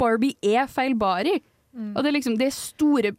[0.00, 1.40] Barbie er feilbarig.
[1.70, 1.92] Mm.
[1.94, 3.12] Og det er liksom det er store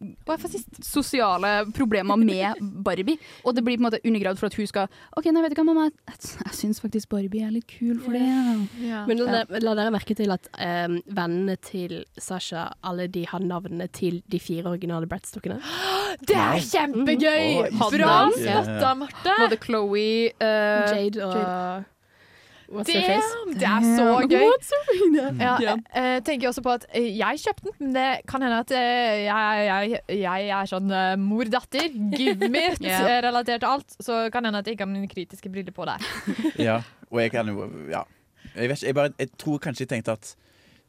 [0.84, 3.18] sosiale problemer med Barbie.
[3.46, 5.62] Og det blir på en måte undergravd for at hun skal OK, nei, vet du
[5.62, 8.26] hva, mamma, jeg, jeg syns faktisk Barbie er litt kul for det.
[9.08, 13.88] Men la, la dere merke til at um, vennene til Sasha, alle de har navnene
[13.96, 15.62] til de fire originale Bratz-dukkene?
[16.28, 17.72] Det er kjempegøy!
[17.72, 17.80] Mm.
[17.96, 19.36] Bra Hadde- spotta, Marte.
[19.40, 21.88] Både Chloé uh, Jade og
[22.72, 23.56] What's Damn, face?
[23.60, 24.46] det er så gøy.
[24.48, 25.08] What's your face?
[25.44, 25.76] Ja, Ja.
[25.76, 25.82] jeg
[26.16, 29.26] eh, tenker også på at eh, jeg kjøpte den, men det kan hende at eh,
[29.26, 33.98] jeg, jeg, jeg er sånn mor-datter, give me eh, relatert til alt.
[34.00, 36.08] Så kan hende at jeg ikke har mine kritiske briller på der.
[36.68, 36.80] Ja,
[37.12, 38.04] og jeg kan jo Ja.
[38.56, 40.32] Jeg, vet ikke, jeg, bare, jeg tror kanskje jeg tenkte at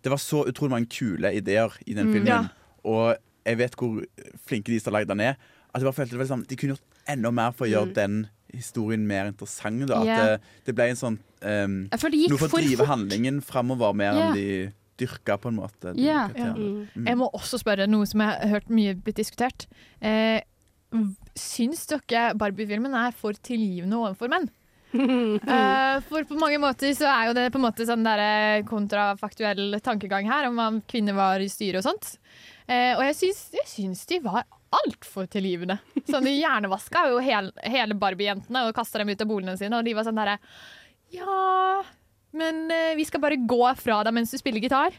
[0.03, 2.13] det var så utrolig mange kule ideer i den Mm.
[2.13, 2.27] filmen.
[2.33, 2.41] Ja.
[2.85, 3.17] Og
[3.47, 4.01] jeg vet hvor
[4.47, 5.37] flinke de som har lagd den er.
[5.75, 7.87] At jeg bare følte det var liksom, De kunne gjort enda mer for å gjøre
[7.91, 7.95] Mm.
[7.95, 8.17] den
[8.53, 9.87] historien mer interessant.
[9.89, 10.03] Da.
[10.03, 10.23] At yeah.
[10.25, 13.43] det, det ble en sånn um, Jeg føler det gikk Noe for å drive handlingen
[13.45, 14.31] framover mer yeah.
[14.31, 14.49] enn de
[15.03, 15.95] dyrka, på en måte.
[15.99, 16.33] Yeah.
[16.37, 16.53] Ja.
[16.55, 17.07] Mm.
[17.09, 19.67] Jeg må også spørre noe som jeg har hørt mye blitt diskutert.
[20.05, 20.41] Eh,
[21.39, 24.51] syns dere Barbie-filmen er for tilgivende overfor menn?
[24.93, 28.65] uh, for på mange måter så er jo det på en måte sånn der eh,
[28.69, 32.17] kontrafaktuell tankegang her om hva kvinner var i styret og sånt.
[32.69, 35.79] Uh, og jeg syns, jeg syns de var altfor tilgivende.
[36.09, 39.87] Sånn, de hjernevaska jo hel, hele Barbie-jentene og kasta dem ut av boligene sine, og
[39.87, 40.39] de var sånn derre
[41.13, 41.83] Ja,
[42.33, 44.97] men eh, vi skal bare gå fra deg mens du spiller gitar.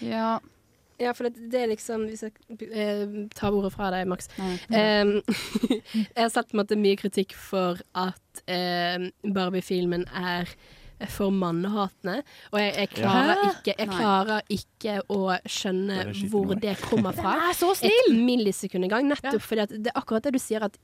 [0.00, 0.38] Ja.
[0.96, 3.00] Ja, for det, det er liksom Hvis jeg eh,
[3.34, 4.30] tar ordet fra deg, Max.
[4.38, 4.54] Nei.
[6.14, 10.50] Jeg har sett på en måte mye kritikk for at eh, Barbie-filmen er
[11.12, 12.20] for mannehatende.
[12.52, 17.36] Og jeg, jeg, klarer ikke, jeg klarer ikke å skjønne Det hvor det kommer fra.
[17.38, 19.08] Den er så Et millisekund engang.
[19.10, 20.78] Nettopp fordi at det er akkurat det du sier at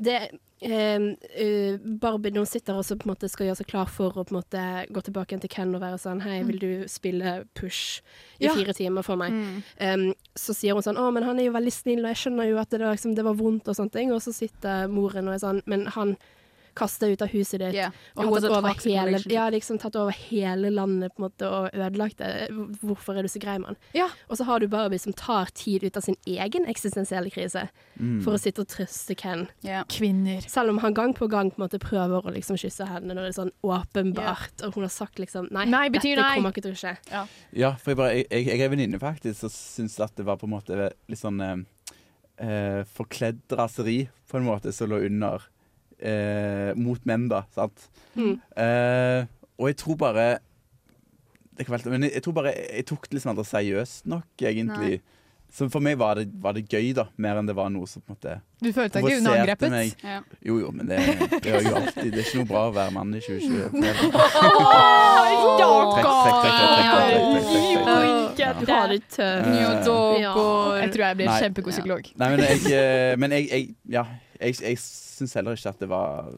[0.00, 0.16] det
[0.64, 4.24] eh, Barbie hun sitter og så på en måte skal gjøre seg klar for å
[4.24, 8.00] på en måte gå tilbake til Ken og være sånn Hei, vil du spille push
[8.38, 8.54] i Ja.
[8.56, 9.32] fire timer for meg?
[9.36, 9.62] Mm.
[9.80, 10.06] Um,
[10.36, 12.60] så sier hun sånn Å, men han er jo veldig snill, og jeg skjønner jo
[12.62, 14.12] at det, var liksom, det var vondt og sånne ting.
[14.16, 16.16] Og så sitter moren og er sånn Men han
[16.74, 17.74] kasta ut av huset ditt.
[17.74, 17.92] Yeah.
[18.16, 21.70] Og har tatt over, hele, ja, liksom tatt over hele landet på en måte og
[21.74, 22.48] ødelagt det.
[22.82, 23.76] Hvorfor er du så grei mann?
[23.96, 24.10] Yeah.
[24.28, 27.68] Og så har du Barbie som tar tid ut av sin egen eksistensielle krise
[28.00, 28.22] Mm.
[28.24, 29.42] for å sitte og trøste Ken.
[29.62, 29.82] Yeah.
[29.92, 30.40] Kvinner.
[30.48, 33.26] Selv om han gang på gang på en måte prøver å liksom kysse henne når
[33.26, 36.38] det er sånn åpenbart, og hun har sagt liksom nei, Nei betyr dette nei.
[36.38, 36.94] kommer ikke til å skje.
[37.10, 37.26] Ja.
[37.52, 40.40] Ja, for jeg, bare, jeg, jeg, jeg er venninne faktisk, som syns at det var
[40.40, 40.78] på en måte
[41.10, 41.60] litt sånn eh,
[42.40, 43.98] eh, forkledd raseri,
[44.30, 45.44] på en måte, som lå under
[46.02, 47.44] eh, mot menn, da.
[47.54, 47.88] Sant?
[48.16, 48.36] Mm.
[48.56, 49.24] Eh,
[49.60, 50.28] og jeg tror bare
[51.58, 54.06] det kan være, Men jeg, jeg tror bare jeg tok det liksom sånn aldri seriøst
[54.08, 55.00] nok, egentlig.
[55.00, 55.18] Nei.
[55.50, 58.04] Så for meg var det, var det, gøy, da, mer enn det var noe som
[58.06, 59.72] på en måte Du følte deg ikke unangrepet?
[59.72, 60.04] Meg.
[60.06, 60.20] Ja.
[60.46, 61.00] Jo jo, men det,
[61.32, 63.74] det gjør jo alltid Det er ikke noe bra å være mann i 2020.
[68.60, 69.56] Du har det tøft.
[70.80, 72.10] Jeg tror jeg blir kjempegod psykolog.
[72.20, 73.62] Nei, men jeg, eh, men jeg, jeg
[73.98, 74.04] Ja
[74.40, 76.32] jeg, jeg syns heller ikke at det var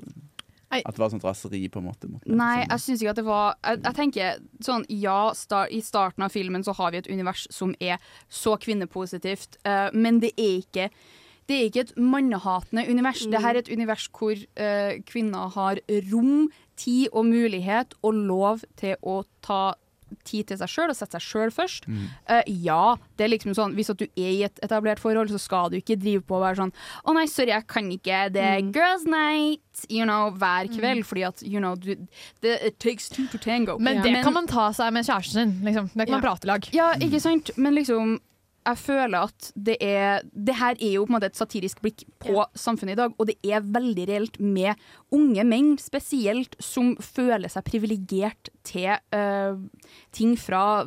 [0.72, 2.08] At det var sånt raseri, på en måte.
[2.08, 5.82] Mot Nei, jeg syns ikke at det var Jeg, jeg tenker sånn Ja, star, i
[5.84, 10.34] starten av filmen så har vi et univers som er så kvinnepositivt, uh, men det
[10.36, 10.88] er ikke
[11.50, 13.24] det er ikke et mannehatende univers.
[13.26, 15.80] Det her er et univers hvor uh, kvinner har
[16.12, 16.46] rom,
[16.78, 19.74] tid og mulighet og lov til å ta
[20.28, 21.88] tid til seg sjøl og sette seg sjøl først.
[21.88, 22.06] Mm.
[22.30, 22.82] Uh, ja,
[23.16, 25.78] det er liksom sånn hvis at du er i et etablert forhold, så skal du
[25.80, 26.74] ikke drive på og være sånn
[27.06, 28.24] Å nei, sorry, jeg kan ikke.
[28.34, 31.94] Det er girls night you know, hver kveld, fordi at you know, du,
[32.44, 33.78] det, It takes two to tango.
[33.78, 35.54] Men det kan man ta seg med kjæresten sin.
[35.66, 35.88] Liksom.
[35.94, 36.68] Det kan man prate i lag.
[36.76, 37.54] Ja, ikke sant?
[37.56, 38.18] Men liksom
[38.62, 42.04] jeg føler at det er Det her er jo på en måte et satirisk blikk
[42.22, 44.78] på samfunnet i dag, og det er veldig reelt med
[45.12, 49.58] unge menn spesielt som føler seg privilegert til uh,
[50.14, 50.84] ting fra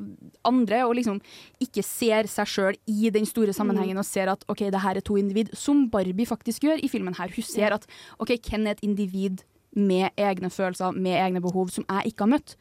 [0.48, 1.20] andre, og liksom
[1.64, 5.06] ikke ser seg sjøl i den store sammenhengen og ser at OK, det her er
[5.06, 7.32] to individ, som Barbie faktisk gjør i filmen her.
[7.36, 7.88] Hun ser at
[8.24, 9.44] OK, Ken er et individ
[9.76, 12.56] med egne følelser, med egne behov, som jeg ikke har møtt.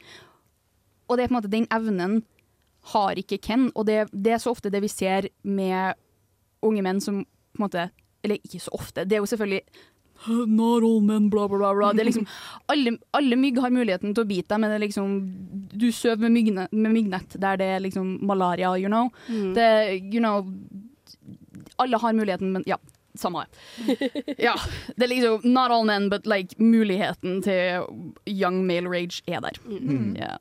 [1.07, 2.23] Og det er på en måte den evnen
[2.93, 5.97] har ikke Ken, og det, det er så ofte det vi ser med
[6.65, 7.89] unge menn som på en måte
[8.25, 9.61] Eller ikke så ofte, det er jo selvfølgelig
[10.25, 11.91] Not all men, bla, bla, bla.
[11.93, 12.25] Det er liksom,
[12.71, 15.11] alle, alle mygg har muligheten til å bite deg, men det er liksom,
[15.75, 19.11] du sover med, mygne, med myggnett der det er liksom malaria, you know.
[19.27, 19.51] Mm.
[19.57, 19.67] Det,
[19.99, 20.47] you know
[21.75, 22.77] alle har muligheten, men ja,
[23.13, 24.09] samme det.
[24.47, 24.55] Ja,
[24.95, 27.85] det er liksom Not all men, but like muligheten til
[28.25, 29.59] young male rage er der.
[29.67, 30.15] Mm.
[30.15, 30.37] Yeah.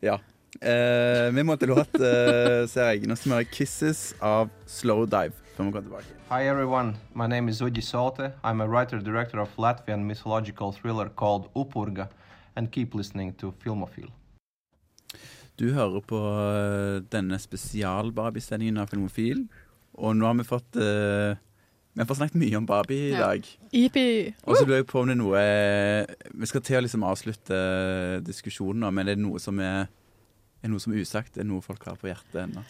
[0.00, 0.18] Ja.
[0.66, 3.06] Eh, vi må til låt, eh, ser jeg.
[3.06, 5.32] Nå skal vi høre 'Kisses' av Slowdive.
[5.54, 6.16] Før vi kommer tilbake.
[6.28, 8.32] Hi everyone, my name is Udi Sote.
[8.42, 12.08] I'm a writer-director of Latvian mythological thriller called Upurga,
[12.56, 14.10] and keep listening to Filmofil.
[15.56, 19.46] Du hører på eh, denne spesial-Barbie-sendingen av Filmofil.
[19.94, 21.36] Og nå har vi fått eh,
[21.94, 23.46] Vi har fått snakket mye om Barbie i dag.
[23.72, 24.34] Yippee.
[24.44, 25.44] Og så lurer jeg på om det er noe
[26.34, 27.60] Vi skal til å liksom avslutte
[28.26, 29.86] diskusjonen, nå, men er det noe som er,
[30.66, 31.38] er noe som er usagt?
[31.38, 32.64] Er noe folk har på hjertet ennå?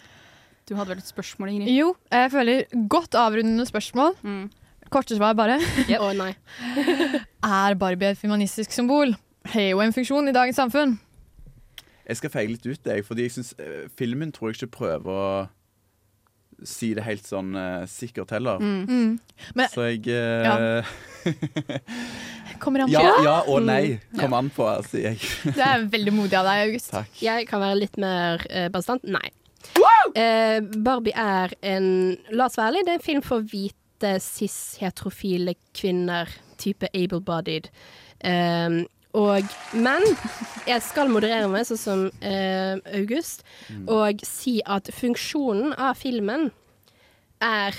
[0.67, 1.73] Du hadde vel et spørsmål, Ingrid?
[1.73, 4.17] Jo, jeg føler godt avrundende spørsmål.
[4.91, 5.57] Korte svar, bare.
[5.99, 6.33] Å nei.
[7.63, 9.15] er Barbie et feministisk symbol?
[9.47, 10.97] Har jo en funksjon i dagens samfunn.
[12.07, 15.11] Jeg skal feile litt ut, jeg, fordi jeg synes, eh, filmen tror jeg ikke prøver
[15.11, 15.31] å
[16.65, 18.61] si det helt sånn uh, sikkert heller.
[18.61, 18.85] Mm.
[18.87, 19.19] Mm.
[19.55, 20.85] Men- Så jeg eh,
[22.59, 22.93] Kommer an på.
[22.97, 23.97] ja, ja og nei.
[23.99, 24.19] Mm.
[24.19, 25.19] Kom an på, sier jeg.
[25.57, 26.89] Det er veldig modig av deg, August.
[26.95, 27.19] Takk.
[27.21, 29.05] Jeg kan være litt mer uh, bastant.
[29.05, 29.27] Nei.
[30.15, 35.57] Eh, Barbie er en La oss være ærlige, det er en film for hvite, cis-heterofile
[35.75, 36.31] kvinner.
[36.57, 37.67] Type able-bodied.
[38.25, 38.79] Um,
[39.17, 40.03] og, men
[40.67, 43.85] jeg skal moderere meg, sånn som eh, August, Mm.
[43.91, 46.51] og si at funksjonen av filmen
[47.43, 47.75] er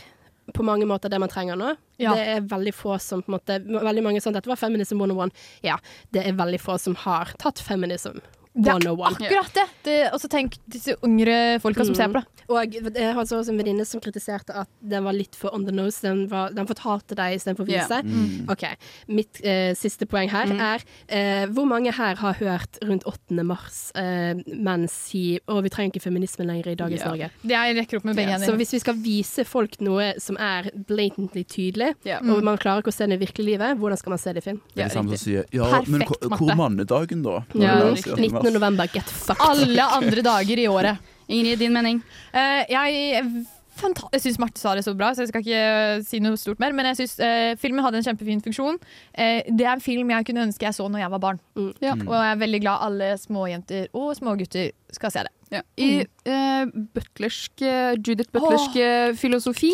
[0.57, 1.71] på mange måter det man trenger nå.
[2.01, 2.13] Ja.
[2.17, 5.33] Det er veldig få som på en måte Veldig mange sånn Dette var feminism 101.
[5.67, 5.79] Ja,
[6.15, 8.21] det er veldig få som har tatt feminism
[8.59, 9.67] Det er akkurat det.
[9.87, 11.97] det og så tenk disse yngre folka som Mm.
[11.97, 12.25] ser på det.
[12.49, 15.73] Og jeg har også en venninne som kritiserte at den var litt for on the
[15.73, 16.01] nose.
[16.01, 17.99] Den, var, den fortalte deg istedenfor å vise.
[18.01, 18.09] Yeah.
[18.09, 18.49] Mm.
[18.51, 18.65] OK.
[19.09, 20.61] Mitt eh, siste poeng her Mm.
[20.61, 23.45] er eh, hvor mange her har hørt rundt 8.
[23.45, 27.11] mars eh, menn si å, vi trenger ikke feminisme lenger i dagens yeah.
[27.13, 27.31] Norge.
[27.43, 28.41] Det jeg rekker opp med begge yeah.
[28.47, 32.25] så hvis vi skal vise folk noe som er blatantly tydelig, yeah.
[32.25, 34.43] og man klarer ikke å se det i virkelig livet, hvordan skal man se det
[34.43, 34.61] i film?
[34.73, 36.33] Det er det samme som sier Ja, Perfekt matte.
[36.39, 37.37] hvor er mannedagen, da?
[37.55, 38.89] Ja, det er skrevet i mars?
[38.89, 38.89] 19.
[38.89, 39.47] november, get fucked.
[39.49, 41.15] Alle andre dager i året.
[41.29, 42.03] Ingrid, din mening?
[42.33, 43.47] Uh, jeg
[43.79, 46.75] jeg syns Marte sa det så bra, så jeg skal ikke si noe stort mer.
[46.75, 48.79] Men jeg synes eh, filmen hadde en kjempefin funksjon.
[49.15, 51.41] Eh, det er en film jeg kunne ønske jeg så når jeg var barn.
[51.55, 51.73] Mm.
[51.85, 51.95] Ja.
[51.95, 55.35] Og jeg er veldig glad alle små jenter og små gutter skal se det.
[55.51, 55.63] Ja.
[55.81, 59.15] I uh, butlersk, eh, Judith Butlersk oh.
[59.17, 59.71] filosofi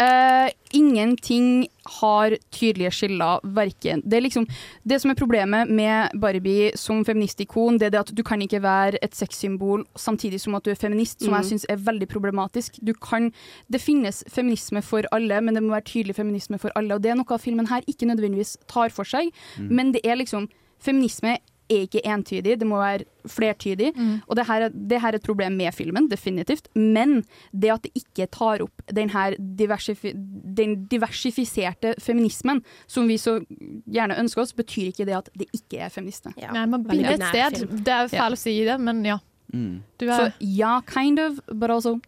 [0.00, 1.66] uh, Ingenting
[2.00, 4.46] har tydelige skiller, verken det, liksom,
[4.88, 8.62] det som er problemet med Barbie som feministikon, det er det at du kan ikke
[8.64, 11.38] være et sexsymbol samtidig som at du er feminist, som Mm.
[11.42, 12.78] jeg syns er veldig problematisk.
[12.84, 13.30] Du kan,
[13.72, 16.94] det finnes feminisme for alle, men det må være tydelig feminisme for alle.
[16.94, 19.68] Og det er noe av filmen her ikke nødvendigvis tar for seg, Mm.
[19.72, 20.48] men det er liksom
[20.78, 21.38] Feminisme
[21.68, 23.92] er ikke entydig, det må være flertydig.
[24.26, 26.68] Og det her, er, det her er et problem med filmen, definitivt.
[26.74, 30.14] Men det at det ikke tar opp den her diversifi
[30.58, 33.38] den diversifiserte feminismen som vi så
[33.86, 36.34] gjerne ønsker oss, betyr ikke det at det ikke er feminister.
[36.40, 37.68] Nei, man begynner et sted.
[37.84, 39.18] Det er feil å si det, men ja.
[39.52, 39.80] Mm.
[39.96, 41.98] Du Så er ja, kind of, but also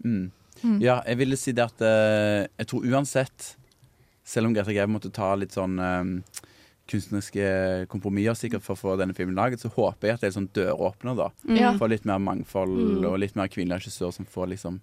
[0.00, 0.30] Mm.
[0.62, 0.78] Mm.
[0.80, 3.54] Ja, jeg ville si det at uh, jeg tror uansett,
[4.24, 6.10] selv om Greta Greve måtte ta litt sånn eh,
[6.90, 10.32] kunstneriske kompromisser sikkert for å få denne filmen laget, så håper jeg at det er
[10.34, 11.28] en sånn døråpner, da.
[11.46, 11.60] Mm.
[11.60, 11.74] Ja.
[11.78, 13.04] For litt mer mangfold Mm.
[13.10, 14.80] og litt mer kvinnelige regissører som får liksom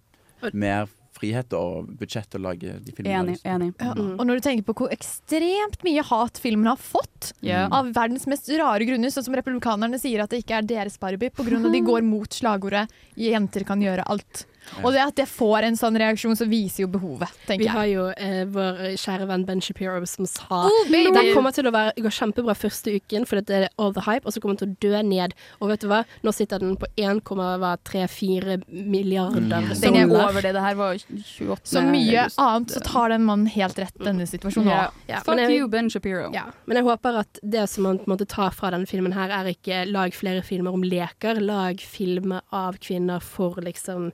[0.53, 0.87] mer
[1.17, 3.33] frihet og budsjett til å lage de filmene.
[3.33, 3.39] Enig.
[3.43, 3.71] enig.
[3.81, 7.65] Ja, og når du tenker på hvor ekstremt mye hat filmen har fått, yeah.
[7.73, 11.31] av verdens mest rare grunner, sånn som republikanerne sier at det ikke er deres Barbie,
[11.33, 12.87] av de går mot slagordet
[13.17, 14.45] 'jenter kan gjøre alt'.
[14.83, 17.85] Og det at det får en sånn reaksjon, så viser jo behovet, tenker Vi har
[17.89, 21.11] jo eh, vår kjære venn Ben Shapiro som sa Oh, baby!
[21.15, 24.25] den kommer til å være, gå kjempebra første uken, for det er all the hype,
[24.25, 25.33] og så kommer den til å dø ned.
[25.61, 26.03] Og vet du hva?
[26.23, 29.49] Nå sitter den på 1,34 milliarder Mm.
[29.81, 30.53] Den er over det.
[30.53, 31.57] Det her var 28.
[31.67, 32.39] Så mye august.
[32.39, 34.73] annet, så tar den mannen helt rett denne situasjonen òg.
[34.73, 34.91] Yeah.
[35.09, 35.23] Yeah.
[35.23, 36.31] Fuck jeg- you, Ben Shapiro.
[36.33, 39.13] Ja, men jeg håper at det som man på en måte tar fra denne filmen
[39.13, 44.11] her, er ikke lag flere filmer om leker, lag filmer av kvinner for liksom eh,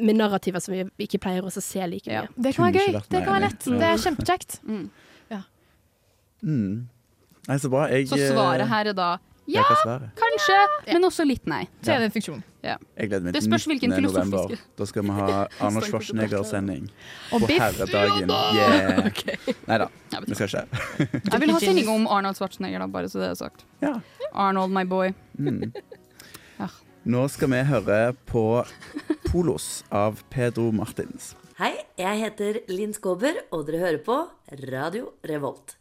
[0.00, 2.28] Med narrativer som vi ikke pleier å se like mye.
[2.36, 3.00] Det kan være gøy.
[3.10, 3.66] Det kan være lett.
[3.68, 4.60] Det er kjempekjekt.
[6.46, 6.86] Mm.
[7.48, 7.86] Nei, så bra.
[7.90, 9.06] Jeg, Så svaret her er da
[9.46, 10.56] Ja, ja, kanskje,
[10.92, 11.62] men også litt nei.
[11.80, 12.40] Så er det en fiksjon.
[12.66, 12.74] Ja.
[12.98, 14.06] Jeg gleder meg til spørs hvilken 19.
[14.08, 14.56] november.
[14.74, 15.28] Da skal vi ha
[15.68, 16.88] Arnold Schwarzenegger-sending.
[17.30, 18.32] Og På herredagen.
[18.58, 19.06] Yeah.
[19.70, 19.86] Nei da,
[20.26, 21.14] vi skal ikke.
[21.30, 23.62] Jeg vil ha sending om Arnold Schwarzenegger, da, bare så det er sagt.
[23.84, 23.94] Ja.
[24.34, 25.14] Arnold, my boy.
[25.38, 25.70] Mm.
[27.06, 28.42] Nå skal vi høre på
[29.30, 31.34] Polos av Pedro Martins.
[31.58, 34.16] Hei, jeg heter Linn Skåber, og dere hører på
[34.70, 35.76] Radio Revolt.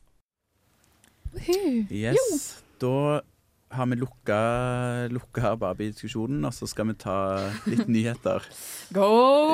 [1.92, 3.22] Yes, da
[3.76, 4.40] har vi lukka,
[5.12, 7.18] lukka Barbie-diskusjonen, og så skal vi ta
[7.68, 8.46] litt nyheter.
[8.96, 9.10] Go!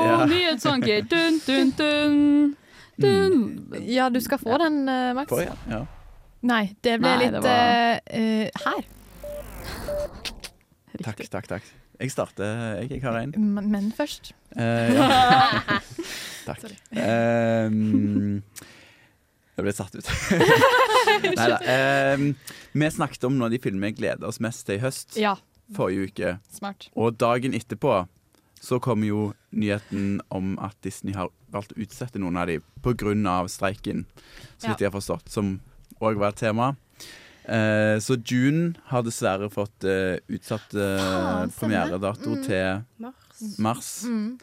[0.05, 0.19] Ja.
[0.31, 1.07] Nyhetssanger!
[1.09, 2.55] Dun, dun, dun.
[3.01, 3.43] dun.
[3.89, 5.29] Ja, du skal få den, eh, Max.
[5.33, 5.57] På, ja.
[5.71, 5.83] ja.
[6.45, 8.81] Nei, det ble Nei, litt det var- uh, her.
[8.85, 8.89] her.
[11.01, 11.69] Takk, takk, takk.
[12.01, 12.89] Jeg starter, jeg.
[12.95, 13.33] Jeg har en.
[13.71, 14.31] Men først.
[14.57, 15.79] Eh, ja.
[16.47, 16.63] Takk.
[16.97, 18.41] Ehm,
[19.57, 20.09] jeg ble satt ut.
[21.37, 21.59] Nei da.
[21.69, 22.31] ehm,
[22.73, 25.17] vi snakket om noen av de filmene vi gleder oss mest til i høst.
[25.21, 25.35] Ja.
[25.77, 26.33] Forrige uke.
[26.57, 26.89] Smart.
[26.97, 28.01] Og dagen etterpå
[28.61, 33.47] så kom jo nyheten om at Disney har valgt å utsette noen av de pga.
[33.49, 34.05] streiken,
[34.57, 34.85] så vidt Ja.
[34.85, 35.59] jeg har forstått, som
[36.01, 36.75] òg var et tema.
[37.45, 42.43] Eh, så June har dessverre fått eh, utsatt eh, premieredato Mm.
[42.45, 43.57] til Mars.
[43.57, 43.89] mars.
[44.05, 44.37] Mm.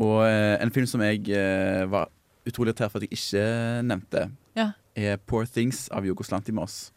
[0.00, 2.08] Og eh, en film som jeg eh, var
[2.48, 4.70] utrolig irritert for at jeg ikke nevnte, Ja.
[4.96, 6.90] Er Poor Things av Jogos Lantimos.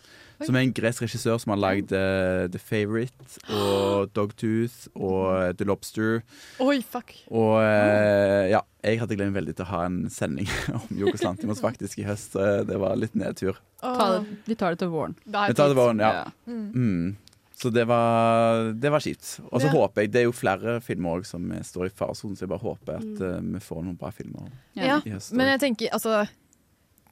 [0.43, 5.53] Som er en gresk regissør som har lagd uh, The Favourite og Dogtooth og eh,
[5.55, 6.17] The Lobster.
[6.59, 7.13] Oi, fuck.
[7.31, 11.61] Og uh, ja, jeg hadde glemt veldig til å ha en sending om Jogos Lantimos
[11.63, 12.35] faktisk i høst.
[12.35, 13.61] Uh, Det var litt nedtur.
[13.79, 15.15] Ta det, vi tar det til våren.
[15.29, 16.25] Er tar det til våren, ja.
[16.49, 16.67] Mm.
[16.75, 17.15] Mm.
[17.63, 19.37] Så det var, det var kjipt.
[19.47, 19.71] Og så Ja.
[19.77, 22.65] håper jeg Det er jo flere filmer også som står i faresonen, så jeg bare
[22.65, 23.53] håper at Mm.
[23.53, 25.31] vi får noen bra filmer Ja, i høst.
[25.31, 26.25] men jeg tenker altså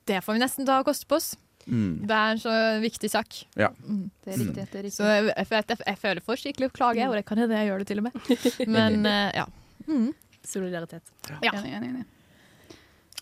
[0.10, 1.34] Det får vi nesten ta og koste på oss.
[1.66, 2.08] Mm.
[2.10, 3.43] Det er en så viktig sak.
[3.60, 3.70] Ja.
[3.86, 4.08] Mm.
[4.24, 4.56] Det er riktig.
[4.56, 4.95] det er riktig.
[4.97, 7.84] Så jeg, jeg, jeg, føler for skikkelig å klage, og det kan hende jeg gjør
[7.84, 8.34] det til og med.
[8.78, 9.45] Men uh, ja.
[9.88, 10.10] Mm.
[10.47, 11.14] Solidaritet.
[11.45, 11.54] Ja.
[11.54, 12.10] Enig, enig, enig.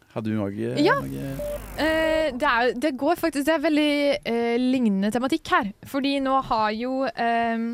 [0.10, 0.50] Har du noe,
[0.82, 0.96] Ja.
[1.80, 3.92] Eh, det, er, det går faktisk Det er veldig
[4.26, 5.70] eh, lignende tematikk her.
[5.86, 7.66] Fordi nå har jo eh,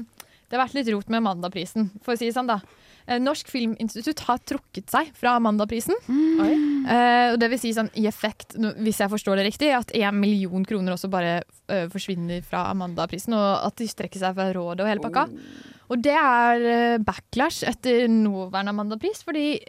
[0.50, 2.60] Det har vært litt rot med mandagprisen, for å si det sånn, da.
[3.06, 5.98] Eh, Norsk Filminstitutt har trukket seg fra Amandaprisen.
[6.08, 6.86] Mm.
[7.42, 10.94] det vil si sånn i effekt, hvis jeg forstår det riktig, at én million kroner
[10.94, 11.40] også bare
[11.72, 15.26] eh, forsvinner fra Amandaprisen, og at de strekker seg fra rådet og hele pakka.
[15.90, 19.60] Og det er backlash etter nåværende Amandapris, fordi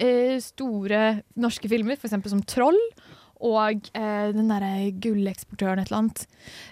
[0.41, 1.03] store
[1.37, 2.17] norske filmer, f.eks.
[2.33, 2.79] som Troll
[3.45, 6.23] og eh, den derre gulleksportøren et eller annet,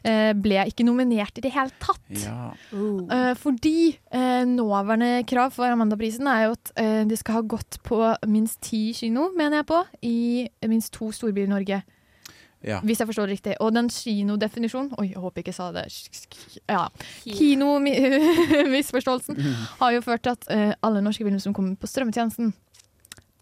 [0.07, 2.07] eh, ble ikke nominert i det hele tatt.
[2.23, 2.53] Ja.
[2.73, 7.81] Eh, fordi eh, nåværende krav for Amandaprisen er jo at eh, det skal ha gått
[7.85, 7.99] på
[8.31, 10.19] minst ti kino, mener jeg på, i
[10.71, 11.79] minst to storbyer i Norge.
[12.65, 12.79] Ja.
[12.81, 13.55] Hvis jeg forstår det riktig.
[13.61, 15.85] Og den kinodefinisjonen Oi, jeg håper jeg ikke sa det.
[16.65, 16.89] Ja.
[17.29, 19.37] Kinomisforståelsen
[19.83, 22.55] har jo ført til at eh, alle norske filmer som kommer på strømmetjenesten,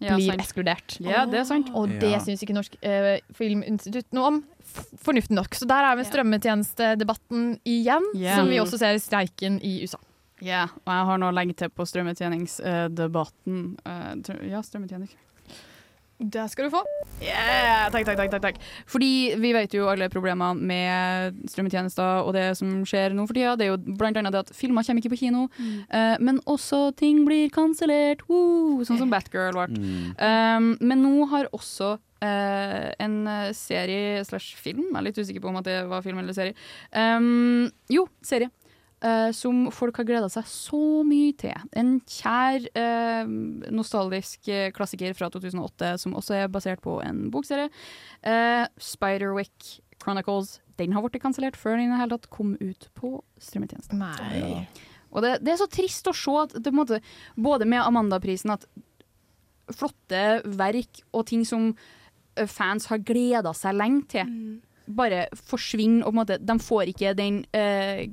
[0.03, 0.43] Ja, blir sant.
[0.43, 0.97] ekskludert.
[1.01, 1.71] Ja, det er sant.
[1.75, 2.19] Og det Ja.
[2.23, 4.45] syns ikke Norsk eh, Filminstitutt noe om.
[4.73, 5.55] fornuften Fornuftig nok.
[5.55, 8.39] Så der er vi strømmetjenestedebatten igjen, yeah.
[8.39, 9.99] som vi også ser i streiken i USA.
[10.41, 13.77] Ja, og jeg har noe å legge til på strømmetjeningsdebatten.
[13.87, 15.11] Uh, ja, strømmetjening.
[16.23, 16.83] Det skal du få.
[17.23, 18.61] Yeah, takk, takk, takk, takk.
[18.91, 23.57] Fordi vi vet jo alle problemene med strømmetjenester og det som skjer nå for tida.
[23.59, 26.85] Det er jo blant annet det at filmer kommer ikke på kino, eh, men også
[26.99, 28.25] ting blir kansellert.
[28.29, 29.83] Sånn som Batgirl ble.
[30.19, 33.19] Um, men nå har også uh, en
[33.57, 36.59] serie slash film, jeg er litt usikker på om at det var film eller serie.
[36.95, 38.53] Um, jo, serie.
[39.05, 41.67] Eh, som folk har gleda seg så mye til.
[41.79, 43.33] En kjær, eh,
[43.75, 47.71] nostalgisk eh, klassiker fra 2008 som også er basert på en bokserie.
[48.23, 50.61] Eh, Spiderwick Chronicles.
[50.81, 54.01] Den har blitt kansellert før den i det hele tatt kom ut på strømmetjenesten.
[54.03, 54.65] Nei.
[55.13, 57.03] Og det, det er så trist å se at det, på en måte,
[57.37, 58.67] både med Amandaprisen at
[59.73, 64.33] flotte verk og ting som eh, fans har gleda seg lenge til,
[64.93, 66.07] bare forsvinner.
[66.07, 68.09] Og på en måte, de får ikke den eh,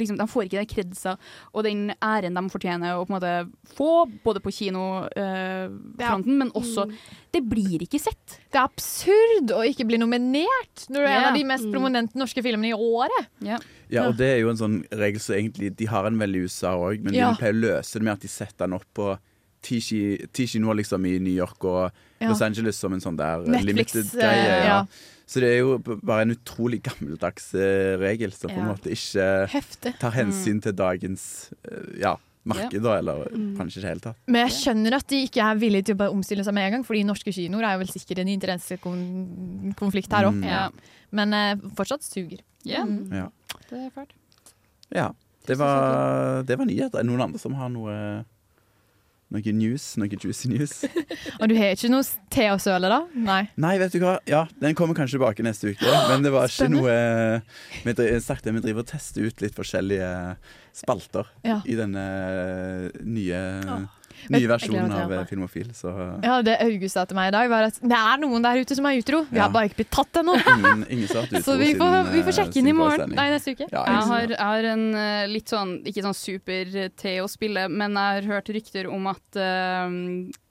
[0.00, 1.16] liksom, De får ikke den kredsa
[1.54, 3.34] og den æren de fortjener å på en måte
[3.76, 3.90] få,
[4.24, 6.86] både på kinofronten, men også
[7.32, 8.38] Det blir ikke sett.
[8.50, 11.72] Det er absurd å ikke bli nominert når du er en av de mest Mm.
[11.72, 13.28] prominente norske filmene i året.
[13.88, 16.42] Ja, og det er jo en sånn regel som egentlig De har en veldig i
[16.44, 17.30] USA òg, men Ja.
[17.32, 19.18] de pleier å løse det med at de setter den opp på
[19.62, 22.28] ti ki- kinoer liksom i New York og Ja.
[22.28, 24.22] Los Angeles som en sånn der Netflix, limited-greie.
[24.22, 24.84] eh, Ja.
[25.30, 25.34] Ja.
[25.34, 29.26] Så det er jo bare en utrolig gammeldags eh, regel som på en måte ikke
[29.52, 29.92] Heftig.
[30.00, 32.16] tar hensyn til dagens eh, ja,
[32.50, 33.52] marked, da, eller Mm.
[33.58, 34.16] kanskje ikke i det hele tatt.
[34.26, 36.72] Men jeg skjønner at de ikke er villige til å bare omstille seg med en
[36.78, 40.38] gang, fordi norske kinoer er jo vel sikkert en interessekonflikt her òg.
[40.40, 40.46] Mm.
[40.48, 40.64] Ja.
[41.14, 42.40] Men eh, fortsatt suger.
[42.66, 42.82] Ja.
[42.84, 43.06] Mm.
[43.14, 43.28] Ja.
[43.70, 44.14] Det er fælt.
[44.94, 45.10] Ja.
[45.46, 46.98] Det var, det var nyheter.
[47.00, 47.94] Er det noen andre som har noe
[49.30, 49.84] Noe news?
[50.00, 50.72] Noe juicy news?
[51.40, 52.02] Og du har ikke noe
[52.34, 52.96] te å søle, da?
[53.14, 53.44] Nei.
[53.62, 54.16] Nei, vet du hva?
[54.26, 55.92] Ja, Den kommer kanskje tilbake neste uke.
[56.10, 56.82] Men det var ikke Spennende.
[56.82, 60.10] noe Vi dri- sagt det, vi driver og tester ut litt forskjellige
[60.74, 61.60] spalter Ja.
[61.64, 62.04] i denne
[63.06, 63.40] nye,
[63.70, 63.88] Vet-
[64.28, 65.24] nye versjonen av eh.
[65.30, 65.70] Filmofil.
[65.76, 65.92] Så
[66.22, 68.76] Ja, Det August sa til meg i dag, var at det er noen der ute
[68.76, 69.22] som er utro.
[69.30, 69.46] Vi Ja.
[69.46, 70.34] har bare ikke blitt tatt ennå.
[70.58, 73.14] ingen, ingen sa vært Så vi får, sin, vi får eh, sjekke inn i morgen.
[73.16, 73.68] Nei, neste uke.
[73.72, 77.96] Ja, Jeg har, jeg har en eh, litt sånn, ikke sånn super-te å spille, men
[77.96, 79.96] jeg har hørt rykter om at eh,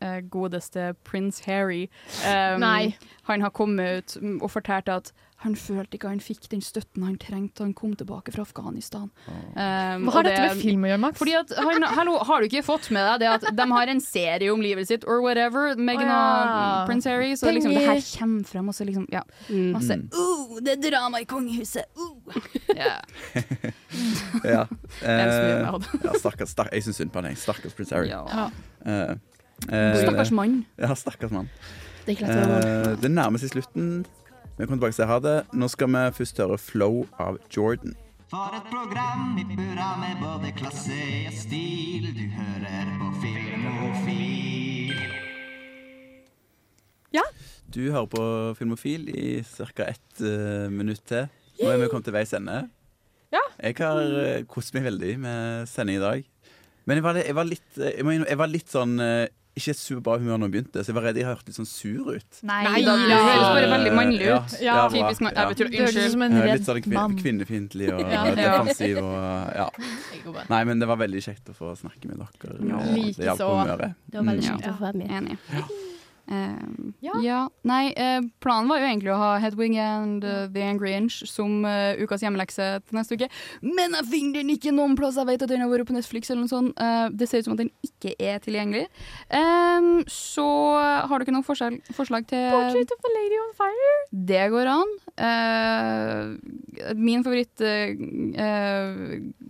[0.01, 1.89] eh, godeste prins Harry
[2.25, 2.95] um, Nei.
[3.29, 7.15] Han har kommet ut og fortalt at han følte ikke han fikk den støtten han
[7.21, 9.07] trengte da han kom tilbake fra Afghanistan.
[9.29, 11.19] Um, Hva har og dette med film å gjøre, Max?
[11.21, 14.03] Fordi at han, hallo, Har du ikke fått med deg det at de har en
[14.03, 16.83] serie om livet sitt, or whatever, Meghan oh, ja.
[16.89, 17.31] prins Harry?
[17.39, 20.05] Så liksom, det her kommer frem, og så liksom, ja, masse Mm.
[20.13, 21.87] uh, Det er drama i kongehuset!
[21.97, 22.35] Uh.
[22.75, 22.99] Ja.
[24.45, 24.67] Ja.
[25.01, 27.39] Uh, ja, stakkars, stakk, jeg syns synd på han, jeg.
[27.41, 28.11] Stakkars prins Harry.
[28.11, 28.21] Ja.
[28.85, 29.15] Uh,
[29.71, 30.61] eh, Stakkars mann.
[30.79, 31.49] Ja, stakkars mann.
[32.05, 32.15] Det
[33.01, 34.05] det nærmer seg slutten.
[34.59, 35.37] Vi kommer tilbake til Ha det.
[35.55, 37.93] Nå skal vi først høre 'Flow' av Jordan.
[38.27, 42.09] For et program i burra med både klasse og stil.
[42.11, 44.91] Du hører på Filmofil.
[47.13, 47.23] Ja.
[47.73, 49.83] Du hører på Filmofil i ca.
[49.87, 51.29] ett uh, minutt til.
[51.63, 52.69] Nå er vi kommet til veis ende.
[53.31, 53.45] Ja.
[53.63, 56.23] Jeg har uh, kost meg veldig med sending i dag.
[56.83, 59.27] Men jeg var, jeg var litt eh, jeg, var litt sånn eh,
[59.59, 62.09] ikke superbra humør når hun begynte, så jeg var redd jeg hørtes litt sånn sur
[62.15, 62.39] ut.
[62.43, 64.55] Nei, Nei, da, du høres bare veldig mannlig Ja, ut.
[64.61, 64.89] ja, bra.
[64.95, 65.33] Typisk mann.
[65.35, 65.47] Ja.
[65.49, 66.11] Betyr unnskyld.
[66.15, 68.23] som en redd Litt sånn kvin kvinnefiendtlig og Ja.
[68.39, 69.69] defensiv og ja.
[70.49, 72.57] Nei, men det var veldig kjekt å få snakke med dere.
[72.69, 72.79] Ja.
[72.89, 73.95] Det hjalp på humøret.
[74.09, 74.49] Det var veldig Mm.
[74.49, 75.09] kjekt å få være med.
[75.11, 75.37] Enig.
[76.29, 77.13] Um, Ja.
[77.23, 77.39] ja.
[77.63, 81.63] Nei, eh, planen var jo egentlig å ha Hedwig and uh, The Angry Inch som
[81.65, 83.29] eh, ukas hjemmelekse til neste uke.
[83.63, 85.17] Men jeg finner den ikke noen plass.
[85.17, 86.73] Jeg vet at den har vært på Netflix eller noe sånt.
[86.77, 88.85] Eh, det ser ut som at den ikke er tilgjengelig.
[89.31, 90.45] Um, så
[91.09, 91.79] har du ikke noe forslag,
[92.29, 93.95] til Portrait of a Lady on Fire.
[94.33, 94.93] Det går an.
[95.29, 97.63] Eh, min favoritt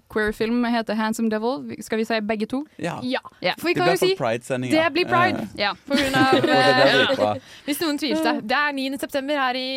[0.10, 1.82] queer-film heter 'Handsome Devil'.
[1.82, 2.66] Skal vi si begge to?
[2.78, 3.00] Ja.
[3.04, 3.54] Ja.
[3.58, 5.48] For vi kan jo si det blir pride.
[5.58, 5.74] Ja.
[5.88, 6.34] På grunn av
[7.68, 8.42] Hvis noen tviler seg.
[8.50, 9.00] Det er 9.
[9.02, 9.70] september her i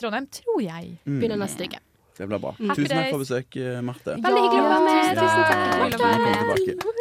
[0.00, 0.94] Trondheim, tror jeg.
[1.06, 1.18] Mm.
[1.18, 1.82] Begynner neste uke.
[2.18, 2.52] Det blir bra.
[2.60, 4.16] Tusen takk for besøk, eh, Marte.
[4.20, 5.20] Veldig hyggelig å være med.
[5.22, 5.62] tusen takk.
[5.82, 6.92] Velkommen tilbake.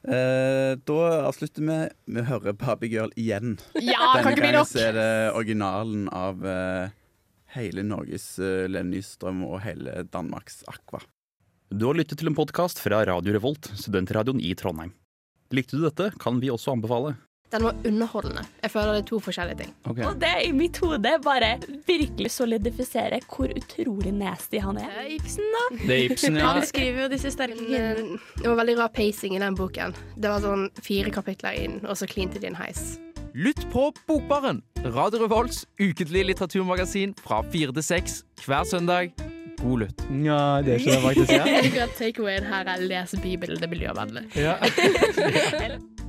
[0.00, 1.76] Eh, da avslutter vi
[2.08, 3.58] med å høre Barbie Girl igjen.
[3.76, 6.96] Ja, kan Denne gangen er det originalen av eh,
[7.56, 11.02] hele Norges uh, Lenny Nystrøm og hele Danmarks Aqua.
[11.70, 14.94] Du har lyttet til en podkast fra Radio Revolt, studentradioen i Trondheim.
[15.54, 17.16] Likte du dette, kan vi også anbefale.
[17.50, 18.44] Den var underholdende.
[18.62, 19.72] Jeg føler det er to forskjellige ting.
[19.90, 21.50] Og det i mitt hode bare
[21.88, 24.92] virkelig solidifiserer hvor utrolig nasty han er.
[24.94, 25.64] Det er Ibsen, da.
[25.80, 26.46] Det er Ibsen, ja.
[26.54, 29.96] Han skriver jo disse sterke Det var veldig rar pacing i den boken.
[30.14, 32.98] Det var sånn fire kapitler inn, og så klinte de en heis.
[33.34, 39.14] Lytt på Bokbaren, Radio Revolts ukentlige litteraturmagasin fra fire til seks hver søndag.
[39.60, 40.04] God lytt.
[40.24, 41.46] Ja, det er ikke det faktisk, ja.
[41.50, 44.28] Jeg liker at takeawayen her er les Bibelen, det er miljøvennlig.
[44.38, 44.56] Ja.